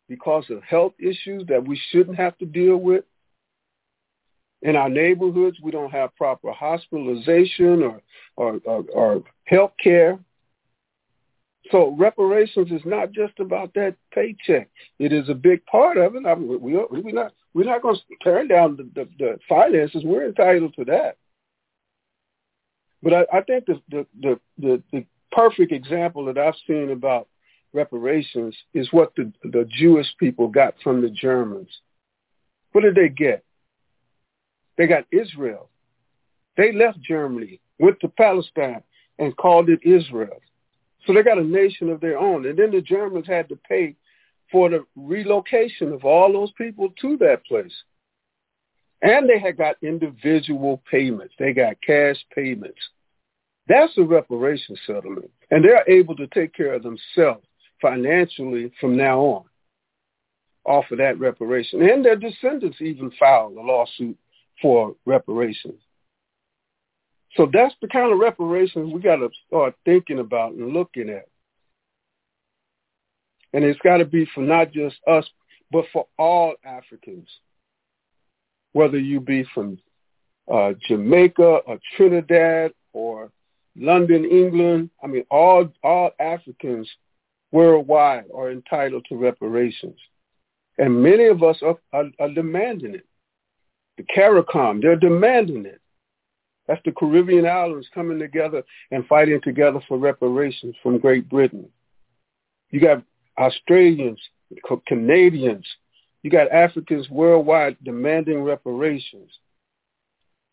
[0.07, 3.06] because of health issues that we shouldn't have to deal with.
[4.61, 8.02] In our neighborhoods, we don't have proper hospitalization or,
[8.36, 10.19] or, or, or health care.
[11.72, 14.69] So reparations is not just about that paycheck.
[14.99, 16.26] It is a big part of it.
[16.26, 20.03] I mean, we, we're not we're not going to turn down the, the, the finances.
[20.06, 21.18] We're entitled to that.
[23.03, 27.28] But I, I think the, the, the, the, the perfect example that I've seen about
[27.73, 31.69] reparations is what the, the Jewish people got from the Germans.
[32.73, 33.44] What did they get?
[34.78, 35.69] They got Israel.
[36.57, 38.84] They left Germany, went to Palestine,
[39.19, 40.41] and called it Israel.
[41.06, 42.45] So they got a nation of their own.
[42.45, 43.95] And then the Germans had to pay
[44.52, 47.73] for the relocation of all those people to that place.
[49.02, 51.34] And they had got individual payments.
[51.40, 52.80] They got cash payments.
[53.68, 55.32] That's a reparation settlement.
[55.49, 57.45] And they're able to take care of themselves
[57.82, 59.44] financially from now on
[60.65, 61.82] off of that reparation.
[61.82, 64.18] And their descendants even filed a lawsuit
[64.61, 65.80] for reparations.
[67.36, 71.28] So that's the kind of reparations we got to start thinking about and looking at.
[73.53, 75.28] And it's got to be for not just us,
[75.72, 77.28] but for all Africans
[78.73, 79.77] whether you be from
[80.52, 83.31] uh, Jamaica or Trinidad or
[83.76, 84.89] London, England.
[85.03, 86.89] I mean, all all Africans
[87.52, 89.98] worldwide are entitled to reparations,
[90.77, 93.06] and many of us are, are, are demanding it.
[93.98, 95.81] The CARICOM, they're demanding it.
[96.68, 101.68] That's the Caribbean islands coming together and fighting together for reparations from Great Britain.
[102.69, 103.03] You got
[103.38, 104.19] Australians,
[104.88, 105.68] Canadians,
[106.23, 109.31] you got Africans worldwide demanding reparations.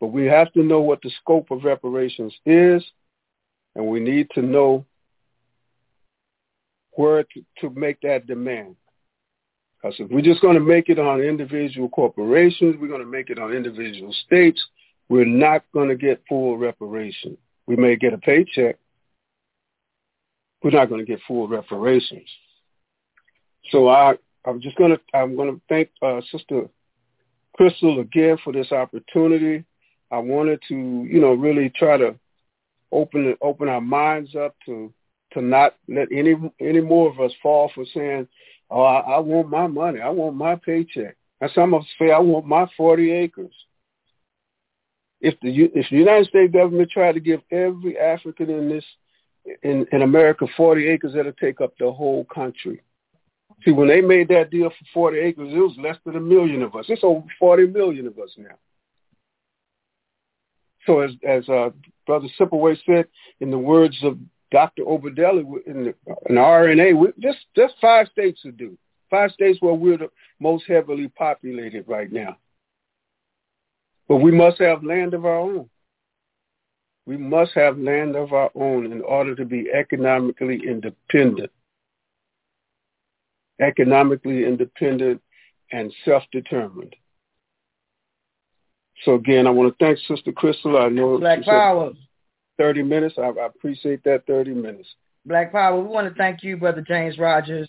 [0.01, 2.85] But we have to know what the scope of reparations is,
[3.75, 4.85] and we need to know
[6.93, 8.77] where to, to make that demand.
[9.81, 13.31] Because if we're just going to make it on individual corporations, we're going to make
[13.31, 14.65] it on individual states,
[15.09, 17.37] we're not going to get full reparation.
[17.67, 18.79] We may get a paycheck.
[20.63, 22.29] We're not going to get full reparations.
[23.71, 24.17] So I,
[24.47, 26.69] I'm just gonna I'm gonna thank uh, Sister
[27.55, 29.65] Crystal again for this opportunity.
[30.11, 32.15] I wanted to you know really try to
[32.93, 34.93] open open our minds up to
[35.33, 38.29] to not let any any more of us fall for saying,
[38.71, 40.01] "Oh, I, I want my money.
[40.01, 43.55] I want my paycheck." And some of us say, I want my 40 acres.
[45.21, 48.85] If the if the United States government tried to give every African in this
[49.63, 52.83] in, in America 40 acres, that'll take up the whole country.
[53.65, 56.63] See, when they made that deal for 40 acres, it was less than a million
[56.63, 56.87] of us.
[56.89, 58.55] It's over 40 million of us now.
[60.87, 61.71] So as as uh,
[62.07, 63.07] Brother Sipaway said,
[63.41, 64.19] in the words of
[64.51, 64.85] Dr.
[64.85, 65.95] Obadele in the
[66.29, 68.79] in the RNA, we, just just five states to do.
[69.11, 70.11] Five states where we're the
[70.41, 72.37] most heavily populated right now.
[74.07, 75.69] But we must have land of our own.
[77.07, 81.51] We must have land of our own in order to be economically independent.
[83.61, 85.21] Economically independent
[85.73, 86.95] and self-determined.
[89.05, 90.77] So again, I want to thank Sister Crystal.
[90.79, 91.93] I know Black Power.
[92.59, 93.15] 30 minutes.
[93.19, 94.89] I, I appreciate that 30 minutes.
[95.25, 95.81] Black Power.
[95.81, 97.69] We want to thank you, Brother James Rogers,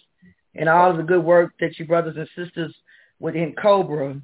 [0.55, 2.73] and all of the good work that you brothers and sisters
[3.19, 4.19] within COBRA,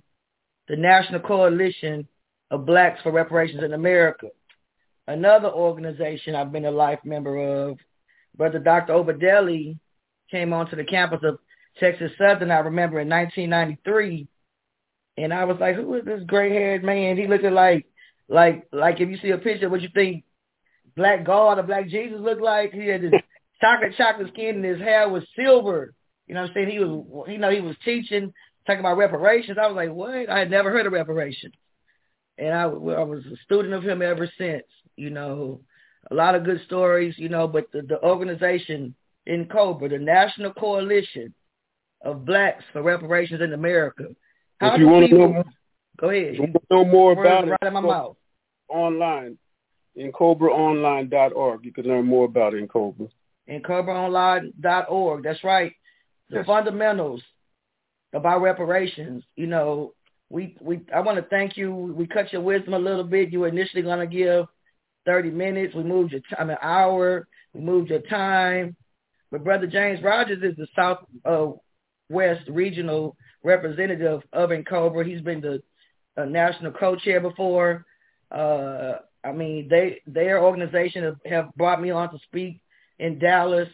[0.67, 2.07] the National Coalition
[2.49, 4.27] of Blacks for Reparations in America.
[5.07, 7.77] Another organization I've been a life member of,
[8.35, 8.93] Brother Dr.
[8.93, 9.77] Obadele
[10.31, 11.37] came onto the campus of
[11.79, 14.27] Texas Southern, I remember in 1993,
[15.17, 17.17] and I was like, who is this gray-haired man?
[17.17, 17.85] He looked like,
[18.27, 20.23] like, like if you see a picture, what you think
[20.95, 22.71] Black God or Black Jesus looked like?
[22.71, 23.11] He had this
[23.61, 25.93] chocolate chocolate skin and his hair was silver.
[26.27, 26.69] You know what I'm saying?
[26.69, 28.33] He was, you know, he was teaching,
[28.65, 29.57] talking about reparations.
[29.61, 30.29] I was like, what?
[30.29, 31.53] I had never heard of reparations.
[32.37, 34.65] And I, I was a student of him ever since,
[34.97, 35.61] you know,
[36.11, 38.95] a lot of good stories, you know, but the, the organization
[39.27, 41.33] NCOBRA, the National Coalition
[42.05, 44.07] of Blacks for Reparations in America.
[44.59, 45.45] How if you want people, to know, more,
[45.99, 46.35] go ahead.
[46.35, 48.15] You want to know more about right it, in my mouth.
[48.69, 49.37] online
[49.97, 51.63] ncobraonline.org.
[51.63, 53.07] You can learn more about it in COBRA.
[53.49, 55.23] ncobraonline.org.
[55.23, 55.71] That's right
[56.29, 56.45] the yes.
[56.45, 57.21] fundamentals
[58.13, 59.23] about reparations.
[59.35, 59.93] You know,
[60.29, 61.73] we we I want to thank you.
[61.73, 63.31] We cut your wisdom a little bit.
[63.31, 64.45] You were initially going to give
[65.05, 65.75] 30 minutes.
[65.75, 67.27] We moved your time an hour.
[67.53, 68.75] We moved your time.
[69.31, 71.51] But Brother James Rogers is the South uh,
[72.09, 75.05] West Regional Representative of NCOBRA.
[75.05, 75.61] He's been the
[76.17, 77.85] uh, national co-chair before.
[78.31, 82.61] Uh, I mean, they their organization have, have brought me on to speak
[82.99, 83.69] in Dallas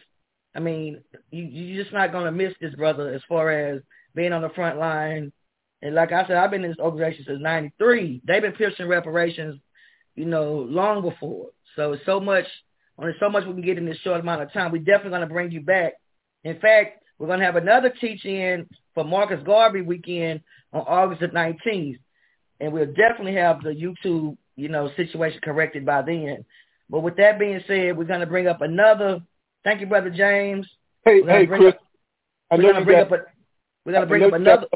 [0.54, 1.00] I mean,
[1.30, 3.82] you you're just not gonna miss this brother as far as
[4.14, 5.32] being on the front line.
[5.80, 8.22] And like I said, I've been in this organization since '93.
[8.26, 9.60] They've been pushing reparations,
[10.14, 11.48] you know, long before.
[11.74, 12.44] So it's so much,
[12.98, 14.72] only so much we can get in this short amount of time.
[14.72, 15.94] We're definitely gonna bring you back.
[16.44, 20.40] In fact, we're gonna have another teach-in for Marcus Garvey weekend
[20.72, 21.98] on August the 19th,
[22.60, 26.44] and we'll definitely have the YouTube, you know, situation corrected by then.
[26.90, 29.22] But with that being said, we're gonna bring up another
[29.64, 30.66] Thank you, Brother James.
[31.04, 31.74] Hey, hey, Chris.
[31.74, 33.18] Up, we're gonna bring up a,
[33.84, 34.66] we're gonna bring up another.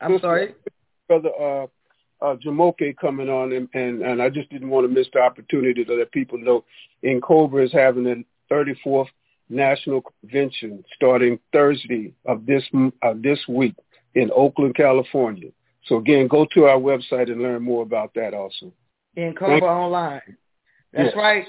[0.00, 0.54] I'm sorry,
[1.08, 1.66] Brother uh,
[2.20, 5.84] uh, Jamoke coming on, and, and and I just didn't want to miss the opportunity
[5.84, 6.64] to let people know.
[7.04, 9.06] NCOBRA is having a 34th
[9.52, 12.64] national convention starting Thursday of this
[13.02, 13.74] uh, this week
[14.14, 15.50] in Oakland, California.
[15.86, 18.72] So again, go to our website and learn more about that also.
[19.16, 20.36] NCOBRA Online.
[20.92, 21.16] That's yes.
[21.16, 21.46] right.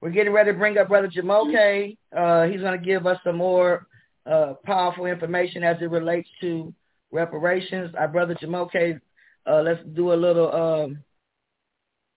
[0.00, 1.96] We're getting ready to bring up Brother Jamoke.
[2.14, 3.86] Uh, he's going to give us some more
[4.26, 6.74] uh, powerful information as it relates to
[7.10, 7.94] reparations.
[7.98, 9.00] Our brother Jamoke,
[9.46, 10.98] uh, let's do a little, um,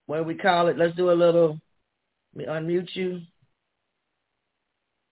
[0.06, 0.78] what do we call it?
[0.78, 1.60] Let's do a little,
[2.36, 3.22] let me unmute you.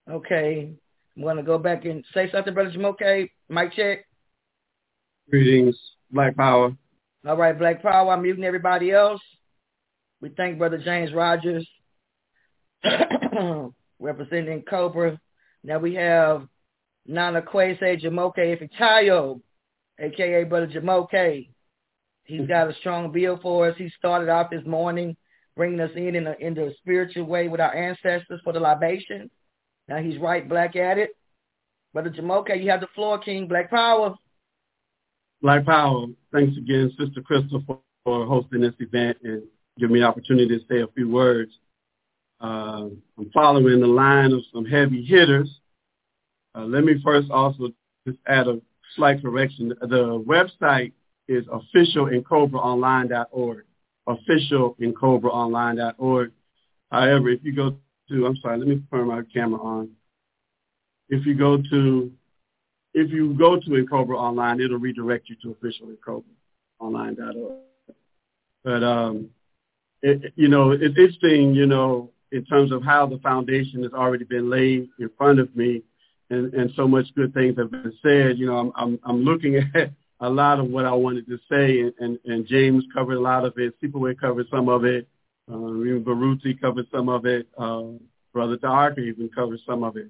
[0.09, 0.71] Okay.
[1.15, 3.29] I'm going to go back and say something, Brother Jamoke.
[3.49, 4.05] Mic check.
[5.29, 5.77] Greetings,
[6.11, 6.75] Black Power.
[7.27, 8.11] All right, Black Power.
[8.11, 9.21] I'm muting everybody else.
[10.21, 11.67] We thank Brother James Rogers
[13.99, 15.19] representing COBRA.
[15.63, 16.47] Now we have
[17.07, 19.41] Nana Kwesi Jamoke Ifitayo,
[19.99, 20.45] a.k.a.
[20.45, 21.47] Brother Jamoke.
[22.25, 22.47] He's mm-hmm.
[22.49, 23.75] got a strong bill for us.
[23.77, 25.15] He started off this morning
[25.55, 29.29] bringing us in in a, in the spiritual way with our ancestors for the libation.
[29.87, 31.15] Now he's right black at it.
[31.93, 33.47] Brother Jamoke, you have the floor, King.
[33.47, 34.15] Black Power.
[35.41, 36.07] Black Power.
[36.33, 39.43] Thanks again, Sister Crystal, for, for hosting this event and
[39.79, 41.51] giving me the opportunity to say a few words.
[42.41, 45.49] Uh, I'm following the line of some heavy hitters.
[46.53, 47.69] Uh, let me first also
[48.05, 48.59] just add a
[48.95, 49.69] slight correction.
[49.69, 50.91] The website
[51.27, 53.65] is officialncobraonline.org.
[54.07, 56.31] Officialincobraonline.org.
[56.91, 57.77] However, if you go
[58.09, 59.91] to, I'm sorry, let me turn my camera on.
[61.09, 62.11] If you go to,
[62.93, 65.55] if you go to NCOBRA Online, it'll redirect you to
[66.81, 67.59] officialncobraonline.org.
[68.63, 69.29] But um,
[70.01, 71.53] it, you know, it's interesting.
[71.53, 75.55] You know, in terms of how the foundation has already been laid in front of
[75.55, 75.83] me
[76.29, 78.37] and, and so much good things have been said.
[78.37, 81.81] You know, I'm, I'm, I'm looking at a lot of what I wanted to say,
[81.81, 83.73] and, and, and James covered a lot of it.
[83.81, 85.07] Sipaway covered some of it.
[85.51, 87.47] Uh, even Baruti covered some of it.
[87.57, 87.83] Uh,
[88.33, 90.09] Brother Taharka even covered some of it.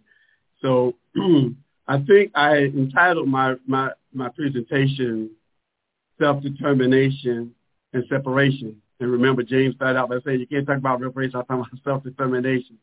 [0.62, 0.95] So
[1.88, 5.30] I think I entitled my, my, my presentation
[6.20, 7.53] Self-Determination
[7.94, 8.82] and Separation.
[8.99, 11.84] And remember, James started out by saying you can't talk about reparation, I'm talking about
[11.84, 12.78] self-determination.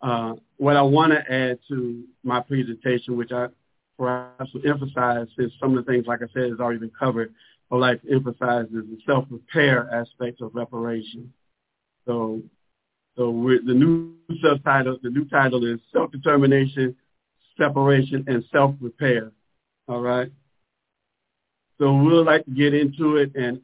[0.00, 3.48] Uh, what I want to add to my presentation, which I
[3.98, 7.34] perhaps will emphasize, since some of the things, like I said, has already been covered,
[7.70, 11.32] I'd like to emphasize is the self-repair aspect of reparation.
[12.06, 12.42] So,
[13.16, 13.32] so
[13.66, 16.96] the new subtitle, the new title is self-determination,
[17.56, 19.32] separation, and self-repair.
[19.88, 20.30] All right.
[21.78, 23.60] So we'd like to get into it, and,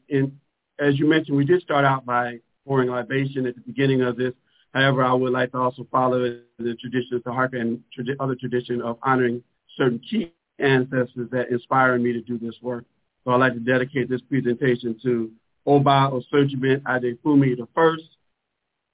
[0.78, 4.32] as you mentioned, we did start out by pouring libation at the beginning of this.
[4.72, 6.18] However, I would like to also follow
[6.58, 7.82] the tradition of the Harker and
[8.18, 9.42] other tradition of honoring
[9.76, 12.84] certain key ancestors that inspired me to do this work.
[13.24, 15.30] So I'd like to dedicate this presentation to
[15.66, 17.98] Oba Osojibin Adefumi I,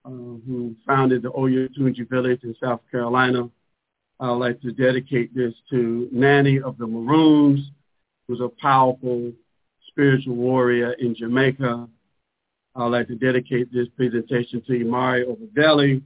[0.07, 3.51] uh, who founded the Oyo Oyotunji village in South Carolina.
[4.21, 7.73] I'd like to dedicate this to Nanny of the Maroons,
[8.29, 9.33] who's a powerful
[9.89, 11.89] spiritual warrior in Jamaica.
[12.77, 16.01] I'd like to dedicate this presentation to Imari Obadele,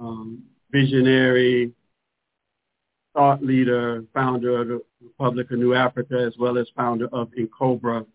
[0.00, 1.72] um, visionary,
[3.14, 8.06] thought leader, founder of the Republic of New Africa, as well as founder of NCOBRA,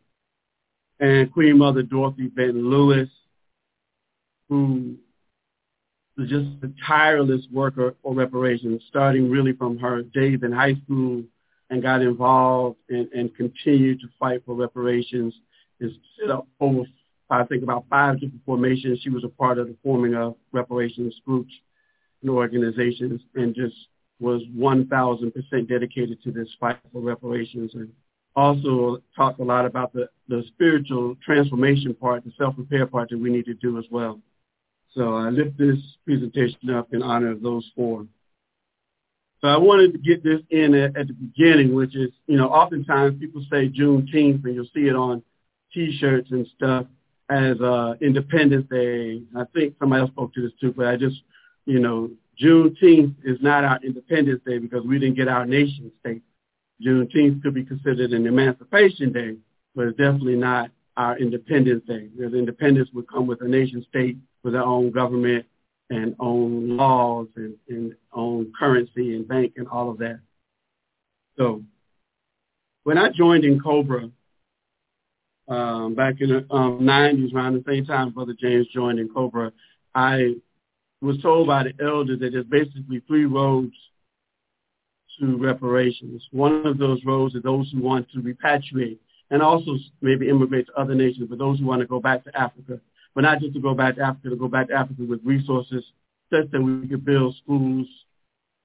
[0.99, 3.09] and Queen Mother Dorothy Benton Lewis,
[4.49, 4.97] who
[6.25, 11.23] just a tireless worker for reparations, starting really from her days in high school
[11.69, 15.33] and got involved and, and continued to fight for reparations
[15.79, 16.83] and set up over,
[17.29, 18.99] I think, about five different formations.
[19.03, 21.53] She was a part of the forming of reparations groups
[22.21, 23.75] and organizations and just
[24.19, 27.89] was 1,000% dedicated to this fight for reparations and
[28.35, 33.29] also talked a lot about the, the spiritual transformation part, the self-repair part that we
[33.29, 34.19] need to do as well.
[34.97, 38.07] So I lift this presentation up in honor of those four.
[39.41, 42.47] So I wanted to get this in at, at the beginning, which is, you know,
[42.47, 45.21] oftentimes people say Juneteenth, and you'll see it on
[45.71, 46.87] T-shirts and stuff
[47.29, 49.21] as uh, Independence Day.
[49.37, 51.21] I think somebody else spoke to this too, but I just,
[51.67, 52.09] you know,
[52.41, 56.23] Juneteenth is not our Independence Day because we didn't get our nation state.
[56.83, 59.35] Juneteenth could be considered an Emancipation Day,
[59.75, 62.07] but it's definitely not our Independence Day.
[62.07, 64.17] Because independence would come with a nation state
[64.47, 65.45] with their own government
[65.89, 70.21] and own laws and, and own currency and bank and all of that.
[71.37, 71.63] So
[72.85, 74.09] when I joined N'COBRA
[75.49, 79.51] um, back in the um, 90s, around the same time Brother James joined NCOBRA,
[79.93, 80.35] I
[81.01, 83.75] was told by the elders that there's basically three roads
[85.19, 86.25] to reparations.
[86.31, 88.99] One of those roads are those who want to repatriate
[89.29, 92.39] and also maybe immigrate to other nations, but those who want to go back to
[92.39, 92.79] Africa
[93.17, 95.83] but not just to go back to Africa, to go back to Africa with resources
[96.31, 97.87] such that we could build schools,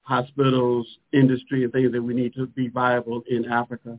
[0.03, 3.97] hospitals, industry, and things that we need to be viable in Africa.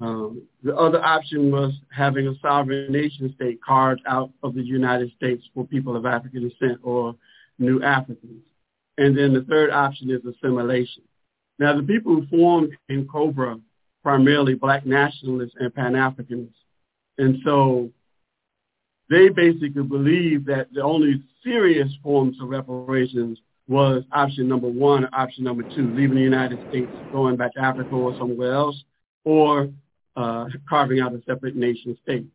[0.00, 5.10] Um, the other option was having a sovereign nation state carved out of the United
[5.16, 7.16] States for people of African descent or
[7.58, 8.44] new Africans.
[8.96, 11.02] And then the third option is assimilation.
[11.58, 13.60] Now, the people who formed NCOBRA,
[14.04, 16.52] primarily black nationalists and Pan-Africanists.
[17.18, 17.90] And so
[19.12, 25.10] they basically believed that the only serious forms of reparations was option number one or
[25.12, 28.82] option number two, leaving the United States, going back to Africa or somewhere else,
[29.24, 29.68] or
[30.16, 32.26] uh, carving out a separate nation state.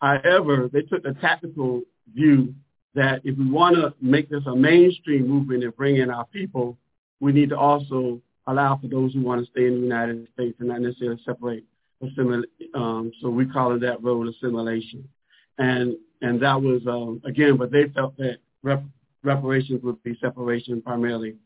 [0.00, 1.82] However, they took a tactical
[2.14, 2.54] view
[2.94, 6.76] that if we want to make this a mainstream movement and bring in our people,
[7.20, 10.56] we need to also allow for those who want to stay in the United States
[10.58, 11.64] and not necessarily separate.
[12.02, 12.44] Assimil-
[12.74, 15.08] um, so we call it that road assimilation.
[15.58, 18.84] And and that was um, again, but they felt that rep-
[19.22, 21.36] reparations would be separation primarily,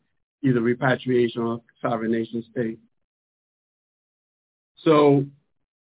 [0.43, 2.79] either repatriation or sovereign nation state.
[4.77, 5.25] So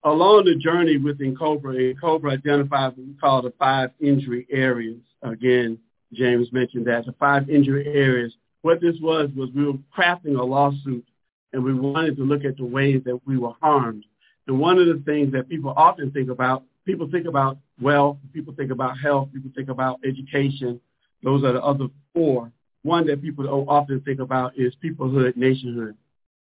[0.03, 5.01] along the journey with N'COBRA, N'COBRA identified what we call the five injury areas.
[5.23, 5.79] Again,
[6.13, 8.33] James mentioned that the five injury areas.
[8.61, 11.05] What this was was we were crafting a lawsuit,
[11.51, 14.05] and we wanted to look at the ways that we were harmed.
[14.47, 18.53] And one of the things that people often think about people think about wealth, people
[18.55, 20.79] think about health, people think about education.
[21.23, 22.51] Those are the other four.
[22.83, 25.95] One that people often think about is peoplehood, nationhood.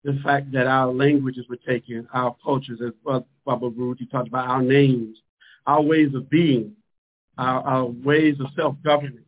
[0.04, 3.26] The fact that our languages were taken, our cultures, as Baba
[3.70, 5.18] Baruti talked about, our names,
[5.66, 6.74] our ways of being,
[7.38, 9.26] our, our ways of self-governance,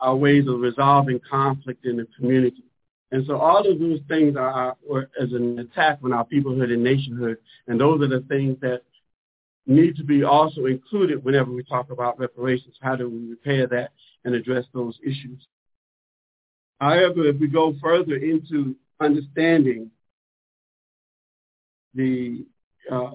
[0.00, 2.64] our ways of resolving conflict in the community.
[3.12, 6.82] And so all of those things are, are as an attack on our peoplehood and
[6.82, 7.38] nationhood.
[7.68, 8.82] And those are the things that
[9.66, 12.76] need to be also included whenever we talk about reparations.
[12.80, 13.92] How do we repair that
[14.24, 15.46] and address those issues?
[16.80, 19.90] However, if we go further into understanding
[21.94, 22.46] the
[22.90, 23.10] uh,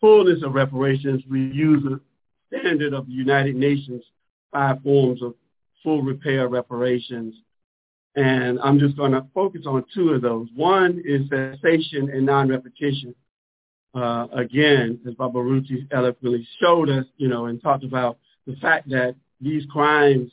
[0.00, 2.00] fullness of reparations, we use a
[2.48, 4.02] standard of the United Nations,
[4.50, 5.34] five forms of
[5.82, 7.34] full repair reparations.
[8.16, 10.48] And I'm just going to focus on two of those.
[10.56, 13.14] One is cessation and non-repetition.
[13.98, 18.88] Uh, again, as Baba Baruti eloquently showed us, you know, and talked about the fact
[18.90, 20.30] that these crimes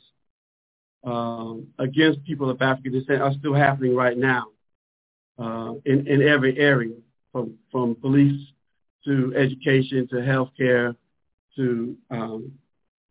[1.02, 4.44] um, against people of African descent are still happening right now
[5.40, 6.94] uh, in, in every area,
[7.32, 8.40] from, from police
[9.04, 10.94] to education to healthcare
[11.56, 12.52] to um,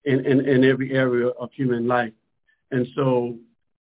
[0.06, 2.14] in, in, in every area of human life.
[2.72, 3.36] And so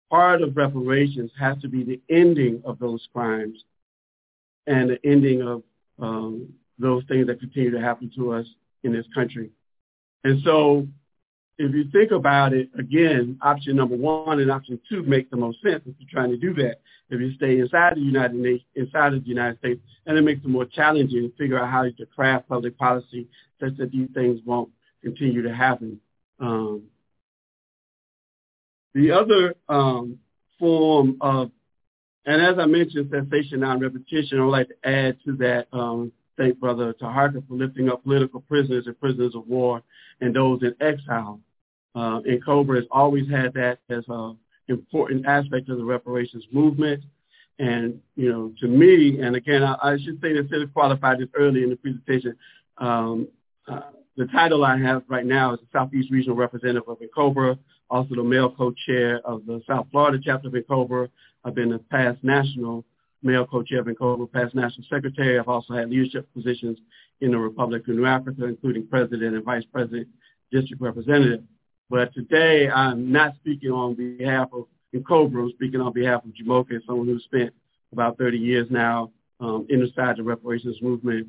[0.08, 3.62] part of reparations has to be the ending of those crimes
[4.66, 5.62] and the ending of
[5.98, 8.46] um, those things that continue to happen to us
[8.82, 9.50] in this country.
[10.24, 10.86] And so
[11.58, 15.62] if you think about it, again, option number one and option two make the most
[15.62, 16.80] sense if you're trying to do that.
[17.08, 20.44] If you stay inside the United Nations, inside of the United States, and it makes
[20.44, 23.28] it more challenging to figure out how to craft public policy
[23.60, 24.70] such that these things won't
[25.02, 26.00] continue to happen.
[26.40, 26.82] Um,
[28.94, 30.18] the other um,
[30.58, 31.50] form of,
[32.26, 36.58] and as I mentioned, cessation, non-repetition, I would like to add to that, um, thank
[36.58, 39.82] Brother Taharka for lifting up political prisoners and prisoners of war
[40.20, 41.40] and those in exile.
[41.94, 44.36] Uh, NCOBRA has always had that as an
[44.68, 47.02] important aspect of the reparations movement.
[47.58, 51.28] And, you know, to me, and again, I, I should say this to qualify this
[51.34, 52.36] early in the presentation,
[52.78, 53.28] um,
[53.66, 53.80] uh,
[54.16, 57.58] the title I have right now is the Southeast Regional Representative of NCOBRA,
[57.90, 61.08] also the male co-chair of the South Florida chapter of NCOBRA.
[61.44, 62.84] I've been the past national
[63.22, 65.38] male co-chair of NCOBRA, past national secretary.
[65.38, 66.78] I've also had leadership positions
[67.20, 70.08] in the Republic of New Africa, including president and vice president,
[70.50, 71.42] district representative.
[71.88, 75.42] But today, I'm not speaking on behalf of NCOBRA.
[75.42, 77.52] I'm speaking on behalf of Jamoke, someone who spent
[77.92, 79.10] about 30 years now
[79.40, 81.28] um, inside the reparations movement,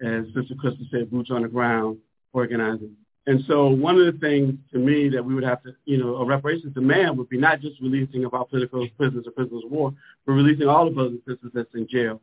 [0.00, 1.98] as Sister Crystal said, boots on the ground,
[2.32, 2.94] organizing.
[3.28, 6.16] And so one of the things to me that we would have to, you know,
[6.16, 9.70] a reparations demand would be not just releasing of our political prisoners or prisoners of
[9.70, 9.92] war,
[10.24, 12.20] but releasing all the brothers and sisters that's in jail.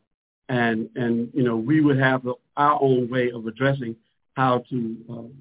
[0.47, 2.25] And, and you know, we would have
[2.55, 3.97] our own way of addressing
[4.35, 4.75] how to
[5.09, 5.33] um,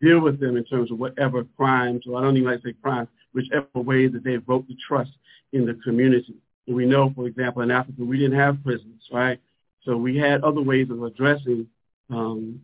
[0.00, 2.74] deal with them in terms of whatever crimes, or I don't even like to say
[2.82, 5.12] crimes, whichever way that they broke the trust
[5.52, 6.34] in the community.
[6.66, 9.38] And we know, for example, in Africa, we didn't have prisons, right?
[9.84, 11.68] So we had other ways of addressing
[12.10, 12.60] um,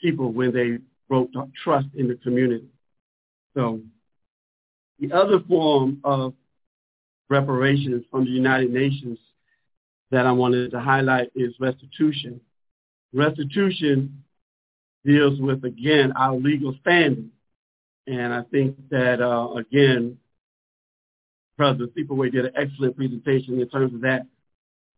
[0.00, 0.78] people when they
[1.10, 1.30] broke
[1.62, 2.68] trust in the community.
[3.54, 3.80] So
[5.00, 6.34] the other form of
[7.28, 9.18] reparations from the United Nations
[10.12, 12.40] that I wanted to highlight is restitution.
[13.12, 14.22] Restitution
[15.04, 17.30] deals with, again, our legal standing.
[18.06, 20.16] And I think that, uh, again,
[21.56, 24.26] President Sipaway did an excellent presentation in terms of that.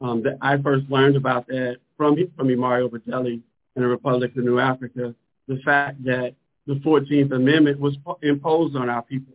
[0.00, 3.40] Um, that I first learned about that from, from Imari Obadele
[3.76, 5.14] in the Republic of New Africa,
[5.52, 6.34] the fact that
[6.66, 9.34] the 14th Amendment was imposed on our people.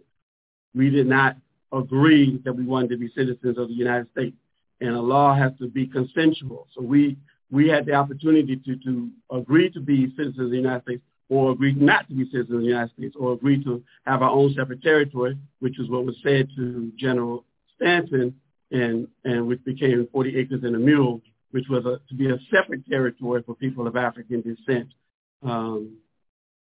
[0.73, 1.35] We did not
[1.71, 4.35] agree that we wanted to be citizens of the United States.
[4.79, 6.67] And a law has to be consensual.
[6.75, 7.17] So we
[7.49, 11.51] we had the opportunity to, to agree to be citizens of the United States or
[11.51, 14.53] agree not to be citizens of the United States or agree to have our own
[14.53, 17.45] separate territory, which is what was said to General
[17.75, 18.35] Stanton
[18.71, 21.21] and, and which became 40 acres and a mule,
[21.51, 24.89] which was a, to be a separate territory for people of African descent
[25.43, 25.97] um,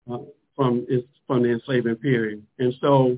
[0.05, 0.85] from,
[1.27, 2.45] from the enslavement period.
[2.59, 3.17] And so,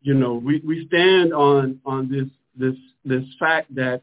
[0.00, 4.02] you know, we, we stand on, on this, this, this fact that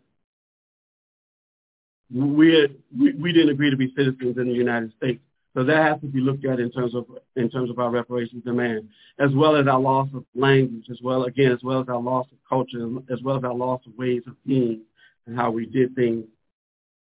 [2.13, 2.67] we,
[2.97, 5.21] we we didn't agree to be citizens in the United States.
[5.55, 7.05] So that has to be looked at in terms of
[7.35, 11.23] in terms of our reparations demand, as well as our loss of language, as well
[11.23, 14.23] again as well as our loss of culture, as well as our loss of ways
[14.27, 14.81] of being
[15.27, 16.25] and how we did things.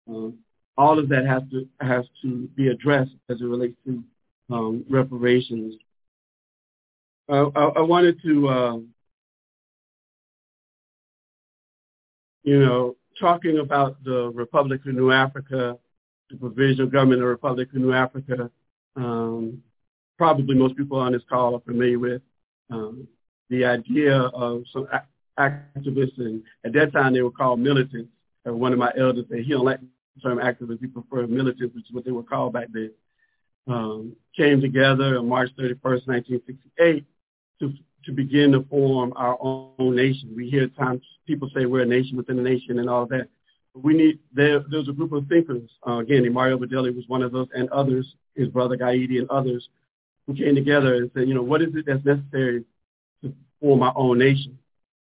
[0.08, 0.38] Um,
[0.76, 4.02] all of that has to has to be addressed as it relates to
[4.50, 5.74] um, reparations.
[7.28, 8.76] I, I, wanted to, uh,
[12.42, 15.78] you know, talking about the Republic of New Africa,
[16.28, 18.50] the provisional government of the Republic of New Africa,
[18.96, 19.62] um,
[20.18, 22.22] probably most people on this call are familiar with
[22.70, 23.08] um,
[23.48, 24.86] the idea of some
[25.38, 28.10] activists, and at that time they were called militants.
[28.46, 29.80] Uh, one of my elders said he don't like
[30.22, 32.92] term activists, he preferred militants, which is what they were called back then.
[33.66, 37.04] Um, came together on March 31st, 1968
[37.60, 37.72] to,
[38.04, 40.34] to begin to form our own nation.
[40.36, 43.28] We hear times people say we're a nation within a nation and all that.
[43.74, 44.62] We need there.
[44.70, 45.68] There's a group of thinkers.
[45.86, 49.68] Uh, again, Imari Obadele was one of those, and others, his brother Gaidi and others,
[50.26, 52.64] who came together and said, you know, what is it that's necessary
[53.22, 54.58] to form our own nation?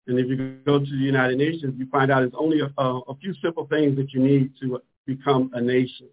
[0.06, 3.14] And if you go to the United Nations, you find out it's only a, a
[3.20, 6.08] few simple things that you need to become a nation.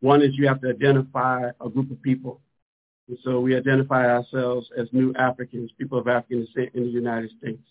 [0.00, 2.40] One is you have to identify a group of people.
[3.08, 7.30] And so we identify ourselves as new Africans, people of African descent in the United
[7.38, 7.62] States.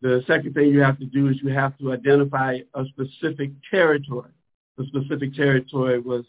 [0.00, 4.30] The second thing you have to do is you have to identify a specific territory.
[4.76, 6.24] The specific territory was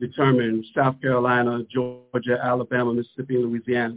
[0.00, 3.96] determined South Carolina, Georgia, Alabama, Mississippi, and Louisiana.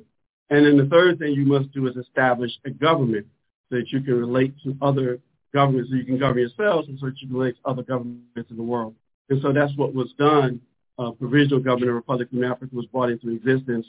[0.50, 3.26] And then the third thing you must do is establish a government
[3.70, 5.20] so that you can relate to other
[5.58, 8.50] governments, so you can govern yourselves, and so that you can relate to other governments
[8.54, 8.94] in the world.
[9.30, 10.52] And so that's what was done.
[11.00, 13.88] Uh, provisional government of Republic of Africa was brought into existence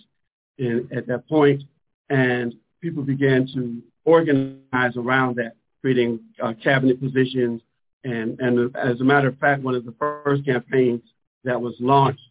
[0.64, 1.60] in, at that point,
[2.08, 7.60] and people began to organize around that, creating uh, cabinet positions.
[8.04, 11.02] And, and as a matter of fact, one of the first campaigns
[11.44, 12.30] that was launched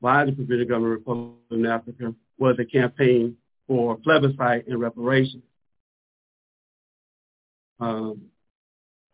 [0.00, 3.36] by the provisional government of Republic of Africa was a campaign
[3.66, 5.42] for plebiscite and reparations.
[7.80, 8.22] Um,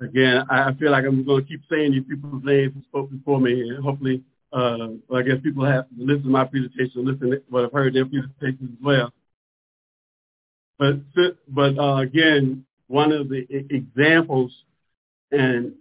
[0.02, 3.40] again, I feel like I'm going to keep saying these people's names who spoke before
[3.40, 4.22] me, and hopefully,
[4.52, 7.94] uh, well, I guess people have listened to my presentation, listen to what I've heard
[7.94, 9.12] their presentations as well.
[10.78, 10.96] But,
[11.48, 14.52] but uh, again, one of the examples,
[15.30, 15.72] and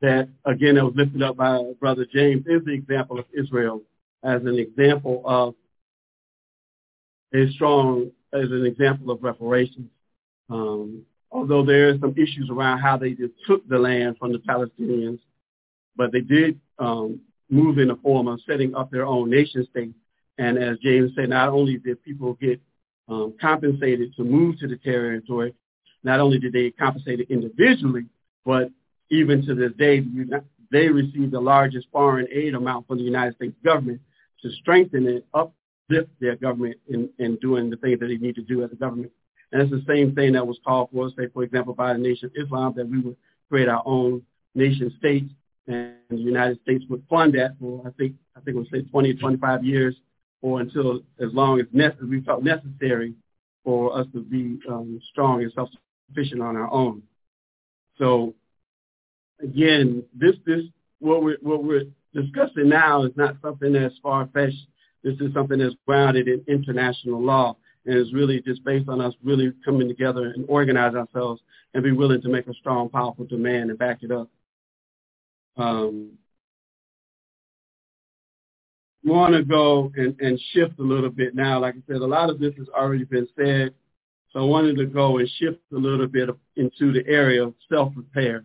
[0.00, 3.82] that again that was lifted up by Brother James, is the example of Israel
[4.22, 5.54] as an example of
[7.34, 9.90] a strong, as an example of reparations.
[10.48, 14.38] Um, although there are some issues around how they just took the land from the
[14.38, 15.20] Palestinians,
[15.96, 17.20] but they did um,
[17.50, 19.92] move in the form of setting up their own nation state.
[20.38, 22.60] And as James said, not only did people get
[23.08, 25.54] um, compensated to move to the territory,
[26.02, 28.06] not only did they get compensated individually,
[28.44, 28.70] but
[29.10, 30.02] even to this day,
[30.70, 34.00] they received the largest foreign aid amount from the United States government
[34.42, 38.42] to strengthen and uplift their government in, in doing the things that they need to
[38.42, 39.12] do as a government.
[39.52, 42.26] And it's the same thing that was called for, say, for example, by the Nation
[42.26, 43.16] of Islam, that we would
[43.48, 44.22] create our own
[44.54, 45.28] nation state,
[45.66, 48.82] and the United States would fund that for, I think, I think it would say
[48.82, 49.96] 20 25 years,
[50.42, 53.14] or until as long as ne- we felt necessary
[53.64, 57.02] for us to be um, strong and self-sufficient on our own.
[57.98, 58.34] So,
[59.42, 60.62] again, this this
[61.00, 64.66] what we're what we're discussing now is not something that's far-fetched.
[65.02, 67.56] This is something that's grounded in international law
[67.86, 71.40] and it's really just based on us really coming together and organize ourselves
[71.74, 74.28] and be willing to make a strong, powerful demand and back it up.
[75.56, 76.12] Um,
[79.04, 81.58] we want to go and, and shift a little bit now.
[81.60, 83.74] Like I said, a lot of this has already been said,
[84.32, 88.44] so I wanted to go and shift a little bit into the area of self-repair.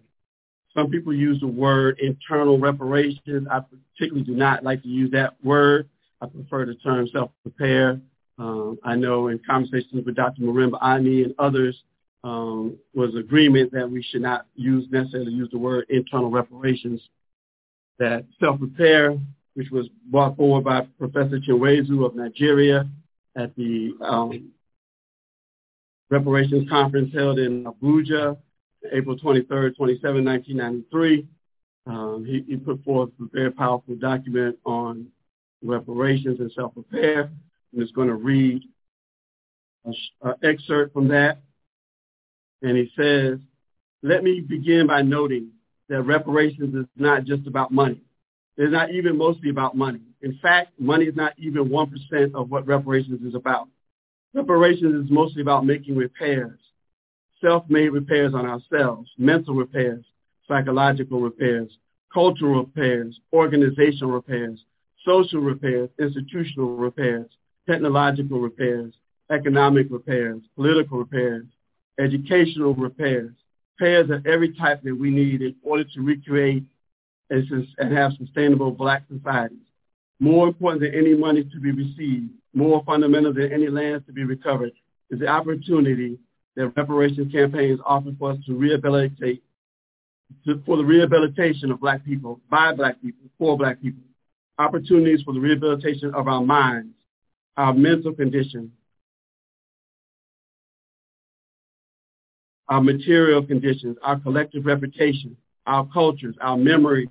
[0.74, 3.48] Some people use the word internal reparations.
[3.49, 3.60] I
[3.95, 5.88] particularly do not like to use that word.
[6.22, 7.99] I prefer the term self-repair.
[8.38, 10.41] Um, I know in conversations with Dr.
[10.41, 11.82] Marimba Ani and others
[12.24, 17.02] um, was agreement that we should not use necessarily use the word internal reparations.
[17.98, 19.18] That self-repair,
[19.53, 22.90] which was brought forward by Professor Chinweizu of Nigeria
[23.38, 24.52] at the um,
[26.10, 28.38] reparations conference held in Abuja,
[28.91, 31.28] April 23rd, 27, 1993.
[31.88, 35.07] Um, he, he, put forth a very powerful document on
[35.64, 37.30] reparations and self-repair.
[37.77, 38.64] Just going to read
[39.84, 39.93] an
[40.43, 41.41] excerpt from that.
[42.61, 43.39] And he says,
[44.02, 45.49] let me begin by noting
[45.89, 48.02] that reparations is not just about money.
[48.57, 50.02] It's not even mostly about money.
[50.22, 53.68] In fact, money is not even 1% of what reparations is about.
[54.34, 56.60] Reparations is mostly about making repairs,
[57.41, 60.06] self-made repairs on ourselves, mental repairs,
[60.47, 61.77] psychological repairs,
[62.14, 64.64] cultural repairs, organizational repairs,
[65.06, 67.27] social repairs, institutional repairs,
[67.68, 68.94] technological repairs,
[69.32, 71.46] economic repairs, political repairs,
[72.00, 73.32] educational repairs,
[73.80, 76.64] repairs of every type that we need in order to recreate
[77.30, 79.58] and have sustainable black societies.
[80.20, 84.24] More important than any money to be received, more fundamental than any lands to be
[84.24, 84.72] recovered,
[85.10, 86.18] is the opportunity
[86.56, 89.44] that reparations campaigns offer for us to rehabilitate,
[90.46, 94.04] to, for the rehabilitation of black people, by black people, for black people.
[94.58, 96.94] Opportunities for the rehabilitation of our minds,
[97.57, 98.72] our mental condition,
[102.68, 107.10] our material conditions, our collective reputation, our cultures, our memories,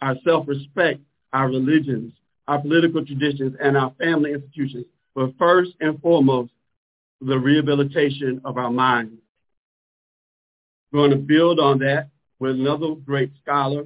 [0.00, 1.00] our self-respect,
[1.32, 2.12] our religions,
[2.48, 4.86] our political traditions, and our family institutions.
[5.14, 6.52] But first and foremost,
[7.20, 9.14] the rehabilitation of our minds.
[10.92, 12.08] We're going to build on that
[12.38, 13.84] with another great scholar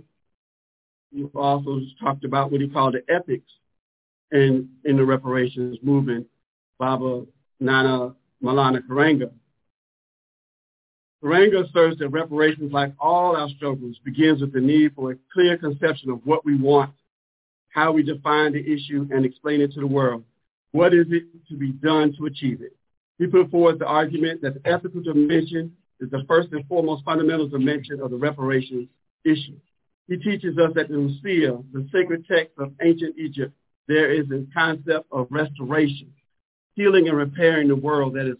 [1.12, 3.50] who also talked about what he called the ethics
[4.32, 6.26] in, in the reparations movement,
[6.78, 7.24] Baba
[7.60, 9.30] Nana Maulana Karenga.
[11.22, 15.58] Karenga asserts that reparations, like all our struggles, begins with the need for a clear
[15.58, 16.92] conception of what we want,
[17.70, 20.24] how we define the issue, and explain it to the world.
[20.72, 22.76] What is it to be done to achieve it?
[23.18, 27.48] He put forward the argument that the ethical dimension is the first and foremost fundamental
[27.48, 28.88] dimension of the reparations
[29.24, 29.56] issue.
[30.06, 33.52] He teaches us that in Husia, the sacred text of ancient Egypt,
[33.88, 36.12] there is a concept of restoration,
[36.74, 38.36] healing and repairing the world that is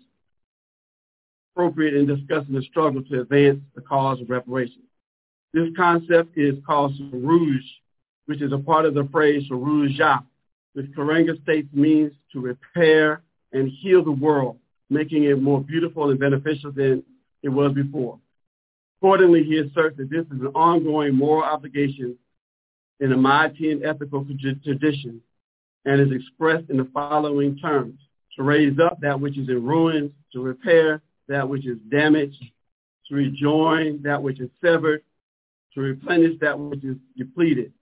[1.55, 4.85] appropriate in discussing the struggle to advance the cause of reparations.
[5.55, 7.62] This concept is called Serudj,
[8.27, 10.23] which is a part of the phrase Sarouja,
[10.75, 13.23] which Karenga states means to repair
[13.53, 14.59] and heal the world,
[14.91, 17.03] making it more beautiful and beneficial than
[17.43, 18.19] it was before.
[18.99, 22.19] Accordingly, he asserts that this is an ongoing moral obligation
[23.01, 24.27] in the Maatian ethical
[24.62, 25.23] tradition
[25.85, 27.99] and is expressed in the following terms.
[28.37, 32.43] To raise up that which is in ruins, to repair that which is damaged,
[33.09, 35.03] to rejoin that which is severed,
[35.75, 37.73] to replenish that which is depleted,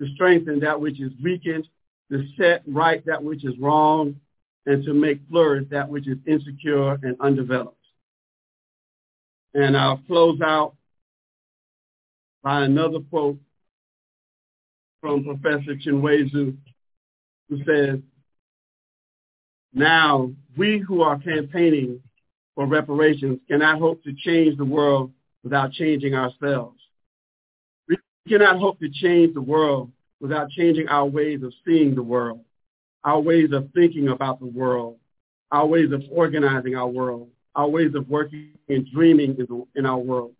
[0.00, 1.66] to strengthen that which is weakened,
[2.10, 4.20] to set right that which is wrong,
[4.66, 7.76] and to make flourish that which is insecure and undeveloped.
[9.54, 10.74] And I'll close out
[12.42, 13.38] by another quote
[15.00, 16.56] from Professor Chinweizu,
[17.48, 18.00] who says,
[19.72, 22.00] now we who are campaigning
[22.54, 25.12] for reparations cannot hope to change the world
[25.44, 26.80] without changing ourselves.
[27.88, 27.98] We
[28.28, 32.40] cannot hope to change the world without changing our ways of seeing the world,
[33.04, 34.96] our ways of thinking about the world,
[35.52, 39.86] our ways of organizing our world, our ways of working and dreaming in, the, in
[39.86, 40.32] our world.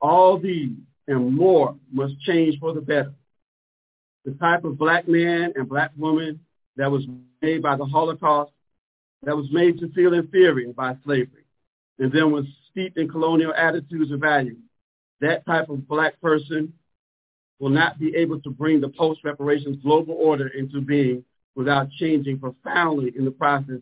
[0.00, 0.76] All these
[1.08, 3.12] and more must change for the better.
[4.24, 6.40] The type of black man and black woman
[6.76, 7.06] that was
[7.42, 8.52] made by the Holocaust,
[9.22, 11.44] that was made to feel inferior by slavery,
[11.98, 14.58] and then was steeped in colonial attitudes and values.
[15.20, 16.72] That type of black person
[17.58, 21.24] will not be able to bring the post-reparations global order into being
[21.54, 23.80] without changing profoundly in the process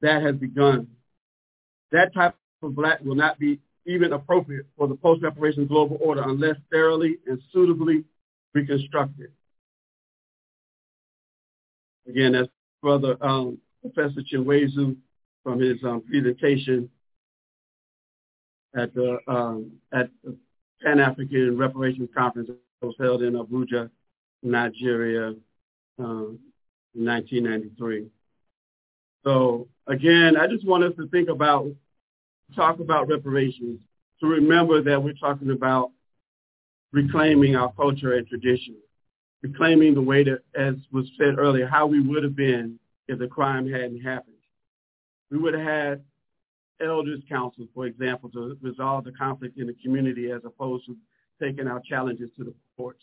[0.00, 0.86] that has begun.
[1.90, 6.56] That type of black will not be even appropriate for the post-reparations global order unless
[6.70, 8.04] thoroughly and suitably
[8.54, 9.32] reconstructed.
[12.08, 12.48] Again, that's
[12.82, 14.96] Brother um, Professor Chinweizu
[15.42, 16.88] from his um, presentation
[18.76, 20.36] at the um, at the
[20.82, 23.88] Pan African Reparations Conference that was held in Abuja,
[24.42, 25.34] Nigeria,
[25.98, 26.38] um,
[26.94, 28.06] in 1993.
[29.24, 31.66] So again, I just want us to think about,
[32.54, 33.80] talk about reparations,
[34.20, 35.90] to remember that we're talking about
[36.92, 38.76] reclaiming our culture and tradition,
[39.44, 43.26] reclaiming the way that, as was said earlier, how we would have been if the
[43.26, 44.36] crime hadn't happened.
[45.30, 46.04] We would have had
[46.80, 50.96] elders councils, for example, to resolve the conflict in the community as opposed to
[51.42, 53.02] taking our challenges to the courts.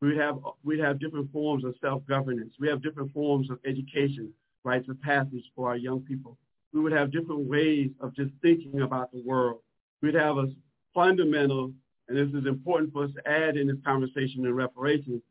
[0.00, 2.54] We'd have, we'd have different forms of self-governance.
[2.60, 4.32] We have different forms of education,
[4.62, 6.38] rites of passage for our young people.
[6.72, 9.62] We would have different ways of just thinking about the world.
[10.00, 10.46] We'd have a
[10.94, 11.72] fundamental,
[12.08, 15.22] and this is important for us to add in this conversation in reparations,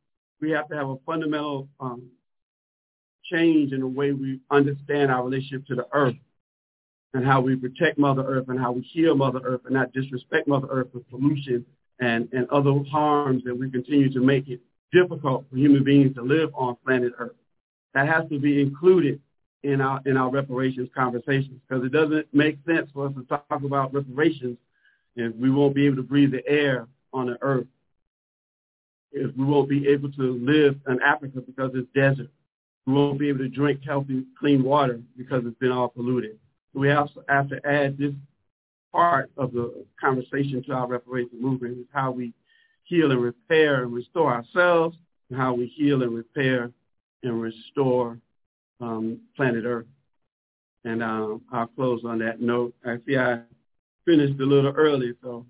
[0.41, 2.09] we have to have a fundamental um,
[3.31, 6.15] change in the way we understand our relationship to the earth
[7.13, 10.47] and how we protect Mother Earth and how we heal Mother Earth and not disrespect
[10.47, 11.65] Mother Earth with pollution
[11.99, 14.61] and, and other harms that we continue to make it
[14.91, 17.35] difficult for human beings to live on planet Earth.
[17.93, 19.19] That has to be included
[19.63, 23.61] in our in our reparations conversations because it doesn't make sense for us to talk
[23.63, 24.57] about reparations
[25.15, 27.67] if we won't be able to breathe the air on the earth.
[29.11, 32.30] If we won't be able to live in Africa because it's desert.
[32.86, 36.38] We won't be able to drink healthy, clean water because it's been all polluted.
[36.73, 38.14] So we also have to add this
[38.91, 42.34] part of the conversation to our reparations movement is how we
[42.84, 44.98] heal and repair and restore ourselves
[45.30, 46.72] and how we heal and repair
[47.23, 48.18] and restore
[48.81, 49.86] um, planet Earth.
[50.86, 52.73] And um, I'll close on that note.
[52.86, 53.41] I see I
[54.06, 55.45] finished a little early, so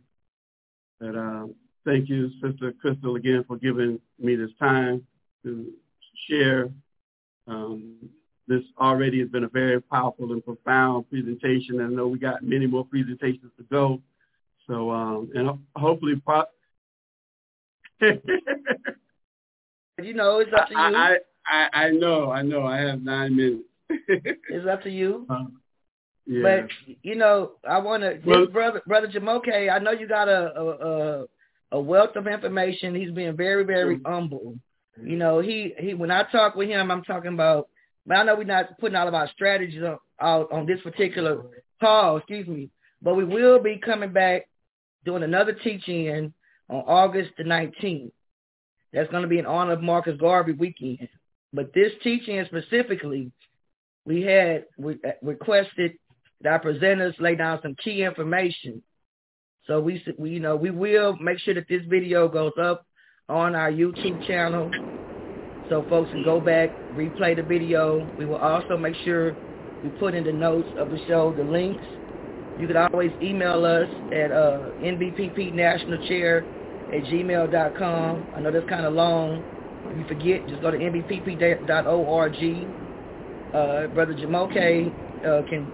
[1.00, 1.46] but uh,
[1.86, 5.06] thank you, Sister Crystal, again for giving me this time
[5.44, 5.72] to
[6.28, 6.70] share.
[7.48, 7.96] Um,
[8.48, 11.80] this already has been a very powerful and profound presentation.
[11.82, 14.02] And I know we got many more presentations to go.
[14.68, 16.14] So, um, and hopefully,
[18.02, 18.14] you
[20.14, 20.80] know, it's up to you.
[20.80, 22.66] I, I, I know, I know.
[22.66, 23.64] I have nine minutes.
[23.90, 25.26] it's up to you.
[25.30, 25.60] Um,
[26.26, 26.42] Yeah.
[26.44, 26.70] But
[27.02, 29.70] you know, I want to, Well- brother, brother Jamoke.
[29.70, 31.26] I know you got a, a a
[31.72, 32.96] a wealth of information.
[32.96, 34.58] He's being very, very humble.
[35.02, 35.94] You know, he he.
[35.94, 37.70] When I talk with him, I'm talking about.
[38.06, 41.44] But I know we're not putting all of our strategies on, out on this particular
[41.80, 42.18] call.
[42.18, 42.70] Excuse me,
[43.02, 44.48] but we will be coming back
[45.06, 46.34] doing another teaching
[46.70, 48.12] on August the 19th.
[48.94, 51.08] That's going to be in honor of Marcus Garvey weekend.
[51.54, 53.32] But this teaching specifically,
[54.06, 55.94] we had we uh, requested
[56.42, 58.82] that our presenters lay down some key information.
[59.70, 62.88] So we, we, you know, we will make sure that this video goes up
[63.30, 64.72] on our YouTube channel,
[65.70, 68.10] so folks can go back, replay the video.
[68.18, 69.38] We will also make sure
[69.84, 71.84] we put in the notes of the show the links.
[72.60, 76.42] You can always email us at uh, nbppnationalchair
[76.88, 78.28] at gmail.com.
[78.36, 79.44] I know that's kind of long.
[79.86, 82.36] If you forget, just go to nbpp.org.
[83.54, 85.72] Uh, Brother Jamoke uh, can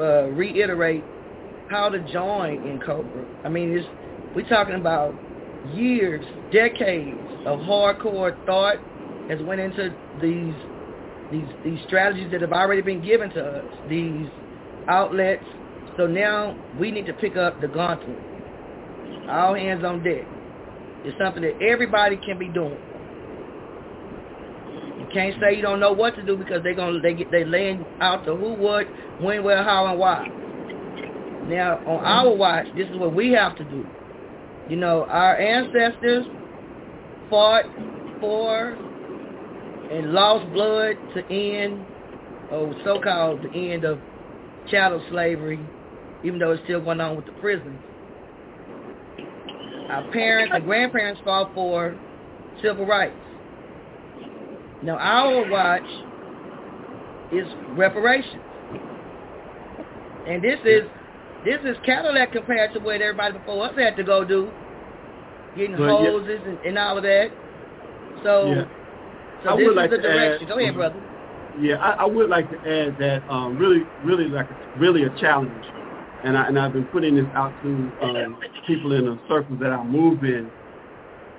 [0.00, 1.04] uh, reiterate
[1.70, 3.44] how to join NCOBRA.
[3.44, 3.86] I mean, it's,
[4.34, 5.14] we're talking about
[5.74, 8.76] years, decades of hardcore thought
[9.28, 10.54] has went into these
[11.30, 14.26] these these strategies that have already been given to us, these
[14.88, 15.44] outlets.
[15.96, 18.18] So now we need to pick up the gauntlet.
[19.28, 20.24] All hands on deck.
[21.04, 22.78] It's something that everybody can be doing.
[24.98, 27.44] You can't say you don't know what to do because they're gonna they get they
[27.44, 28.86] laying out the who, what,
[29.20, 30.28] when, where, how, and why.
[31.48, 33.86] Now on our watch, this is what we have to do.
[34.68, 36.26] You know, our ancestors
[37.30, 37.64] fought
[38.20, 38.76] for
[39.90, 41.86] and lost blood to end,
[42.50, 43.98] or so-called the end of
[44.70, 45.58] chattel slavery,
[46.22, 47.78] even though it's still going on with the prisons.
[49.88, 51.96] Our parents and grandparents fought for
[52.62, 53.16] civil rights.
[54.82, 55.82] Now our watch
[57.32, 58.42] is reparations.
[60.26, 60.82] And this is
[61.44, 64.48] this is Cadillac compared to what everybody before us had to go do.
[65.56, 65.88] Getting yeah.
[65.88, 67.30] hoses and, and all of that.
[68.24, 68.64] So Yeah.
[69.44, 70.48] so I this would is like the to direction.
[70.48, 71.00] add- Go ahead, brother.
[71.60, 74.46] Yeah, I, I would like to add that um, really, really like
[74.76, 75.64] really a challenge,
[76.22, 79.72] and I and I've been putting this out to um, people in the circles that
[79.72, 80.52] I move in,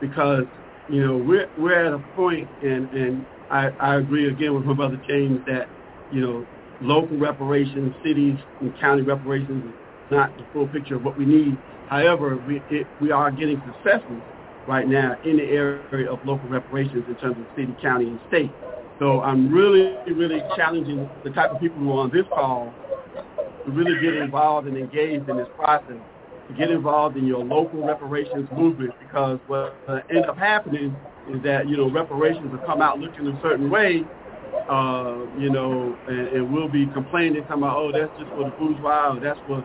[0.02, 0.46] because
[0.88, 4.74] you know we're we're at a point, and and I, I agree again with my
[4.74, 5.70] brother James that
[6.10, 6.48] you know
[6.82, 9.74] local reparations, cities and county reparations
[10.12, 11.58] not the full picture of what we need.
[11.88, 14.22] However, we it, we are getting successes
[14.68, 18.52] right now in the area of local reparations in terms of city, county, and state.
[19.00, 22.74] So I'm really, really challenging the type of people who are on this call
[23.66, 25.96] to really get involved and engaged in this process,
[26.48, 30.96] to get involved in your local reparations movement because what uh, end up happening
[31.32, 34.04] is that, you know, reparations will come out looking a certain way,
[34.70, 38.52] uh, you know, and, and we'll be complaining, talking about, oh, that's just for the
[38.52, 39.64] bourgeois, or that's for,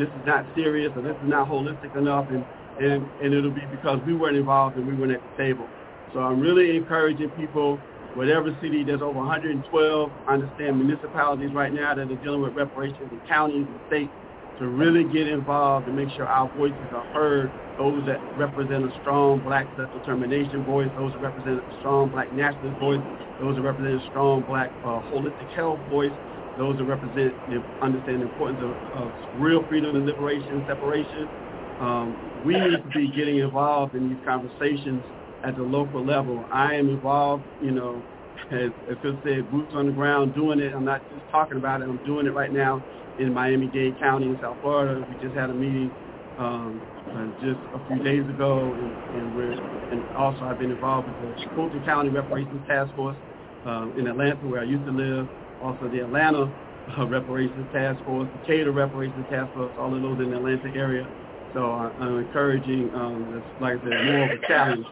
[0.00, 2.44] this is not serious, or this is not holistic enough, and,
[2.80, 5.68] and, and it'll be because we weren't involved and we weren't at the table.
[6.12, 7.78] So I'm really encouraging people
[8.14, 13.08] whatever city there's over 112, I understand municipalities right now that are dealing with reparations
[13.10, 14.10] and counties and states
[14.58, 18.92] to really get involved and make sure our voices are heard, those that represent a
[19.00, 23.00] strong black self-determination voice, those that represent a strong black nationalist voice,
[23.40, 26.12] those that represent a strong black uh, holistic health voice,
[26.56, 31.30] those that represent the understand the importance of, of real freedom and liberation, separation.
[31.78, 35.04] Um, we need to be getting involved in these conversations
[35.44, 36.46] at the local level.
[36.52, 38.04] I am involved, you know,
[38.50, 40.74] as, as Phil said, boots on the ground, doing it.
[40.74, 41.84] I'm not just talking about it.
[41.88, 42.84] I'm doing it right now
[43.18, 45.04] in Miami-Dade County in South Florida.
[45.08, 45.94] We just had a meeting
[46.38, 46.82] um,
[47.14, 49.56] uh, just a few days ago, and, and we're
[49.90, 53.16] and also I've been involved with the Fulton County Reparations Task Force
[53.64, 55.28] um, in Atlanta, where I used to live.
[55.62, 56.50] Also, the Atlanta
[56.98, 60.70] uh, Reparations Task Force, the Cater Reparations Task Force, all of those in the Atlanta
[60.74, 61.06] area.
[61.54, 64.86] So I, I'm encouraging, um, this, like I said, more of a challenge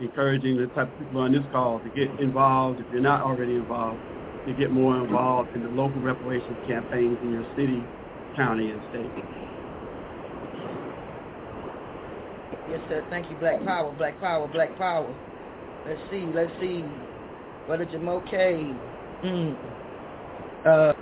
[0.00, 3.54] encouraging the type of people on this call to get involved, if you're not already
[3.54, 4.00] involved,
[4.46, 7.82] to get more involved in the local reparations campaigns in your city,
[8.36, 9.10] county, and state.
[12.70, 13.04] Yes, sir.
[13.10, 15.14] Thank you, Black Power, Black Power, Black Power.
[15.86, 16.84] Let's see, let's see.
[17.66, 18.78] Brother Jamoke.
[19.22, 19.73] Mm
[20.64, 20.92] uh,